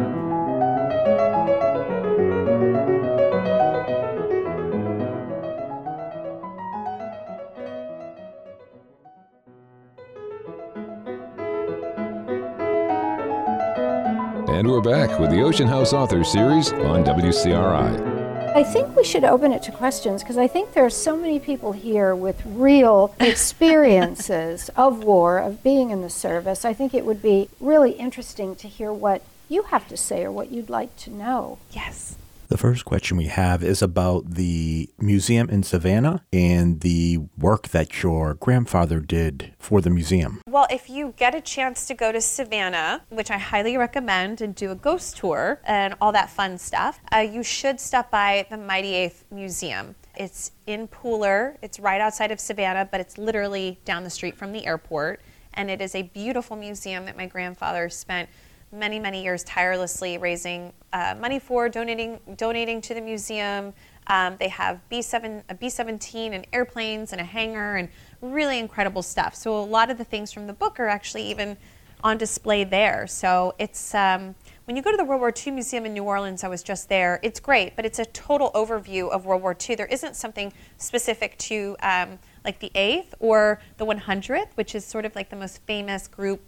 We're 14.67 14.81
back 14.81 15.19
with 15.19 15.31
the 15.31 15.41
Ocean 15.41 15.67
House 15.67 15.93
Authors 15.93 16.31
Series 16.31 16.73
on 16.73 17.03
WCRI. 17.03 18.55
I 18.55 18.63
think 18.63 18.95
we 18.95 19.03
should 19.03 19.23
open 19.23 19.53
it 19.53 19.63
to 19.63 19.71
questions 19.71 20.21
because 20.21 20.37
I 20.37 20.47
think 20.47 20.73
there 20.73 20.85
are 20.85 20.89
so 20.89 21.15
many 21.15 21.39
people 21.39 21.71
here 21.71 22.13
with 22.13 22.41
real 22.45 23.15
experiences 23.19 24.69
of 24.75 25.03
war, 25.05 25.39
of 25.39 25.63
being 25.63 25.89
in 25.89 26.01
the 26.01 26.09
service. 26.09 26.65
I 26.65 26.73
think 26.73 26.93
it 26.93 27.05
would 27.05 27.21
be 27.21 27.49
really 27.61 27.91
interesting 27.91 28.55
to 28.57 28.67
hear 28.67 28.91
what 28.91 29.21
you 29.47 29.63
have 29.63 29.87
to 29.87 29.95
say 29.95 30.25
or 30.25 30.31
what 30.31 30.51
you'd 30.51 30.69
like 30.69 30.95
to 30.97 31.09
know. 31.09 31.59
Yes. 31.71 32.17
The 32.51 32.57
first 32.57 32.83
question 32.83 33.15
we 33.15 33.27
have 33.27 33.63
is 33.63 33.81
about 33.81 34.31
the 34.31 34.89
museum 34.99 35.49
in 35.49 35.63
Savannah 35.63 36.25
and 36.33 36.81
the 36.81 37.19
work 37.37 37.69
that 37.69 38.03
your 38.03 38.33
grandfather 38.33 38.99
did 38.99 39.53
for 39.57 39.79
the 39.79 39.89
museum. 39.89 40.41
Well, 40.45 40.67
if 40.69 40.89
you 40.89 41.13
get 41.15 41.33
a 41.33 41.39
chance 41.39 41.85
to 41.85 41.93
go 41.93 42.11
to 42.11 42.19
Savannah, 42.19 43.03
which 43.07 43.31
I 43.31 43.37
highly 43.37 43.77
recommend, 43.77 44.41
and 44.41 44.53
do 44.53 44.69
a 44.69 44.75
ghost 44.75 45.15
tour 45.15 45.61
and 45.63 45.95
all 46.01 46.11
that 46.11 46.29
fun 46.29 46.57
stuff, 46.57 46.99
uh, 47.15 47.19
you 47.19 47.41
should 47.41 47.79
stop 47.79 48.11
by 48.11 48.45
the 48.49 48.57
Mighty 48.57 48.95
Eighth 48.95 49.23
Museum. 49.31 49.95
It's 50.17 50.51
in 50.67 50.89
Pooler, 50.89 51.55
it's 51.61 51.79
right 51.79 52.01
outside 52.01 52.31
of 52.31 52.41
Savannah, 52.41 52.85
but 52.91 52.99
it's 52.99 53.17
literally 53.17 53.79
down 53.85 54.03
the 54.03 54.09
street 54.09 54.35
from 54.35 54.51
the 54.51 54.65
airport. 54.65 55.21
And 55.53 55.71
it 55.71 55.79
is 55.79 55.95
a 55.95 56.01
beautiful 56.01 56.57
museum 56.57 57.05
that 57.05 57.15
my 57.15 57.27
grandfather 57.27 57.87
spent 57.87 58.27
many, 58.71 58.99
many 58.99 59.23
years 59.23 59.43
tirelessly 59.43 60.17
raising 60.17 60.73
uh, 60.93 61.15
money 61.19 61.39
for, 61.39 61.69
donating, 61.69 62.19
donating 62.37 62.81
to 62.81 62.93
the 62.93 63.01
museum. 63.01 63.73
Um, 64.07 64.35
they 64.39 64.47
have 64.47 64.79
B7, 64.91 65.43
a 65.49 65.55
B-17 65.55 66.31
and 66.31 66.47
airplanes 66.53 67.11
and 67.11 67.21
a 67.21 67.23
hangar 67.23 67.75
and 67.75 67.89
really 68.21 68.59
incredible 68.59 69.03
stuff. 69.03 69.35
So 69.35 69.57
a 69.57 69.63
lot 69.63 69.89
of 69.89 69.97
the 69.97 70.03
things 70.03 70.31
from 70.31 70.47
the 70.47 70.53
book 70.53 70.79
are 70.79 70.87
actually 70.87 71.23
even 71.23 71.57
on 72.03 72.17
display 72.17 72.63
there. 72.63 73.05
So 73.07 73.53
it's 73.59 73.93
um, 73.93 74.35
when 74.65 74.75
you 74.75 74.81
go 74.81 74.91
to 74.91 74.97
the 74.97 75.03
World 75.03 75.21
War 75.21 75.33
II 75.35 75.53
Museum 75.53 75.85
in 75.85 75.93
New 75.93 76.03
Orleans, 76.03 76.43
I 76.43 76.47
was 76.47 76.63
just 76.63 76.89
there. 76.89 77.19
It's 77.21 77.39
great, 77.39 77.75
but 77.75 77.85
it's 77.85 77.99
a 77.99 78.05
total 78.05 78.51
overview 78.51 79.09
of 79.09 79.25
World 79.25 79.41
War 79.41 79.55
II. 79.69 79.75
There 79.75 79.85
isn't 79.87 80.15
something 80.15 80.51
specific 80.77 81.37
to 81.39 81.75
um, 81.83 82.19
like 82.43 82.59
the 82.59 82.71
8th 82.73 83.13
or 83.19 83.59
the 83.77 83.85
100th, 83.85 84.47
which 84.55 84.75
is 84.75 84.85
sort 84.85 85.05
of 85.05 85.15
like 85.15 85.29
the 85.29 85.35
most 85.35 85.61
famous 85.67 86.07
group 86.07 86.41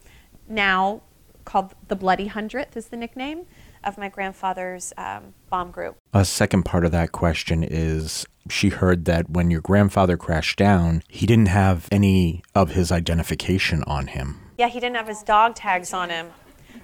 now 0.48 1.02
called 1.46 1.74
the 1.88 1.96
Bloody 1.96 2.28
Hundredth 2.28 2.76
is 2.76 2.88
the 2.88 2.98
nickname 2.98 3.46
of 3.84 3.98
my 3.98 4.10
grandfather's 4.10 4.94
um, 4.98 5.34
bomb 5.50 5.72
group. 5.72 5.98
A 6.14 6.26
second 6.26 6.64
part 6.64 6.86
of 6.86 6.92
that 6.92 7.12
question 7.12 7.64
is 7.64 8.26
she 8.50 8.70
heard 8.70 9.06
that 9.06 9.30
when 9.30 9.52
your 9.52 9.62
grandfather 9.62 10.18
crashed 10.18 10.58
down, 10.58 11.04
he 11.08 11.26
didn't 11.26 11.48
have 11.48 11.88
any 11.92 12.44
of 12.56 12.72
his 12.72 12.92
identification 12.92 13.84
on 13.84 14.08
him. 14.08 14.40
Yeah, 14.58 14.68
he 14.68 14.80
didn't 14.80 14.96
have 14.96 15.08
his 15.08 15.24
dog 15.24 15.56
tags 15.56 15.94
on 15.94 16.10
him. 16.10 16.32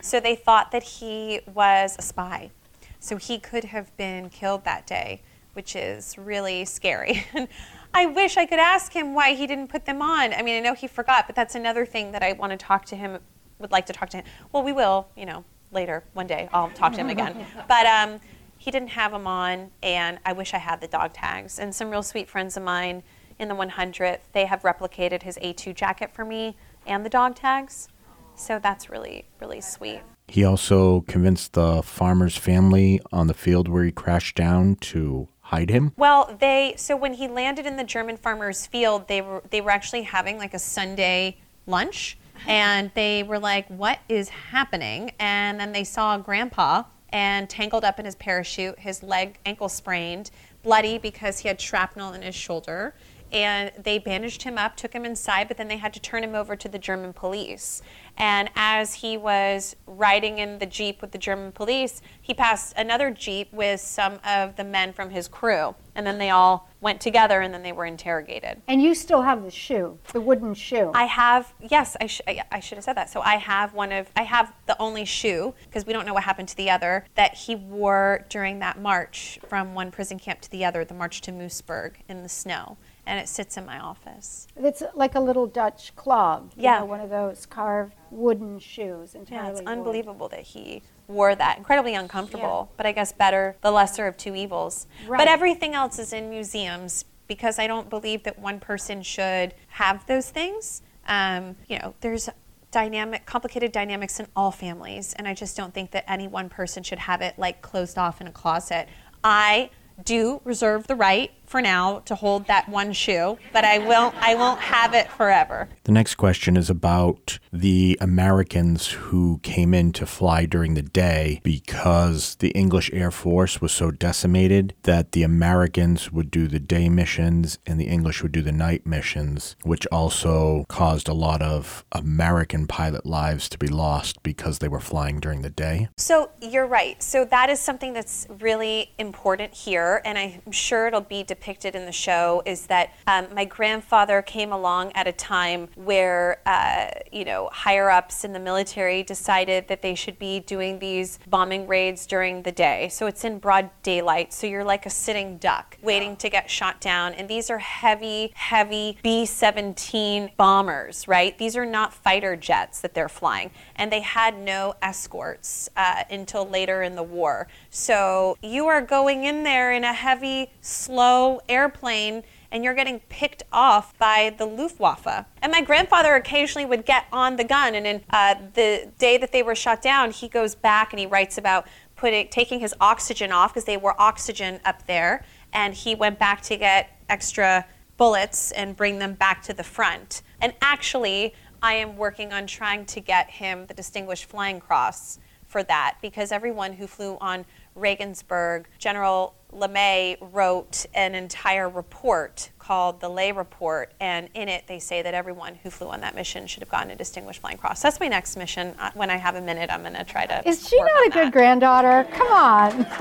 So 0.02 0.20
they 0.20 0.36
thought 0.36 0.72
that 0.72 0.84
he 0.84 1.42
was 1.54 1.96
a 1.98 2.02
spy. 2.02 2.52
So 3.00 3.18
he 3.18 3.40
could 3.40 3.66
have 3.66 3.96
been 3.98 4.30
killed 4.30 4.66
that 4.66 4.86
day, 4.86 5.22
which 5.54 5.76
is 5.76 6.18
really 6.18 6.66
scary. 6.66 7.26
I 7.94 8.06
wish 8.06 8.38
I 8.38 8.46
could 8.46 8.60
ask 8.60 8.94
him 8.94 9.14
why 9.14 9.34
he 9.34 9.48
didn't 9.48 9.70
put 9.70 9.86
them 9.86 10.02
on. 10.02 10.34
I 10.34 10.42
mean, 10.42 10.56
I 10.58 10.60
know 10.60 10.74
he 10.74 10.88
forgot, 10.88 11.26
but 11.28 11.36
that's 11.36 11.56
another 11.56 11.86
thing 11.86 12.12
that 12.12 12.22
I 12.22 12.34
want 12.34 12.52
to 12.52 12.58
talk 12.58 12.86
to 12.86 12.96
him 12.96 13.20
would 13.60 13.72
like 13.72 13.86
to 13.88 13.94
talk 13.94 14.10
to 14.10 14.18
him. 14.18 14.26
Well, 14.52 14.64
we 14.64 14.72
will, 14.72 15.08
you 15.16 15.26
know, 15.26 15.44
later 15.72 16.04
one 16.14 16.28
day. 16.28 16.50
I'll 16.52 16.70
talk 16.72 16.94
to 16.94 17.00
him 17.00 17.10
again. 17.10 17.46
But 17.68 17.86
um, 17.86 18.20
he 18.58 18.72
didn't 18.72 18.90
have 18.90 19.12
them 19.12 19.28
on, 19.28 19.72
and 19.84 20.20
I 20.26 20.34
wish 20.34 20.54
I 20.54 20.58
had 20.58 20.82
the 20.82 20.88
dog 20.88 21.14
tags. 21.14 21.60
And 21.60 21.74
some 21.74 21.90
real 21.90 22.04
sweet 22.04 22.28
friends 22.28 22.58
of 22.58 22.64
mine 22.64 23.04
in 23.38 23.48
the 23.48 23.56
100th, 23.56 24.20
they 24.34 24.46
have 24.46 24.64
replicated 24.64 25.24
his 25.24 25.38
A2 25.38 25.76
jacket 25.76 26.12
for 26.14 26.26
me 26.26 26.58
and 26.86 27.06
the 27.06 27.10
dog 27.10 27.36
tags. 27.36 27.88
So 28.36 28.60
that's 28.60 28.90
really, 28.90 29.26
really 29.40 29.62
sweet. 29.62 30.02
He 30.28 30.44
also 30.44 31.02
convinced 31.02 31.54
the 31.54 31.82
farmer's 31.82 32.38
family 32.38 33.02
on 33.12 33.28
the 33.28 33.34
field 33.34 33.68
where 33.68 33.84
he 33.84 33.92
crashed 33.92 34.36
down 34.36 34.76
to 34.76 35.28
hide 35.50 35.70
him? 35.70 35.94
Well, 35.98 36.36
they 36.40 36.76
so 36.78 36.96
when 36.96 37.16
he 37.16 37.28
landed 37.28 37.66
in 37.66 37.76
the 37.76 37.84
German 37.84 38.18
farmer's 38.18 38.66
field, 38.68 39.08
they 39.08 39.22
were 39.22 39.44
they 39.50 39.62
were 39.62 39.72
actually 39.72 40.04
having 40.04 40.38
like 40.38 40.54
a 40.54 40.60
Sunday 40.60 41.38
lunch 41.66 42.18
and 42.48 42.92
they 42.94 43.24
were 43.24 43.40
like, 43.40 43.68
What 43.68 44.00
is 44.08 44.30
happening? 44.30 45.12
And 45.20 45.60
then 45.60 45.72
they 45.72 45.84
saw 45.84 46.18
Grandpa 46.18 46.84
and 47.10 47.50
tangled 47.50 47.84
up 47.84 48.00
in 48.00 48.06
his 48.06 48.16
parachute, 48.16 48.80
his 48.80 49.02
leg, 49.02 49.40
ankle 49.46 49.70
sprained, 49.70 50.32
bloody 50.64 50.98
because 50.98 51.40
he 51.40 51.48
had 51.48 51.60
shrapnel 51.60 52.14
in 52.14 52.22
his 52.22 52.36
shoulder 52.36 52.94
and 53.32 53.72
they 53.78 54.00
bandaged 54.00 54.44
him 54.44 54.58
up, 54.58 54.76
took 54.76 54.94
him 54.94 55.06
inside, 55.06 55.48
but 55.48 55.58
then 55.58 55.68
they 55.68 55.78
had 55.78 55.94
to 55.94 56.00
turn 56.00 56.24
him 56.24 56.34
over 56.34 56.56
to 56.56 56.68
the 56.68 56.80
German 56.80 57.14
police. 57.14 57.82
And 58.20 58.50
as 58.56 58.96
he 58.96 59.16
was 59.16 59.78
riding 59.88 60.40
in 60.40 60.60
the 60.60 60.66
Jeep 60.66 61.02
with 61.02 61.12
the 61.12 61.18
German 61.18 61.54
police, 61.54 62.02
he 62.22 62.34
passed 62.34 62.74
another 62.76 63.12
Jeep 63.12 63.52
with 63.54 63.80
some 63.80 64.20
of 64.26 64.58
the 64.58 64.66
men 64.66 64.92
from 64.92 65.10
his 65.10 65.30
crew. 65.30 65.74
And 65.96 66.06
then 66.06 66.18
they 66.18 66.30
all 66.30 66.70
went 66.82 67.02
together 67.02 67.42
and 67.42 67.54
then 67.54 67.64
they 67.64 67.72
were 67.72 67.86
interrogated. 67.86 68.62
And 68.68 68.82
you 68.82 68.94
still 68.94 69.22
have 69.22 69.44
the 69.44 69.52
shoe, 69.52 69.98
the 70.14 70.22
wooden 70.22 70.54
shoe. 70.54 70.92
I 70.94 71.06
have, 71.06 71.54
yes, 71.62 71.96
I, 72.00 72.08
sh- 72.08 72.22
I, 72.28 72.44
I 72.52 72.60
should 72.60 72.78
have 72.78 72.86
said 72.86 72.98
that. 72.98 73.10
So 73.10 73.22
I 73.22 73.36
have 73.36 73.74
one 73.74 73.92
of, 73.92 74.08
I 74.16 74.24
have 74.24 74.54
the 74.66 74.80
only 74.82 75.06
shoe, 75.06 75.54
because 75.66 75.86
we 75.86 75.94
don't 75.94 76.06
know 76.06 76.14
what 76.14 76.24
happened 76.24 76.50
to 76.50 76.58
the 76.58 76.70
other, 76.70 77.06
that 77.16 77.34
he 77.34 77.56
wore 77.56 78.26
during 78.30 78.60
that 78.60 78.80
march 78.80 79.40
from 79.48 79.74
one 79.74 79.92
prison 79.92 80.20
camp 80.20 80.42
to 80.42 80.52
the 80.52 80.64
other, 80.64 80.86
the 80.86 80.94
march 80.94 81.22
to 81.22 81.32
Moosburg 81.32 81.94
in 82.08 82.24
the 82.24 82.30
snow 82.30 82.78
and 83.10 83.20
it 83.20 83.28
sits 83.28 83.58
in 83.58 83.66
my 83.66 83.80
office. 83.80 84.48
It's 84.56 84.84
like 84.94 85.16
a 85.16 85.20
little 85.20 85.48
Dutch 85.48 85.96
clog. 85.96 86.52
Yeah. 86.56 86.80
Know, 86.80 86.86
one 86.86 87.02
of 87.02 87.10
those 87.10 87.48
carved 87.48 87.96
wooden 88.12 88.60
shoes. 88.60 89.16
Entirely 89.16 89.46
yeah, 89.46 89.52
it's 89.52 89.62
wood. 89.62 89.68
unbelievable 89.68 90.30
that 90.30 90.42
he 90.42 90.84
wore 91.08 91.34
that. 91.34 91.58
Incredibly 91.58 91.96
uncomfortable, 91.96 92.70
yeah. 92.70 92.74
but 92.78 92.86
I 92.86 92.92
guess 92.92 93.12
better, 93.12 93.58
the 93.62 93.72
lesser 93.72 94.06
of 94.06 94.16
two 94.16 94.36
evils. 94.36 94.86
Right. 95.08 95.18
But 95.18 95.28
everything 95.28 95.74
else 95.74 95.98
is 95.98 96.14
in 96.14 96.30
museums 96.30 97.04
because 97.28 97.58
I 97.58 97.66
don't 97.66 97.90
believe 97.90 98.24
that 98.24 98.38
one 98.38 98.60
person 98.60 99.02
should 99.02 99.56
have 99.70 100.06
those 100.06 100.30
things. 100.30 100.84
Um, 101.08 101.56
you 101.68 101.80
know, 101.80 101.96
there's 102.02 102.30
dynamic, 102.70 103.26
complicated 103.26 103.72
dynamics 103.72 104.20
in 104.20 104.28
all 104.36 104.52
families, 104.52 105.14
and 105.14 105.28
I 105.28 105.34
just 105.34 105.58
don't 105.58 105.74
think 105.74 105.90
that 105.92 106.06
any 106.08 106.28
one 106.28 106.48
person 106.48 106.84
should 106.84 107.00
have 107.00 107.22
it 107.22 107.40
like 107.40 107.64
closed 107.64 107.98
off 107.98 108.22
in 108.22 108.28
a 108.28 108.32
closet. 108.32 108.88
I 109.24 109.72
do 110.04 110.42
reserve 110.44 110.88
the 110.88 110.96
right 110.96 111.32
for 111.50 111.62
now 111.62 112.00
to 112.02 112.14
hold 112.14 112.46
that 112.46 112.70
one 112.70 112.94
shoe, 112.94 113.38
but 113.52 113.66
I 113.66 113.80
won't 113.80 114.16
I 114.22 114.36
won't 114.36 114.60
have 114.60 114.94
it 114.94 115.10
forever. 115.10 115.68
The 115.84 115.92
next 115.92 116.16
question 116.16 116.56
is 116.56 116.70
about 116.70 117.40
the 117.52 117.98
Americans 118.00 118.88
who 118.88 119.40
came 119.42 119.74
in 119.74 119.92
to 119.94 120.06
fly 120.06 120.46
during 120.46 120.76
the 120.76 120.84
day 120.84 121.42
because 121.44 122.36
the 122.36 122.50
English 122.50 122.92
Air 122.94 123.10
Force 123.10 123.60
was 123.60 123.72
so 123.72 123.90
decimated 123.90 124.76
that 124.84 125.14
the 125.14 125.24
Americans 125.24 126.12
would 126.12 126.30
do 126.30 126.48
the 126.48 126.60
day 126.60 126.88
missions 126.88 127.58
and 127.66 127.80
the 127.80 127.88
English 127.88 128.22
would 128.22 128.32
do 128.32 128.44
the 128.44 128.52
night 128.52 128.86
missions, 128.86 129.56
which 129.64 129.88
also 129.88 130.66
caused 130.70 131.08
a 131.08 131.14
lot 131.14 131.42
of 131.42 131.84
American 131.92 132.68
pilot 132.68 133.08
lives 133.08 133.50
to 133.50 133.58
be 133.58 133.68
lost 133.68 134.22
because 134.22 134.60
they 134.60 134.68
were 134.68 134.80
flying 134.80 135.20
during 135.20 135.42
the 135.42 135.50
day. 135.50 135.90
So 135.98 136.30
you're 136.40 136.68
right. 136.68 137.02
So 137.02 137.26
that 137.26 137.50
is 137.50 137.60
something 137.60 137.94
that's 137.94 138.28
really 138.40 138.92
important 139.00 139.54
here, 139.54 140.02
and 140.06 140.18
I'm 140.18 140.52
sure 140.52 140.86
it'll 140.86 141.02
be 141.02 141.24
depicted 141.40 141.74
in 141.74 141.86
the 141.86 141.92
show 141.92 142.44
is 142.46 142.68
that 142.68 142.94
um, 143.08 143.28
my 143.34 143.46
grandfather 143.46 144.22
came 144.22 144.52
along 144.52 144.92
at 144.94 145.08
a 145.08 145.12
time 145.14 145.70
where, 145.76 146.42
uh, 146.46 146.90
you 147.14 147.24
know, 147.24 147.50
higher 147.54 147.90
ups 147.90 148.26
in 148.26 148.34
the 148.34 148.40
military 148.40 149.04
decided 149.04 149.70
that 149.70 149.82
they 149.82 149.96
should 149.96 150.20
be 150.20 150.42
doing 150.42 150.80
these 150.80 151.18
bombing 151.28 151.66
raids 151.66 152.06
during 152.06 152.44
the 152.44 152.52
day. 152.52 152.90
So 152.90 153.08
it's 153.08 153.24
in 153.24 153.40
broad 153.40 153.70
daylight. 153.84 154.34
So 154.34 154.48
you're 154.48 154.66
like 154.66 154.86
a 154.86 154.90
sitting 154.90 155.38
duck 155.38 155.78
waiting 155.82 156.18
to 156.18 156.30
get 156.30 156.50
shot 156.50 156.82
down. 156.82 157.14
And 157.14 157.30
these 157.30 157.50
are 157.50 157.60
heavy, 157.60 158.34
heavy 158.36 158.98
B 159.02 159.26
17 159.26 160.32
bombers, 160.36 161.08
right? 161.08 161.38
These 161.38 161.56
are 161.56 161.66
not 161.66 161.94
fighter 161.94 162.36
jets 162.36 162.82
that 162.82 162.94
they're 162.94 163.08
flying. 163.08 163.52
And 163.80 163.92
they 163.92 164.02
had 164.02 164.38
no 164.38 164.76
escorts 164.82 165.70
uh, 165.76 166.04
until 166.12 166.48
later 166.48 166.84
in 166.84 166.96
the 166.96 167.04
war. 167.04 167.48
So 167.72 168.38
you 168.44 168.68
are 168.68 168.82
going 168.82 169.24
in 169.24 169.44
there 169.44 169.72
in 169.72 169.84
a 169.84 169.94
heavy, 169.94 170.52
slow, 170.62 171.42
airplane 171.50 172.24
and 172.52 172.64
you're 172.64 172.74
getting 172.74 173.00
picked 173.10 173.44
off 173.52 173.98
by 173.98 174.34
the 174.38 174.46
Luftwaffe. 174.46 175.26
And 175.42 175.52
my 175.52 175.62
grandfather 175.62 176.16
occasionally 176.16 176.66
would 176.66 176.86
get 176.86 177.06
on 177.12 177.36
the 177.36 177.44
gun, 177.44 177.76
and 177.76 177.86
in 177.86 178.02
uh, 178.10 178.36
the 178.54 178.90
day 178.98 179.18
that 179.18 179.32
they 179.32 179.44
were 179.44 179.56
shot 179.56 179.82
down, 179.82 180.12
he 180.12 180.28
goes 180.28 180.56
back 180.56 180.92
and 180.92 181.00
he 181.00 181.06
writes 181.06 181.38
about 181.38 181.68
putting 181.96 182.28
taking 182.30 182.60
his 182.60 182.74
oxygen 182.80 183.32
off 183.32 183.54
because 183.54 183.66
they 183.66 183.78
were 183.78 184.00
oxygen 184.02 184.60
up 184.66 184.86
there, 184.88 185.24
and 185.54 185.74
he 185.74 185.96
went 185.96 186.18
back 186.18 186.42
to 186.44 186.58
get 186.58 186.90
extra 187.10 187.66
bullets 187.98 188.52
and 188.52 188.76
bring 188.76 189.00
them 189.00 189.14
back 189.14 189.42
to 189.44 189.54
the 189.54 189.64
front. 189.64 190.22
And 190.42 190.54
actually, 190.62 191.34
I 191.62 191.74
am 191.76 191.98
working 191.98 192.32
on 192.34 192.48
trying 192.48 192.86
to 192.88 193.00
get 193.00 193.30
him 193.30 193.66
the 193.68 193.74
Distinguished 193.74 194.26
Flying 194.26 194.60
Cross 194.60 195.20
for 195.46 195.64
that 195.64 195.98
because 196.02 196.32
everyone 196.32 196.74
who 196.74 196.88
flew 196.88 197.18
on 197.20 197.46
Regensburg, 197.76 198.68
General 198.78 199.34
LeMay 199.52 200.18
wrote 200.22 200.86
an 200.94 201.16
entire 201.16 201.68
report 201.68 202.52
called 202.60 203.02
the 203.02 203.10
Lay 203.10 203.32
Report, 203.32 203.92
and 204.00 204.30
in 204.36 204.48
it 204.48 204.68
they 204.68 204.78
say 204.78 205.02
that 205.02 205.16
everyone 205.16 205.56
who 205.56 205.72
flew 205.72 205.88
on 205.88 206.02
that 206.02 206.14
mission 206.14 206.46
should 206.46 206.62
have 206.62 206.70
gotten 206.70 206.92
a 206.92 206.96
Distinguished 206.96 207.42
Flying 207.42 207.58
Cross. 207.58 207.82
That's 207.82 208.00
my 208.00 208.08
next 208.08 208.38
mission. 208.38 208.76
Uh, 208.78 208.92
when 208.94 209.10
I 209.10 209.18
have 209.18 209.36
a 209.36 209.42
minute, 209.42 209.72
I'm 209.72 209.82
going 209.82 209.96
to 209.96 210.04
try 210.04 210.28
to. 210.28 210.48
Is 210.48 210.68
she 210.70 210.80
not 210.80 211.08
a 211.08 211.10
good 211.10 211.28
that. 211.28 211.34
granddaughter? 211.34 212.08
Come 212.12 212.32
on. 212.32 212.86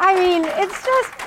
I 0.00 0.16
mean, 0.18 0.44
it's 0.44 0.84
just. 0.84 1.21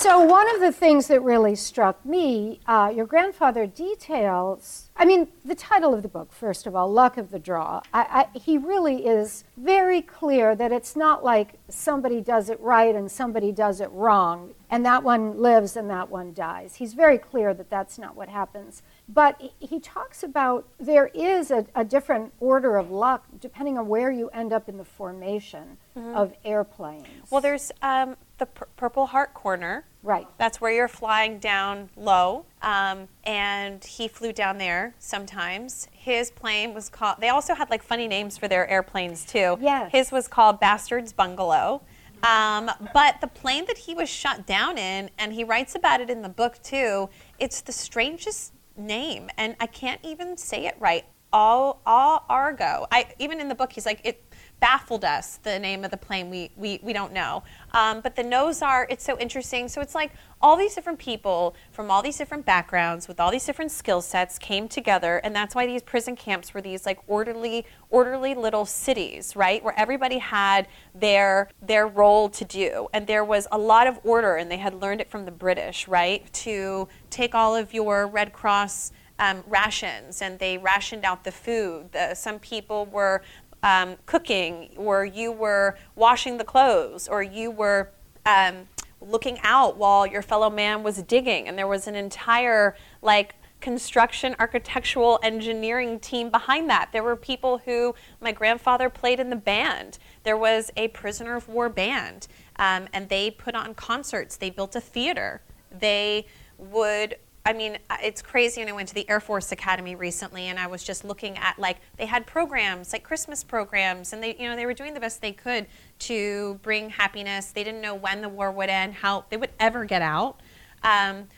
So, 0.00 0.18
one 0.24 0.52
of 0.54 0.62
the 0.62 0.72
things 0.72 1.08
that 1.08 1.20
really 1.20 1.54
struck 1.54 2.06
me, 2.06 2.60
uh, 2.66 2.90
your 2.96 3.04
grandfather 3.04 3.66
details, 3.66 4.88
I 4.96 5.04
mean, 5.04 5.28
the 5.44 5.54
title 5.54 5.92
of 5.92 6.00
the 6.00 6.08
book, 6.08 6.32
first 6.32 6.66
of 6.66 6.74
all, 6.74 6.90
Luck 6.90 7.18
of 7.18 7.30
the 7.30 7.38
Draw. 7.38 7.82
I, 7.92 8.26
I, 8.32 8.38
he 8.38 8.56
really 8.56 9.04
is 9.06 9.44
very 9.58 10.00
clear 10.00 10.56
that 10.56 10.72
it's 10.72 10.96
not 10.96 11.22
like 11.22 11.58
somebody 11.68 12.22
does 12.22 12.48
it 12.48 12.58
right 12.60 12.94
and 12.94 13.10
somebody 13.12 13.52
does 13.52 13.82
it 13.82 13.90
wrong, 13.92 14.54
and 14.70 14.86
that 14.86 15.02
one 15.02 15.36
lives 15.38 15.76
and 15.76 15.90
that 15.90 16.08
one 16.08 16.32
dies. 16.32 16.76
He's 16.76 16.94
very 16.94 17.18
clear 17.18 17.52
that 17.52 17.68
that's 17.68 17.98
not 17.98 18.16
what 18.16 18.30
happens. 18.30 18.82
But 19.06 19.38
he- 19.58 19.80
talks 19.80 20.22
about 20.22 20.66
there 20.78 21.08
is 21.08 21.50
a, 21.50 21.66
a 21.74 21.84
different 21.84 22.32
order 22.38 22.76
of 22.76 22.90
luck 22.90 23.24
depending 23.40 23.76
on 23.76 23.88
where 23.88 24.10
you 24.10 24.28
end 24.28 24.52
up 24.52 24.68
in 24.68 24.76
the 24.78 24.84
formation 24.84 25.78
of 25.96 26.32
airplanes. 26.44 27.06
Well, 27.30 27.40
there's 27.40 27.72
um, 27.82 28.16
the 28.38 28.46
pur- 28.46 28.68
Purple 28.76 29.06
Heart 29.06 29.34
Corner. 29.34 29.84
Right. 30.02 30.26
That's 30.38 30.60
where 30.60 30.72
you're 30.72 30.88
flying 30.88 31.38
down 31.38 31.90
low. 31.96 32.46
Um, 32.62 33.08
and 33.24 33.84
he 33.84 34.08
flew 34.08 34.32
down 34.32 34.58
there 34.58 34.94
sometimes. 34.98 35.88
His 35.92 36.30
plane 36.30 36.72
was 36.72 36.88
called, 36.88 37.16
they 37.20 37.28
also 37.28 37.54
had 37.54 37.68
like 37.70 37.82
funny 37.82 38.08
names 38.08 38.38
for 38.38 38.48
their 38.48 38.68
airplanes 38.68 39.24
too. 39.24 39.58
Yes. 39.60 39.92
His 39.92 40.10
was 40.10 40.26
called 40.26 40.58
Bastard's 40.58 41.12
Bungalow. 41.12 41.82
Um, 42.22 42.70
but 42.92 43.20
the 43.20 43.26
plane 43.26 43.64
that 43.66 43.78
he 43.78 43.94
was 43.94 44.08
shot 44.08 44.46
down 44.46 44.76
in, 44.76 45.10
and 45.18 45.32
he 45.32 45.42
writes 45.44 45.74
about 45.74 46.00
it 46.00 46.10
in 46.10 46.22
the 46.22 46.28
book 46.28 46.62
too, 46.62 47.08
it's 47.38 47.60
the 47.62 47.72
strangest 47.72 48.52
name. 48.76 49.30
And 49.36 49.56
I 49.60 49.66
can't 49.66 50.00
even 50.02 50.36
say 50.36 50.66
it 50.66 50.76
right. 50.78 51.04
All, 51.32 51.80
all 51.86 52.24
Argo. 52.28 52.86
I, 52.90 53.06
even 53.18 53.40
in 53.40 53.48
the 53.48 53.54
book, 53.54 53.72
he's 53.72 53.86
like, 53.86 54.00
it 54.04 54.29
baffled 54.60 55.04
us 55.04 55.38
the 55.38 55.58
name 55.58 55.84
of 55.84 55.90
the 55.90 55.96
plane 55.96 56.30
we, 56.30 56.50
we, 56.56 56.78
we 56.82 56.92
don't 56.92 57.12
know. 57.12 57.42
Um, 57.72 58.00
but 58.00 58.14
the 58.14 58.22
nose 58.22 58.62
are 58.62 58.86
it's 58.90 59.04
so 59.04 59.18
interesting. 59.18 59.68
So 59.68 59.80
it's 59.80 59.94
like 59.94 60.12
all 60.42 60.56
these 60.56 60.74
different 60.74 60.98
people 60.98 61.54
from 61.70 61.90
all 61.90 62.02
these 62.02 62.16
different 62.16 62.46
backgrounds 62.46 63.08
with 63.08 63.20
all 63.20 63.30
these 63.30 63.44
different 63.44 63.70
skill 63.70 64.00
sets 64.00 64.38
came 64.38 64.68
together 64.68 65.18
and 65.18 65.34
that's 65.34 65.54
why 65.54 65.66
these 65.66 65.82
prison 65.82 66.16
camps 66.16 66.54
were 66.54 66.62
these 66.62 66.86
like 66.86 66.98
orderly 67.06 67.66
orderly 67.90 68.34
little 68.34 68.64
cities 68.64 69.36
right 69.36 69.62
where 69.62 69.78
everybody 69.78 70.18
had 70.18 70.66
their 70.94 71.48
their 71.62 71.86
role 71.86 72.28
to 72.28 72.44
do. 72.44 72.88
And 72.92 73.06
there 73.06 73.24
was 73.24 73.46
a 73.52 73.58
lot 73.58 73.86
of 73.86 73.98
order 74.04 74.36
and 74.36 74.50
they 74.50 74.58
had 74.58 74.74
learned 74.74 75.00
it 75.00 75.10
from 75.10 75.24
the 75.24 75.32
british 75.32 75.88
right 75.88 76.30
to 76.32 76.88
take 77.10 77.34
all 77.34 77.56
of 77.56 77.72
your 77.74 78.06
red 78.06 78.32
cross 78.32 78.92
um, 79.20 79.44
rations 79.46 80.22
and 80.22 80.38
they 80.38 80.56
rationed 80.58 81.04
out 81.04 81.24
the 81.24 81.30
food. 81.30 81.92
The, 81.92 82.14
some 82.14 82.38
people 82.38 82.86
were 82.86 83.22
um, 83.62 83.96
cooking, 84.06 84.70
or 84.76 85.04
you 85.04 85.32
were 85.32 85.76
washing 85.94 86.38
the 86.38 86.44
clothes, 86.44 87.08
or 87.08 87.22
you 87.22 87.50
were 87.50 87.90
um, 88.26 88.68
looking 89.00 89.38
out 89.42 89.76
while 89.76 90.06
your 90.06 90.22
fellow 90.22 90.50
man 90.50 90.82
was 90.82 91.02
digging. 91.02 91.48
And 91.48 91.58
there 91.58 91.66
was 91.66 91.86
an 91.86 91.94
entire 91.94 92.76
like 93.02 93.34
construction, 93.60 94.34
architectural, 94.38 95.18
engineering 95.22 96.00
team 96.00 96.30
behind 96.30 96.68
that. 96.70 96.90
There 96.92 97.02
were 97.02 97.16
people 97.16 97.58
who 97.58 97.94
my 98.20 98.32
grandfather 98.32 98.88
played 98.88 99.20
in 99.20 99.30
the 99.30 99.36
band. 99.36 99.98
There 100.22 100.36
was 100.36 100.70
a 100.76 100.88
prisoner 100.88 101.36
of 101.36 101.48
war 101.48 101.68
band, 101.68 102.26
um, 102.56 102.88
and 102.92 103.08
they 103.08 103.30
put 103.30 103.54
on 103.54 103.74
concerts. 103.74 104.36
They 104.36 104.50
built 104.50 104.74
a 104.76 104.80
theater. 104.80 105.42
They 105.70 106.26
would 106.58 107.16
I 107.44 107.52
mean, 107.54 107.78
uh, 107.88 107.96
it's 108.02 108.20
crazy. 108.20 108.60
And 108.60 108.68
I 108.68 108.72
went 108.72 108.88
to 108.88 108.94
the 108.94 109.08
Air 109.08 109.20
Force 109.20 109.50
Academy 109.50 109.94
recently, 109.94 110.46
and 110.46 110.58
I 110.58 110.66
was 110.66 110.84
just 110.84 111.04
looking 111.04 111.38
at 111.38 111.58
like 111.58 111.78
they 111.96 112.06
had 112.06 112.26
programs, 112.26 112.92
like 112.92 113.02
Christmas 113.02 113.42
programs, 113.42 114.12
and 114.12 114.22
they, 114.22 114.36
you 114.36 114.48
know, 114.48 114.56
they 114.56 114.66
were 114.66 114.74
doing 114.74 114.94
the 114.94 115.00
best 115.00 115.22
they 115.22 115.32
could 115.32 115.66
to 116.00 116.60
bring 116.62 116.90
happiness. 116.90 117.46
They 117.52 117.64
didn't 117.64 117.80
know 117.80 117.94
when 117.94 118.20
the 118.20 118.28
war 118.28 118.52
would 118.52 118.68
end, 118.68 118.94
how 118.94 119.24
they 119.30 119.36
would 119.36 119.50
ever 119.58 119.84
get 119.84 120.02
out. 120.02 120.40
Um, 120.82 121.28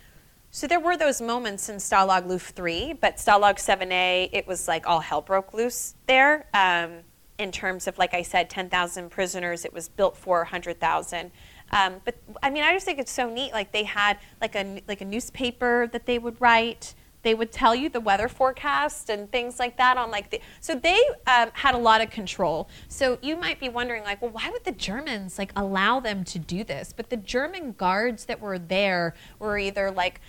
so 0.50 0.66
there 0.66 0.80
were 0.80 0.96
those 0.96 1.22
moments 1.22 1.68
in 1.68 1.76
Stalag 1.76 2.26
Luft 2.26 2.55
3, 2.55 2.94
but 3.00 3.16
Stalag 3.16 3.57
7A, 3.57 4.28
it 4.32 4.46
was 4.46 4.68
like 4.68 4.86
all 4.86 5.00
hell 5.00 5.22
broke 5.22 5.55
loose 5.55 5.94
there. 6.07 6.46
Um, 6.53 7.05
in 7.38 7.50
terms 7.50 7.88
of, 7.88 7.96
like 7.96 8.12
I 8.12 8.22
said, 8.22 8.50
10,000 8.50 9.11
prisoners, 9.11 9.64
it 9.64 9.72
was 9.72 9.88
built 9.88 10.16
for 10.16 10.38
100,000. 10.38 11.32
Um, 11.72 12.00
but 12.04 12.16
I 12.42 12.50
mean, 12.50 12.62
I 12.62 12.72
just 12.72 12.84
think 12.84 12.98
it's 12.98 13.12
so 13.12 13.30
neat. 13.30 13.52
Like 13.52 13.72
they 13.72 13.84
had 13.84 14.18
like 14.40 14.54
a 14.54 14.82
like 14.86 15.00
a 15.00 15.04
newspaper 15.04 15.88
that 15.92 16.06
they 16.06 16.18
would 16.18 16.40
write. 16.40 16.94
They 17.22 17.34
would 17.34 17.52
tell 17.52 17.74
you 17.74 17.88
the 17.88 18.00
weather 18.00 18.28
forecast 18.28 19.08
and 19.08 19.30
things 19.30 19.58
like 19.60 19.76
that 19.76 19.96
on 19.96 20.10
like 20.10 20.30
the. 20.30 20.40
So 20.60 20.74
they 20.74 20.98
um, 21.26 21.50
had 21.52 21.74
a 21.74 21.78
lot 21.78 22.00
of 22.00 22.10
control. 22.10 22.68
So 22.88 23.18
you 23.22 23.36
might 23.36 23.60
be 23.60 23.68
wondering 23.68 24.02
like, 24.02 24.20
well, 24.20 24.32
why 24.32 24.50
would 24.50 24.64
the 24.64 24.72
Germans 24.72 25.38
like 25.38 25.52
allow 25.54 26.00
them 26.00 26.24
to 26.24 26.38
do 26.38 26.64
this? 26.64 26.92
But 26.94 27.10
the 27.10 27.16
German 27.16 27.72
guards 27.72 28.24
that 28.26 28.40
were 28.40 28.58
there 28.58 29.14
were 29.38 29.56
either 29.56 29.90
like 29.90 30.20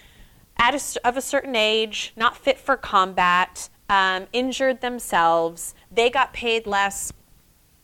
at 0.58 0.76
a, 0.76 1.08
of 1.08 1.18
a 1.18 1.22
certain 1.22 1.56
age, 1.56 2.14
not 2.16 2.38
fit 2.38 2.60
for 2.60 2.78
combat, 2.78 3.70
um, 3.90 4.28
injured 4.32 4.82
themselves. 4.82 5.74
They 5.92 6.10
got 6.10 6.32
paid 6.32 6.68
less 6.68 7.12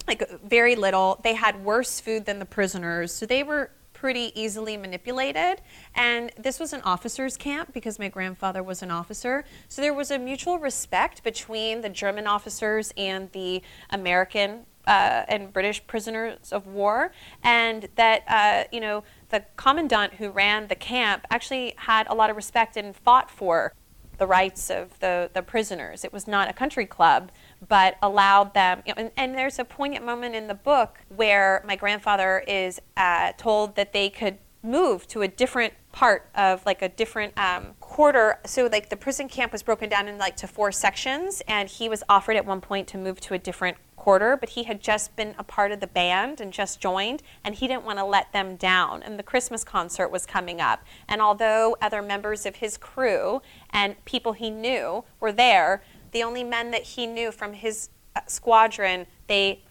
like 0.10 0.42
very 0.42 0.76
little. 0.76 1.22
They 1.24 1.36
had 1.36 1.64
worse 1.64 2.00
food 2.00 2.26
than 2.26 2.40
the 2.40 2.46
prisoners, 2.46 3.14
so 3.14 3.26
they 3.26 3.44
were 3.44 3.72
pretty 3.94 4.32
easily 4.34 4.78
manipulated. 4.78 5.62
And 5.94 6.32
this 6.38 6.60
was 6.60 6.74
an 6.74 6.82
officers' 6.82 7.38
camp 7.38 7.74
because 7.74 8.00
my 8.00 8.08
grandfather 8.08 8.64
was 8.64 8.82
an 8.82 8.92
officer. 8.92 9.44
So 9.68 9.82
there 9.82 9.94
was 9.94 10.10
a 10.10 10.18
mutual 10.18 10.58
respect 10.58 11.22
between 11.24 11.82
the 11.82 11.90
German 11.90 12.26
officers 12.26 12.94
and 12.98 13.32
the 13.34 13.62
American 13.90 14.66
uh, 14.88 15.26
and 15.28 15.54
British 15.54 15.86
prisoners 15.86 16.52
of 16.52 16.66
war, 16.66 17.12
and 17.44 17.88
that 17.96 18.24
uh, 18.28 18.64
you 18.72 18.80
know 18.80 19.04
the 19.30 19.44
commandant 19.56 20.14
who 20.16 20.30
ran 20.32 20.68
the 20.68 20.76
camp 20.76 21.28
actually 21.30 21.76
had 21.78 22.08
a 22.08 22.16
lot 22.16 22.30
of 22.30 22.36
respect 22.36 22.76
and 22.78 22.96
fought 22.96 23.30
for 23.30 23.74
the 24.20 24.28
rights 24.28 24.70
of 24.70 25.00
the, 25.00 25.32
the 25.34 25.42
prisoners. 25.42 26.04
It 26.04 26.14
was 26.14 26.28
not 26.28 26.50
a 26.50 26.54
country 26.54 26.86
club, 26.86 27.32
but 27.68 27.98
allowed 28.02 28.54
them. 28.54 28.82
You 28.86 28.94
know, 28.94 29.02
and, 29.02 29.12
and 29.18 29.36
there's 29.36 29.60
a 29.60 29.66
poignant 29.66 30.06
moment 30.06 30.36
in 30.36 30.48
the 30.48 30.56
book 30.56 31.00
where 31.16 31.64
my 31.66 31.76
grandfather 31.76 32.44
is 32.48 32.82
uh, 32.98 33.34
told 33.38 33.76
that 33.76 33.94
they 33.94 34.10
could 34.10 34.38
move 34.62 35.08
to 35.08 35.22
a 35.22 35.28
different 35.28 35.74
part 35.92 36.30
of 36.36 36.66
like 36.66 36.82
a 36.82 36.90
different 36.90 37.38
um, 37.38 37.74
quarter. 37.80 38.40
So 38.46 38.68
like 38.72 38.90
the 38.90 38.98
prison 38.98 39.30
camp 39.30 39.52
was 39.52 39.64
broken 39.64 39.90
down 39.90 40.08
in 40.08 40.18
like 40.18 40.36
to 40.38 40.48
four 40.48 40.72
sections, 40.72 41.42
and 41.48 41.70
he 41.70 41.90
was 41.90 42.04
offered 42.10 42.36
at 42.36 42.46
one 42.46 42.62
point 42.62 42.88
to 42.90 42.98
move 42.98 43.20
to 43.22 43.34
a 43.34 43.40
different 43.40 43.78
quarter, 43.96 44.38
but 44.38 44.50
he 44.50 44.64
had 44.64 44.82
just 44.82 45.16
been 45.16 45.36
a 45.38 45.44
part 45.44 45.72
of 45.72 45.82
the 45.82 45.88
band 45.88 46.40
and 46.40 46.54
just 46.54 46.80
joined, 46.80 47.22
and 47.44 47.56
he 47.56 47.68
didn't 47.68 47.84
want 47.84 48.00
to 48.00 48.06
let 48.06 48.32
them 48.32 48.56
down. 48.56 49.04
And 49.04 49.20
the 49.20 49.24
Christmas 49.24 49.64
concert 49.64 50.10
was 50.10 50.26
coming 50.26 50.62
up. 50.62 50.84
And 51.08 51.22
although 51.22 51.76
other 51.82 52.02
members 52.02 52.46
of 52.46 52.58
his 52.58 52.78
crew 52.78 53.42
and 53.70 54.04
people 54.06 54.34
he 54.34 54.50
knew 54.50 55.04
were 55.20 55.34
there, 55.34 55.84
the 56.12 56.24
only 56.24 56.44
men 56.44 56.72
that 56.72 56.84
he 56.84 57.08
knew 57.08 57.32
from 57.32 57.54
his 57.54 57.90
uh, 58.16 58.22
squadron, 58.28 59.06
they 59.28 59.62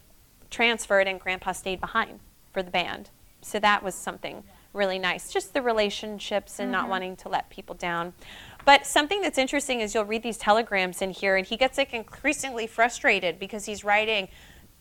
transferred, 0.51 1.07
and 1.07 1.21
Grandpa 1.21 1.53
stayed 1.53 1.81
behind 1.81 2.21
for 2.53 2.63
the 2.63 2.71
band. 2.71 3.11
So 3.41 3.59
that 3.61 3.83
was 3.83 3.95
something 3.95 4.45
really 4.73 4.99
nice. 4.99 5.33
Just 5.33 5.55
the 5.55 5.63
relationships 5.63 6.59
and 6.59 6.71
not 6.71 6.89
wanting 6.89 7.17
to 7.17 7.29
let 7.29 7.51
people 7.51 7.75
down. 7.75 8.13
But 8.65 8.87
something 8.87 9.23
that's 9.23 9.39
interesting 9.39 9.81
is 9.81 9.95
you'll 9.95 10.05
read 10.05 10.23
these 10.23 10.39
telegrams 10.39 11.01
in 11.01 11.11
here, 11.11 11.37
and 11.37 11.47
he 11.47 11.57
gets 11.57 11.79
like 11.79 11.95
increasingly 11.95 12.67
frustrated 12.67 13.39
because 13.39 13.65
he's 13.65 13.83
writing 13.83 14.29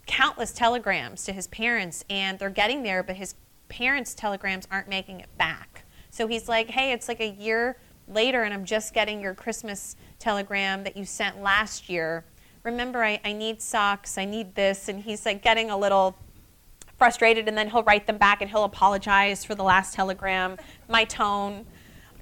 countless 0.05 0.51
telegrams 0.51 1.23
to 1.25 1.33
his 1.33 1.47
parents, 1.47 2.03
and 2.09 2.39
they're 2.39 2.49
getting 2.49 2.83
there, 2.83 3.03
but 3.03 3.15
his 3.15 3.35
parents' 3.69 4.13
telegrams 4.13 4.67
aren't 4.71 4.87
making 4.87 5.19
it 5.19 5.37
back. 5.37 5.83
So 6.09 6.27
he's 6.27 6.47
like, 6.47 6.69
hey, 6.69 6.91
it's 6.91 7.07
like 7.07 7.19
a 7.19 7.29
year 7.29 7.77
later, 8.07 8.43
and 8.43 8.53
I'm 8.53 8.65
just 8.65 8.93
getting 8.93 9.21
your 9.21 9.33
Christmas 9.33 9.95
telegram 10.19 10.83
that 10.83 10.97
you 10.97 11.05
sent 11.05 11.41
last 11.41 11.89
year. 11.89 12.23
Remember, 12.63 13.03
I, 13.03 13.19
I 13.23 13.33
need 13.33 13.61
socks, 13.61 14.17
I 14.17 14.25
need 14.25 14.55
this. 14.55 14.89
And 14.89 15.01
he's 15.01 15.25
like 15.25 15.41
getting 15.41 15.69
a 15.69 15.77
little 15.77 16.17
frustrated, 16.97 17.47
and 17.47 17.57
then 17.57 17.69
he'll 17.69 17.83
write 17.83 18.07
them 18.07 18.17
back 18.17 18.41
and 18.41 18.49
he'll 18.49 18.63
apologize 18.63 19.45
for 19.45 19.55
the 19.55 19.63
last 19.63 19.93
telegram, 19.93 20.57
my 20.89 21.03
tone. 21.03 21.65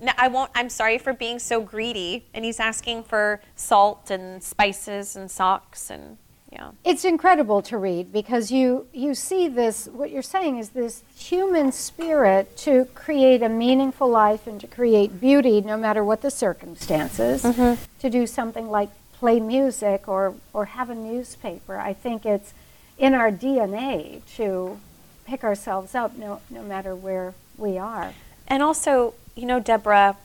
No, 0.01 0.11
I 0.17 0.27
won't. 0.27 0.51
I'm 0.53 0.69
sorry 0.69 0.97
for 0.97 1.13
being 1.13 1.39
so 1.39 1.61
greedy. 1.61 2.27
And 2.33 2.43
he's 2.43 2.59
asking 2.59 3.03
for 3.03 3.41
salt 3.55 4.11
and 4.11 4.43
spices 4.43 5.15
and 5.15 5.31
socks 5.31 5.89
and 5.89 6.17
yeah. 6.55 6.71
It's 6.83 7.03
incredible 7.03 7.61
to 7.63 7.77
read 7.77 8.13
because 8.13 8.49
you, 8.49 8.87
you 8.93 9.13
see 9.13 9.47
this, 9.47 9.87
what 9.87 10.09
you're 10.09 10.21
saying 10.21 10.57
is 10.57 10.69
this 10.69 11.03
human 11.15 11.71
spirit 11.71 12.55
to 12.59 12.85
create 12.95 13.43
a 13.43 13.49
meaningful 13.49 14.09
life 14.09 14.47
and 14.47 14.59
to 14.61 14.67
create 14.67 15.19
beauty 15.19 15.59
no 15.61 15.75
matter 15.75 16.03
what 16.03 16.21
the 16.21 16.31
circumstances, 16.31 17.43
mm-hmm. 17.43 17.83
to 17.99 18.09
do 18.09 18.25
something 18.25 18.69
like 18.69 18.89
play 19.13 19.39
music 19.39 20.07
or, 20.07 20.33
or 20.53 20.65
have 20.65 20.89
a 20.89 20.95
newspaper. 20.95 21.77
I 21.77 21.93
think 21.93 22.25
it's, 22.25 22.53
in 22.97 23.13
our 23.13 23.31
DNA 23.31 24.21
to 24.35 24.79
pick 25.25 25.43
ourselves 25.43 25.95
up 25.95 26.15
no, 26.15 26.41
no 26.49 26.63
matter 26.63 26.95
where 26.95 27.33
we 27.57 27.77
are. 27.77 28.13
And 28.47 28.61
also, 28.63 29.13
you 29.35 29.45
know, 29.45 29.59
Deborah, 29.59 30.17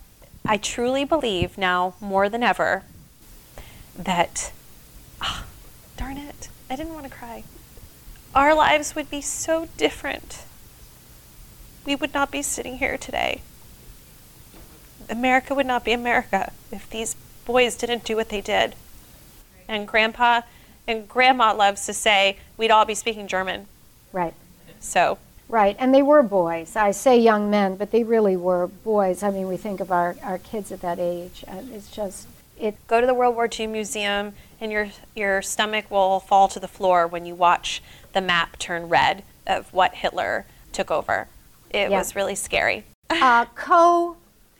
I 0.46 0.56
truly 0.56 1.04
believe 1.04 1.58
now 1.58 1.94
more 2.00 2.28
than 2.28 2.42
ever 2.42 2.82
that, 3.96 4.52
I 6.70 6.76
didn't 6.76 6.94
want 6.94 7.04
to 7.04 7.10
cry. 7.10 7.42
Our 8.34 8.54
lives 8.54 8.94
would 8.94 9.10
be 9.10 9.20
so 9.20 9.68
different. 9.76 10.44
We 11.84 11.96
would 11.96 12.14
not 12.14 12.30
be 12.30 12.42
sitting 12.42 12.78
here 12.78 12.96
today. 12.96 13.42
America 15.08 15.54
would 15.54 15.66
not 15.66 15.84
be 15.84 15.92
America 15.92 16.52
if 16.70 16.88
these 16.88 17.16
boys 17.44 17.76
didn't 17.76 18.04
do 18.04 18.14
what 18.14 18.28
they 18.28 18.40
did. 18.40 18.76
And 19.66 19.88
grandpa 19.88 20.42
and 20.86 21.08
grandma 21.08 21.52
loves 21.52 21.84
to 21.86 21.92
say 21.92 22.38
we'd 22.56 22.70
all 22.70 22.84
be 22.84 22.94
speaking 22.94 23.26
German. 23.26 23.66
Right. 24.12 24.34
So, 24.78 25.18
Right, 25.50 25.74
and 25.80 25.92
they 25.92 26.02
were 26.02 26.22
boys. 26.22 26.76
I 26.76 26.92
say 26.92 27.18
young 27.18 27.50
men, 27.50 27.74
but 27.74 27.90
they 27.90 28.04
really 28.04 28.36
were 28.36 28.68
boys. 28.68 29.24
I 29.24 29.32
mean, 29.32 29.48
we 29.48 29.56
think 29.56 29.80
of 29.80 29.90
our, 29.90 30.14
our 30.22 30.38
kids 30.38 30.70
at 30.70 30.80
that 30.82 31.00
age. 31.00 31.44
Uh, 31.48 31.62
it's 31.72 31.90
just, 31.90 32.28
it, 32.60 32.76
go 32.86 33.00
to 33.00 33.06
the 33.06 33.14
World 33.14 33.34
War 33.34 33.48
II 33.58 33.66
museum 33.68 34.34
and 34.60 34.70
your 34.70 34.88
your 35.16 35.42
stomach 35.42 35.90
will 35.90 36.20
fall 36.20 36.46
to 36.48 36.60
the 36.60 36.68
floor 36.68 37.06
when 37.06 37.24
you 37.26 37.34
watch 37.34 37.82
the 38.12 38.20
map 38.20 38.58
turn 38.58 38.88
red 38.88 39.22
of 39.46 39.72
what 39.72 39.94
Hitler 39.94 40.44
took 40.72 40.90
over. 40.90 41.26
It 41.70 41.90
Yeah. 41.90 41.98
was 41.98 42.14
really 42.14 42.34
scary. 42.34 42.84
uh, 43.10 43.46
co 43.54 44.16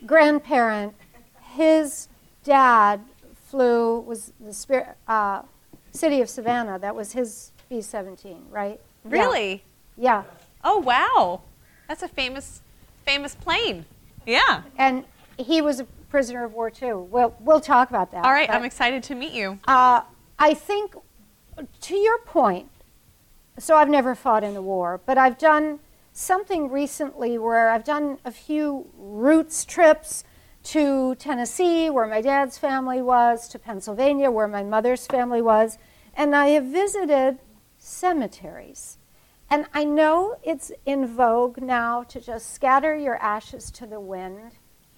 grandparent, 0.07 0.95
his 1.55 2.09
dad 2.45 3.01
flew, 3.49 4.01
was 4.01 4.33
the 4.41 4.53
spirit, 4.53 4.89
uh, 5.07 5.43
city 5.93 6.21
of 6.21 6.29
Savannah. 6.31 6.79
That 6.79 6.95
was 6.95 7.13
his 7.13 7.53
B 7.69 7.81
17, 7.83 8.47
right? 8.51 8.81
Yeah. 9.05 9.11
Really? 9.11 9.63
Yeah. 9.97 10.23
Oh 10.65 10.79
wow. 10.79 11.43
That's 11.89 12.03
a 12.03 12.09
famous 12.09 12.61
famous 13.05 13.35
plane. 13.35 13.85
Yeah. 14.27 14.63
And 14.79 15.05
he 15.39 15.61
was 15.61 15.81
a 15.81 15.87
prisoner 16.11 16.45
of 16.45 16.53
war 16.53 16.71
too. 16.71 17.09
We'll, 17.11 17.35
we'll 17.41 17.61
talk 17.61 17.89
about 17.89 18.11
that. 18.13 18.25
All 18.25 18.33
right, 18.33 18.49
but- 18.49 18.57
I'm 18.57 18.65
excited 18.65 19.03
to 19.05 19.15
meet 19.15 19.33
you. 19.33 19.59
Uh, 19.67 20.03
I 20.39 20.55
think, 20.55 20.95
to 21.83 21.97
your 21.97 22.19
point, 22.19 22.71
so 23.59 23.77
I've 23.77 23.89
never 23.89 24.15
fought 24.15 24.43
in 24.43 24.57
a 24.57 24.63
war, 24.63 25.01
but 25.05 25.19
I've 25.19 25.39
done 25.39 25.81
something 26.13 26.71
recently 26.71 27.39
where 27.39 27.71
I've 27.71 27.85
done 27.85 28.19
a 28.25 28.31
few 28.31 28.91
roots 28.97 29.65
trips 29.65 30.25
to 30.63 31.15
Tennessee, 31.15 31.89
where 31.89 32.07
my 32.07 32.21
dad's 32.21 32.59
family 32.59 33.01
was, 33.01 33.49
to 33.49 33.59
Pennsylvania, 33.59 34.31
where 34.31 34.49
my 34.49 34.63
mother's 34.63 35.07
family 35.07 35.41
was, 35.41 35.79
and 36.15 36.35
I 36.35 36.49
have 36.49 36.65
visited 36.65 37.39
cemeteries. 37.79 38.99
And 39.49 39.67
I 39.75 39.85
know 39.85 40.37
it's 40.43 40.71
in 40.87 41.07
vogue 41.07 41.61
now 41.61 42.03
to 42.05 42.21
just 42.21 42.55
scatter 42.55 42.95
your 42.97 43.17
ashes 43.17 43.71
to 43.73 43.87
the 43.87 44.01
wind, 44.01 44.53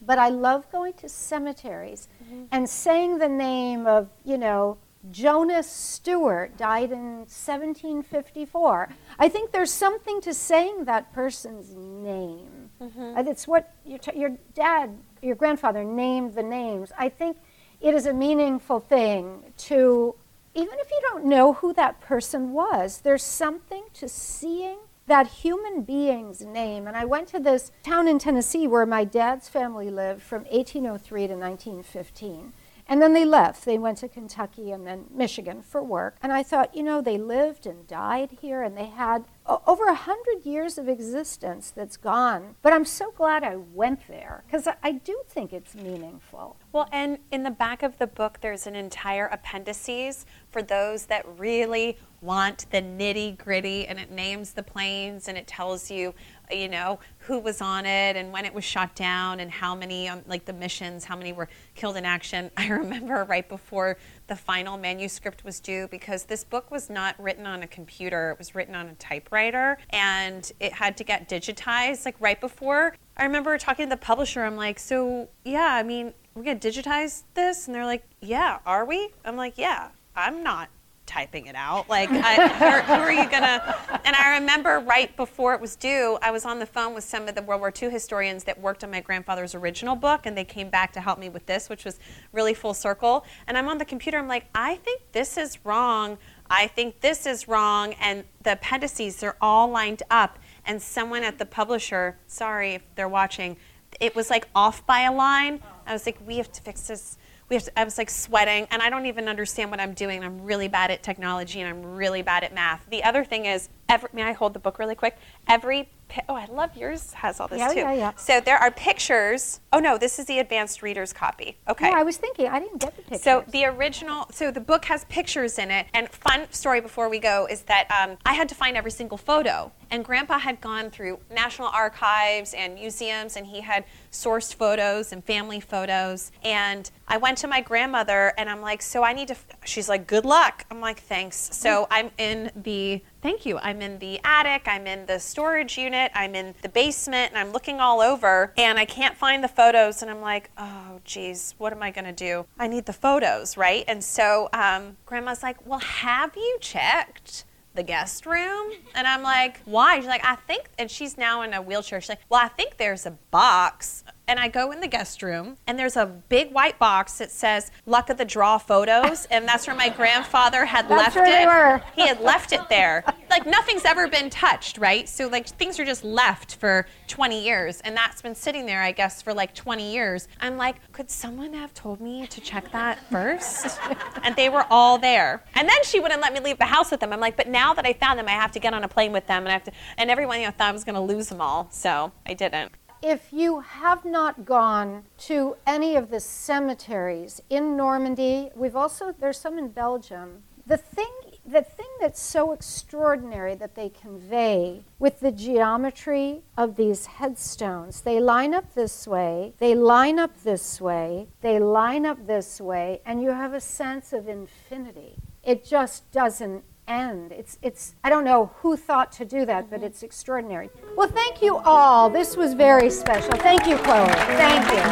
but 0.04 0.18
I 0.18 0.28
love 0.28 0.70
going 0.72 0.92
to 0.94 1.08
cemeteries 1.08 2.08
and 2.50 2.68
saying 2.68 3.18
the 3.18 3.28
name 3.28 3.86
of, 3.86 4.08
you 4.24 4.36
know, 4.38 4.78
Jonas 5.10 5.66
Stewart 5.68 6.56
died 6.56 6.92
in 6.92 7.24
1754. 7.26 8.88
I 9.18 9.28
think 9.28 9.52
there's 9.52 9.72
something 9.72 10.20
to 10.22 10.32
saying 10.34 10.84
that 10.84 11.12
person's 11.12 11.74
name. 11.74 12.70
Uh, 12.80 13.22
It's 13.26 13.46
what 13.48 13.72
your, 13.84 13.98
t- 13.98 14.18
your 14.18 14.30
dad, 14.54 14.90
your 15.22 15.34
grandfather 15.36 15.84
named 15.84 16.34
the 16.34 16.42
names. 16.42 16.92
I 16.98 17.08
think 17.08 17.36
it 17.80 17.94
is 17.94 18.06
a 18.06 18.12
meaningful 18.12 18.80
thing 18.80 19.52
to, 19.68 20.14
even 20.54 20.74
if 20.78 20.90
you 20.90 21.00
don't 21.10 21.24
know 21.26 21.52
who 21.54 21.72
that 21.74 22.00
person 22.00 22.52
was, 22.52 23.00
there's 23.00 23.22
something 23.24 23.84
to 23.94 24.08
seeing 24.08 24.78
that 25.06 25.26
human 25.26 25.82
being's 25.82 26.42
name. 26.42 26.86
And 26.86 26.96
I 26.96 27.04
went 27.04 27.28
to 27.28 27.40
this 27.40 27.72
town 27.82 28.08
in 28.08 28.18
Tennessee 28.18 28.66
where 28.66 28.86
my 28.86 29.04
dad's 29.04 29.48
family 29.48 29.90
lived 29.90 30.22
from 30.22 30.44
1803 30.44 31.26
to 31.26 31.34
1915. 31.34 32.52
And 32.88 33.00
then 33.00 33.12
they 33.12 33.24
left. 33.24 33.64
They 33.64 33.78
went 33.78 33.98
to 33.98 34.08
Kentucky 34.08 34.72
and 34.72 34.86
then 34.86 35.06
Michigan 35.10 35.62
for 35.62 35.82
work. 35.82 36.16
And 36.20 36.32
I 36.32 36.42
thought, 36.42 36.76
you 36.76 36.82
know, 36.82 37.00
they 37.00 37.16
lived 37.16 37.64
and 37.64 37.86
died 37.86 38.38
here 38.40 38.62
and 38.62 38.76
they 38.76 38.86
had 38.86 39.24
over 39.46 39.86
a 39.86 39.94
hundred 39.94 40.44
years 40.44 40.78
of 40.78 40.88
existence 40.88 41.70
that's 41.70 41.96
gone. 41.96 42.56
But 42.60 42.72
I'm 42.72 42.84
so 42.84 43.12
glad 43.12 43.44
I 43.44 43.56
went 43.56 44.08
there 44.08 44.42
because 44.46 44.68
I 44.82 44.92
do 44.92 45.22
think 45.28 45.52
it's 45.52 45.74
meaningful. 45.74 46.56
Well, 46.72 46.88
and 46.92 47.18
in 47.30 47.44
the 47.44 47.50
back 47.50 47.82
of 47.82 47.98
the 47.98 48.06
book, 48.06 48.38
there's 48.40 48.66
an 48.66 48.74
entire 48.76 49.26
appendices 49.26 50.26
for 50.52 50.62
those 50.62 51.06
that 51.06 51.26
really 51.38 51.98
want 52.20 52.66
the 52.70 52.80
nitty 52.80 53.36
gritty, 53.36 53.86
and 53.86 53.98
it 53.98 54.10
names 54.10 54.52
the 54.52 54.62
planes 54.62 55.26
and 55.26 55.36
it 55.36 55.46
tells 55.46 55.90
you, 55.90 56.14
you 56.50 56.68
know, 56.68 57.00
who 57.18 57.38
was 57.40 57.60
on 57.60 57.84
it 57.84 58.16
and 58.16 58.32
when 58.32 58.44
it 58.44 58.54
was 58.54 58.62
shot 58.62 58.94
down 58.94 59.40
and 59.40 59.50
how 59.50 59.74
many, 59.74 60.08
um, 60.08 60.22
like 60.26 60.44
the 60.44 60.52
missions, 60.52 61.04
how 61.04 61.16
many 61.16 61.32
were 61.32 61.48
killed 61.74 61.96
in 61.96 62.04
action. 62.04 62.50
I 62.56 62.68
remember 62.68 63.24
right 63.24 63.48
before 63.48 63.98
the 64.28 64.36
final 64.36 64.78
manuscript 64.78 65.44
was 65.44 65.58
due 65.58 65.88
because 65.90 66.24
this 66.24 66.44
book 66.44 66.70
was 66.70 66.88
not 66.88 67.20
written 67.20 67.44
on 67.44 67.64
a 67.64 67.66
computer, 67.66 68.30
it 68.30 68.38
was 68.38 68.54
written 68.54 68.76
on 68.76 68.86
a 68.86 68.94
typewriter 68.94 69.78
and 69.90 70.52
it 70.60 70.72
had 70.72 70.96
to 70.98 71.04
get 71.04 71.28
digitized 71.28 72.04
like 72.04 72.16
right 72.20 72.40
before. 72.40 72.94
I 73.16 73.24
remember 73.24 73.58
talking 73.58 73.86
to 73.86 73.90
the 73.90 74.00
publisher, 74.00 74.44
I'm 74.44 74.56
like, 74.56 74.78
so 74.78 75.28
yeah, 75.44 75.74
I 75.74 75.82
mean, 75.82 76.12
we're 76.34 76.44
gonna 76.44 76.58
digitize 76.58 77.24
this? 77.34 77.66
And 77.66 77.74
they're 77.74 77.84
like, 77.84 78.04
yeah, 78.20 78.58
are 78.64 78.84
we? 78.84 79.10
I'm 79.24 79.36
like, 79.36 79.58
yeah, 79.58 79.88
I'm 80.14 80.42
not 80.42 80.68
typing 81.06 81.46
it 81.46 81.54
out. 81.54 81.88
Like, 81.88 82.08
I, 82.10 82.80
who, 82.82 82.92
are 82.92 83.12
you 83.12 83.28
gonna? 83.28 83.76
And 84.04 84.16
I 84.16 84.38
remember 84.38 84.78
right 84.80 85.14
before 85.16 85.54
it 85.54 85.60
was 85.60 85.76
due, 85.76 86.18
I 86.22 86.30
was 86.30 86.44
on 86.44 86.58
the 86.58 86.66
phone 86.66 86.94
with 86.94 87.04
some 87.04 87.28
of 87.28 87.34
the 87.34 87.42
World 87.42 87.60
War 87.60 87.72
II 87.80 87.90
historians 87.90 88.44
that 88.44 88.60
worked 88.60 88.84
on 88.84 88.90
my 88.90 89.00
grandfather's 89.00 89.54
original 89.54 89.96
book, 89.96 90.26
and 90.26 90.36
they 90.36 90.44
came 90.44 90.70
back 90.70 90.92
to 90.94 91.00
help 91.00 91.18
me 91.18 91.28
with 91.28 91.46
this, 91.46 91.68
which 91.68 91.84
was 91.84 91.98
really 92.32 92.54
full 92.54 92.74
circle. 92.74 93.24
And 93.46 93.58
I'm 93.58 93.68
on 93.68 93.78
the 93.78 93.84
computer, 93.84 94.18
I'm 94.18 94.28
like, 94.28 94.46
I 94.54 94.76
think 94.76 95.02
this 95.12 95.36
is 95.36 95.58
wrong. 95.64 96.18
I 96.48 96.66
think 96.66 97.00
this 97.00 97.26
is 97.26 97.48
wrong. 97.48 97.94
And 97.94 98.24
the 98.42 98.52
appendices, 98.52 99.16
they're 99.16 99.36
all 99.40 99.68
lined 99.68 100.02
up. 100.10 100.38
And 100.64 100.80
someone 100.80 101.24
at 101.24 101.38
the 101.38 101.46
publisher, 101.46 102.18
sorry 102.26 102.74
if 102.74 102.82
they're 102.94 103.08
watching, 103.08 103.56
it 104.00 104.14
was 104.14 104.30
like 104.30 104.48
off 104.54 104.86
by 104.86 105.02
a 105.02 105.12
line. 105.12 105.62
I 105.86 105.92
was 105.92 106.06
like, 106.06 106.18
we 106.26 106.36
have 106.36 106.50
to 106.52 106.62
fix 106.62 106.86
this. 106.86 107.18
We 107.52 107.56
have 107.56 107.64
to, 107.64 107.78
I 107.78 107.84
was 107.84 107.98
like 107.98 108.08
sweating, 108.08 108.66
and 108.70 108.80
I 108.80 108.88
don't 108.88 109.04
even 109.04 109.28
understand 109.28 109.70
what 109.70 109.78
I'm 109.78 109.92
doing. 109.92 110.24
I'm 110.24 110.40
really 110.40 110.68
bad 110.68 110.90
at 110.90 111.02
technology, 111.02 111.60
and 111.60 111.68
I'm 111.68 111.94
really 111.94 112.22
bad 112.22 112.44
at 112.44 112.54
math. 112.54 112.86
The 112.88 113.04
other 113.04 113.26
thing 113.26 113.44
is, 113.44 113.68
every, 113.90 114.08
may 114.14 114.22
I 114.22 114.32
hold 114.32 114.54
the 114.54 114.58
book 114.58 114.78
really 114.78 114.94
quick? 114.94 115.18
Every 115.46 115.90
oh, 116.28 116.34
I 116.34 116.46
love 116.46 116.76
yours 116.76 117.12
has 117.14 117.40
all 117.40 117.48
this 117.48 117.58
Yeah, 117.58 117.68
too. 117.68 117.80
yeah, 117.80 117.92
yeah. 117.92 118.12
So 118.16 118.40
there 118.40 118.56
are 118.56 118.70
pictures. 118.70 119.60
Oh 119.72 119.78
no, 119.78 119.98
this 119.98 120.18
is 120.18 120.26
the 120.26 120.38
advanced 120.38 120.82
reader's 120.82 121.12
copy. 121.12 121.56
Okay. 121.68 121.88
Yeah, 121.88 121.98
I 121.98 122.02
was 122.02 122.16
thinking, 122.16 122.48
I 122.48 122.58
didn't 122.58 122.80
get 122.80 122.96
the 122.96 123.02
picture. 123.02 123.22
So 123.22 123.44
the 123.48 123.66
original, 123.66 124.26
so 124.30 124.50
the 124.50 124.60
book 124.60 124.84
has 124.86 125.04
pictures 125.06 125.58
in 125.58 125.70
it. 125.70 125.86
And 125.94 126.08
fun 126.08 126.46
story 126.50 126.80
before 126.80 127.08
we 127.08 127.18
go 127.18 127.46
is 127.50 127.62
that 127.62 127.90
um, 127.90 128.16
I 128.26 128.34
had 128.34 128.48
to 128.50 128.54
find 128.54 128.76
every 128.76 128.90
single 128.90 129.18
photo. 129.18 129.72
And 129.92 130.02
Grandpa 130.06 130.38
had 130.38 130.62
gone 130.62 130.90
through 130.90 131.18
National 131.30 131.68
Archives 131.68 132.54
and 132.54 132.74
museums, 132.76 133.36
and 133.36 133.46
he 133.46 133.60
had 133.60 133.84
sourced 134.10 134.54
photos 134.54 135.12
and 135.12 135.22
family 135.22 135.60
photos. 135.60 136.32
And 136.42 136.90
I 137.06 137.18
went 137.18 137.36
to 137.38 137.46
my 137.46 137.60
grandmother, 137.60 138.32
and 138.38 138.48
I'm 138.48 138.62
like, 138.62 138.80
so 138.80 139.02
I 139.04 139.12
need 139.12 139.28
to. 139.28 139.34
f-" 139.34 139.46
She's 139.66 139.90
like, 139.90 140.06
good 140.06 140.24
luck. 140.24 140.64
I'm 140.70 140.80
like, 140.80 141.00
thanks. 141.00 141.36
So 141.52 141.86
I'm 141.90 142.10
in 142.16 142.50
the. 142.56 143.02
Thank 143.20 143.44
you. 143.44 143.58
I'm 143.58 143.82
in 143.82 143.98
the 143.98 144.18
attic. 144.24 144.62
I'm 144.66 144.86
in 144.86 145.04
the 145.04 145.20
storage 145.20 145.76
unit. 145.76 146.10
I'm 146.14 146.34
in 146.34 146.54
the 146.62 146.70
basement, 146.70 147.32
and 147.32 147.38
I'm 147.38 147.52
looking 147.52 147.78
all 147.78 148.00
over, 148.00 148.54
and 148.56 148.78
I 148.78 148.86
can't 148.86 149.14
find 149.14 149.44
the 149.44 149.48
photos. 149.48 150.00
And 150.00 150.10
I'm 150.10 150.22
like, 150.22 150.50
oh, 150.56 151.00
geez, 151.04 151.54
what 151.58 151.70
am 151.70 151.82
I 151.82 151.90
going 151.90 152.06
to 152.06 152.12
do? 152.12 152.46
I 152.58 152.66
need 152.66 152.86
the 152.86 152.94
photos, 152.94 153.58
right? 153.58 153.84
And 153.86 154.02
so 154.02 154.48
um, 154.54 154.96
Grandma's 155.04 155.42
like, 155.42 155.66
well, 155.66 155.80
have 155.80 156.34
you 156.34 156.56
checked? 156.62 157.44
The 157.74 157.82
guest 157.82 158.26
room 158.26 158.72
and 158.94 159.06
i'm 159.06 159.22
like 159.22 159.60
why? 159.64 159.96
She's 159.98 160.06
like 160.06 160.24
i 160.24 160.36
think 160.36 160.68
and 160.78 160.90
she's 160.90 161.16
now 161.16 161.42
in 161.42 161.54
a 161.54 161.62
wheelchair. 161.62 162.00
She's 162.00 162.10
like 162.10 162.20
well 162.28 162.40
i 162.44 162.48
think 162.48 162.76
there's 162.76 163.06
a 163.06 163.12
box 163.30 164.04
and 164.28 164.38
i 164.38 164.48
go 164.48 164.70
in 164.70 164.80
the 164.80 164.88
guest 164.88 165.22
room 165.22 165.56
and 165.66 165.78
there's 165.78 165.96
a 165.96 166.06
big 166.28 166.52
white 166.52 166.78
box 166.78 167.18
that 167.18 167.30
says 167.30 167.70
luck 167.86 168.08
of 168.10 168.16
the 168.16 168.24
draw 168.24 168.58
photos 168.58 169.26
and 169.26 169.46
that's 169.46 169.66
where 169.66 169.76
my 169.76 169.88
grandfather 169.88 170.64
had 170.64 170.88
That's 170.88 171.16
left 171.16 171.28
it. 171.28 171.46
were. 171.46 171.82
he 171.94 172.06
had 172.06 172.20
left 172.20 172.52
it 172.52 172.60
there. 172.68 173.04
Like 173.30 173.46
nothing's 173.46 173.84
ever 173.84 174.08
been 174.08 174.30
touched 174.30 174.78
right? 174.78 175.08
So 175.08 175.28
like 175.28 175.46
things 175.48 175.78
are 175.78 175.84
just 175.84 176.04
left 176.04 176.56
for 176.56 176.86
20 177.08 177.42
years 177.44 177.80
and 177.82 177.96
that's 177.96 178.22
been 178.22 178.34
sitting 178.34 178.66
there 178.66 178.82
i 178.82 178.92
guess 178.92 179.22
for 179.22 179.34
like 179.34 179.54
20 179.54 179.92
years. 179.92 180.28
I'm 180.40 180.56
like 180.56 180.76
could 180.92 181.10
someone 181.10 181.52
have 181.54 181.72
told 181.74 182.00
me 182.00 182.26
to 182.26 182.40
check 182.40 182.70
that 182.72 182.98
first? 183.10 183.78
And 184.24 184.36
they 184.36 184.48
were 184.48 184.64
all 184.70 184.98
there. 184.98 185.42
And 185.54 185.68
then 185.68 185.82
she 185.84 185.98
wouldn't 185.98 186.20
let 186.20 186.32
me 186.32 186.38
leave 186.40 186.58
the 186.58 186.64
house 186.64 186.90
with 186.92 187.00
them. 187.00 187.12
I'm 187.12 187.20
like 187.20 187.36
but 187.36 187.48
now 187.48 187.74
that 187.74 187.84
i 187.86 187.92
found 187.92 188.18
them 188.18 188.28
i 188.28 188.32
have 188.32 188.52
to 188.52 188.60
get 188.60 188.72
on 188.74 188.84
a 188.84 188.88
plane 188.88 189.12
with 189.12 189.26
them 189.26 189.38
and 189.44 189.48
i 189.48 189.52
have 189.52 189.64
to 189.64 189.72
and 189.96 190.10
everyone 190.10 190.40
you 190.40 190.46
know, 190.46 190.52
thought 190.52 190.68
i 190.68 190.72
was 190.72 190.84
going 190.84 190.94
to 190.94 191.00
lose 191.00 191.28
them 191.28 191.40
all 191.40 191.68
so 191.70 192.12
i 192.26 192.34
didn't 192.34 192.72
if 193.02 193.32
you 193.32 193.60
have 193.60 194.04
not 194.04 194.44
gone 194.44 195.04
to 195.18 195.56
any 195.66 195.96
of 195.96 196.10
the 196.10 196.20
cemeteries 196.20 197.42
in 197.50 197.76
Normandy, 197.76 198.50
we've 198.54 198.76
also 198.76 199.12
there's 199.18 199.38
some 199.38 199.58
in 199.58 199.68
Belgium. 199.68 200.44
The 200.64 200.76
thing 200.76 201.10
the 201.44 201.62
thing 201.62 201.88
that's 202.00 202.22
so 202.22 202.52
extraordinary 202.52 203.56
that 203.56 203.74
they 203.74 203.88
convey 203.88 204.84
with 204.98 205.18
the 205.18 205.32
geometry 205.32 206.42
of 206.56 206.76
these 206.76 207.06
headstones, 207.06 208.02
they 208.02 208.20
line 208.20 208.54
up 208.54 208.74
this 208.74 209.08
way, 209.08 209.52
they 209.58 209.74
line 209.74 210.20
up 210.20 210.42
this 210.44 210.80
way, 210.80 211.26
they 211.40 211.58
line 211.58 212.06
up 212.06 212.26
this 212.26 212.60
way, 212.60 213.00
and 213.04 213.20
you 213.20 213.30
have 213.30 213.52
a 213.52 213.60
sense 213.60 214.12
of 214.12 214.28
infinity. 214.28 215.16
It 215.42 215.64
just 215.64 216.10
doesn't 216.12 216.62
end. 216.88 217.32
It's, 217.32 217.58
it's, 217.62 217.94
I 218.04 218.10
don't 218.10 218.24
know 218.24 218.52
who 218.56 218.76
thought 218.76 219.12
to 219.12 219.24
do 219.24 219.44
that, 219.46 219.70
but 219.70 219.76
mm-hmm. 219.76 219.86
it's 219.86 220.02
extraordinary. 220.02 220.70
Well, 220.96 221.08
thank 221.08 221.42
you 221.42 221.56
all. 221.58 222.10
This 222.10 222.36
was 222.36 222.54
very 222.54 222.90
special. 222.90 223.32
Thank 223.32 223.66
you, 223.66 223.76
Chloe. 223.78 224.08
Thank 224.08 224.64
you. 224.70 224.82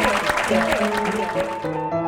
Thank 0.55 1.95
you 1.95 2.00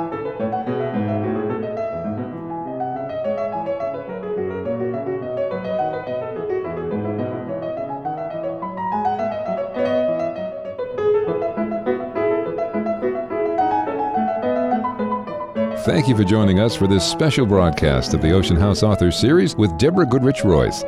for 15.84 16.24
joining 16.24 16.62
us 16.62 16.78
for 16.78 16.88
this 16.88 17.06
special 17.06 17.46
broadcast 17.46 18.14
of 18.14 18.22
the 18.22 18.32
Ocean 18.32 18.56
House 18.56 18.84
Authors 18.84 19.20
Series 19.20 19.54
with 19.58 19.78
Deborah 19.78 20.06
Goodrich 20.06 20.46
Royce. 20.46 20.86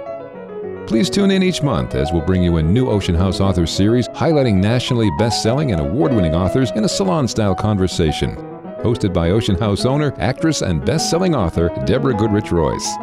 Please 0.87 1.09
tune 1.09 1.31
in 1.31 1.43
each 1.43 1.61
month 1.61 1.95
as 1.95 2.13
we'll 2.13 2.25
bring 2.25 2.41
you 2.41 2.57
a 2.57 2.63
new 2.63 2.89
Ocean 2.89 3.13
House 3.13 3.41
Authors 3.41 3.71
Series 3.71 4.07
highlighting 4.09 4.55
nationally 4.55 5.09
best-selling 5.19 5.73
and 5.73 5.81
award-winning 5.81 6.33
authors 6.33 6.71
in 6.71 6.85
a 6.85 6.89
salon-style 6.89 7.55
conversation. 7.55 8.37
Hosted 8.83 9.11
by 9.11 9.31
Ocean 9.31 9.57
House 9.57 9.83
owner, 9.83 10.13
actress, 10.17 10.61
and 10.61 10.85
best-selling 10.85 11.35
author 11.35 11.69
Deborah 11.85 12.15
Goodrich 12.15 12.53
Royce. 12.53 12.95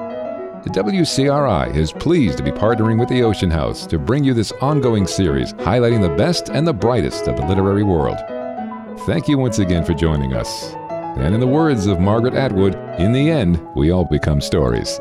The 0.64 0.70
WCRI 0.70 1.76
is 1.76 1.92
pleased 1.92 2.38
to 2.38 2.42
be 2.42 2.52
partnering 2.52 2.98
with 2.98 3.10
the 3.10 3.22
Ocean 3.22 3.50
House 3.50 3.86
to 3.88 3.98
bring 3.98 4.24
you 4.24 4.32
this 4.32 4.52
ongoing 4.62 5.06
series 5.06 5.52
highlighting 5.54 6.00
the 6.00 6.16
best 6.16 6.48
and 6.48 6.66
the 6.66 6.72
brightest 6.72 7.28
of 7.28 7.36
the 7.36 7.44
literary 7.44 7.82
world. 7.82 8.16
Thank 9.00 9.28
you 9.28 9.36
once 9.36 9.58
again 9.58 9.84
for 9.84 9.92
joining 9.92 10.32
us. 10.32 10.74
And 11.16 11.34
in 11.34 11.40
the 11.40 11.46
words 11.46 11.86
of 11.86 12.00
Margaret 12.00 12.34
Atwood, 12.34 12.74
in 12.98 13.12
the 13.12 13.30
end, 13.30 13.60
we 13.74 13.90
all 13.90 14.04
become 14.04 14.40
stories. 14.40 14.98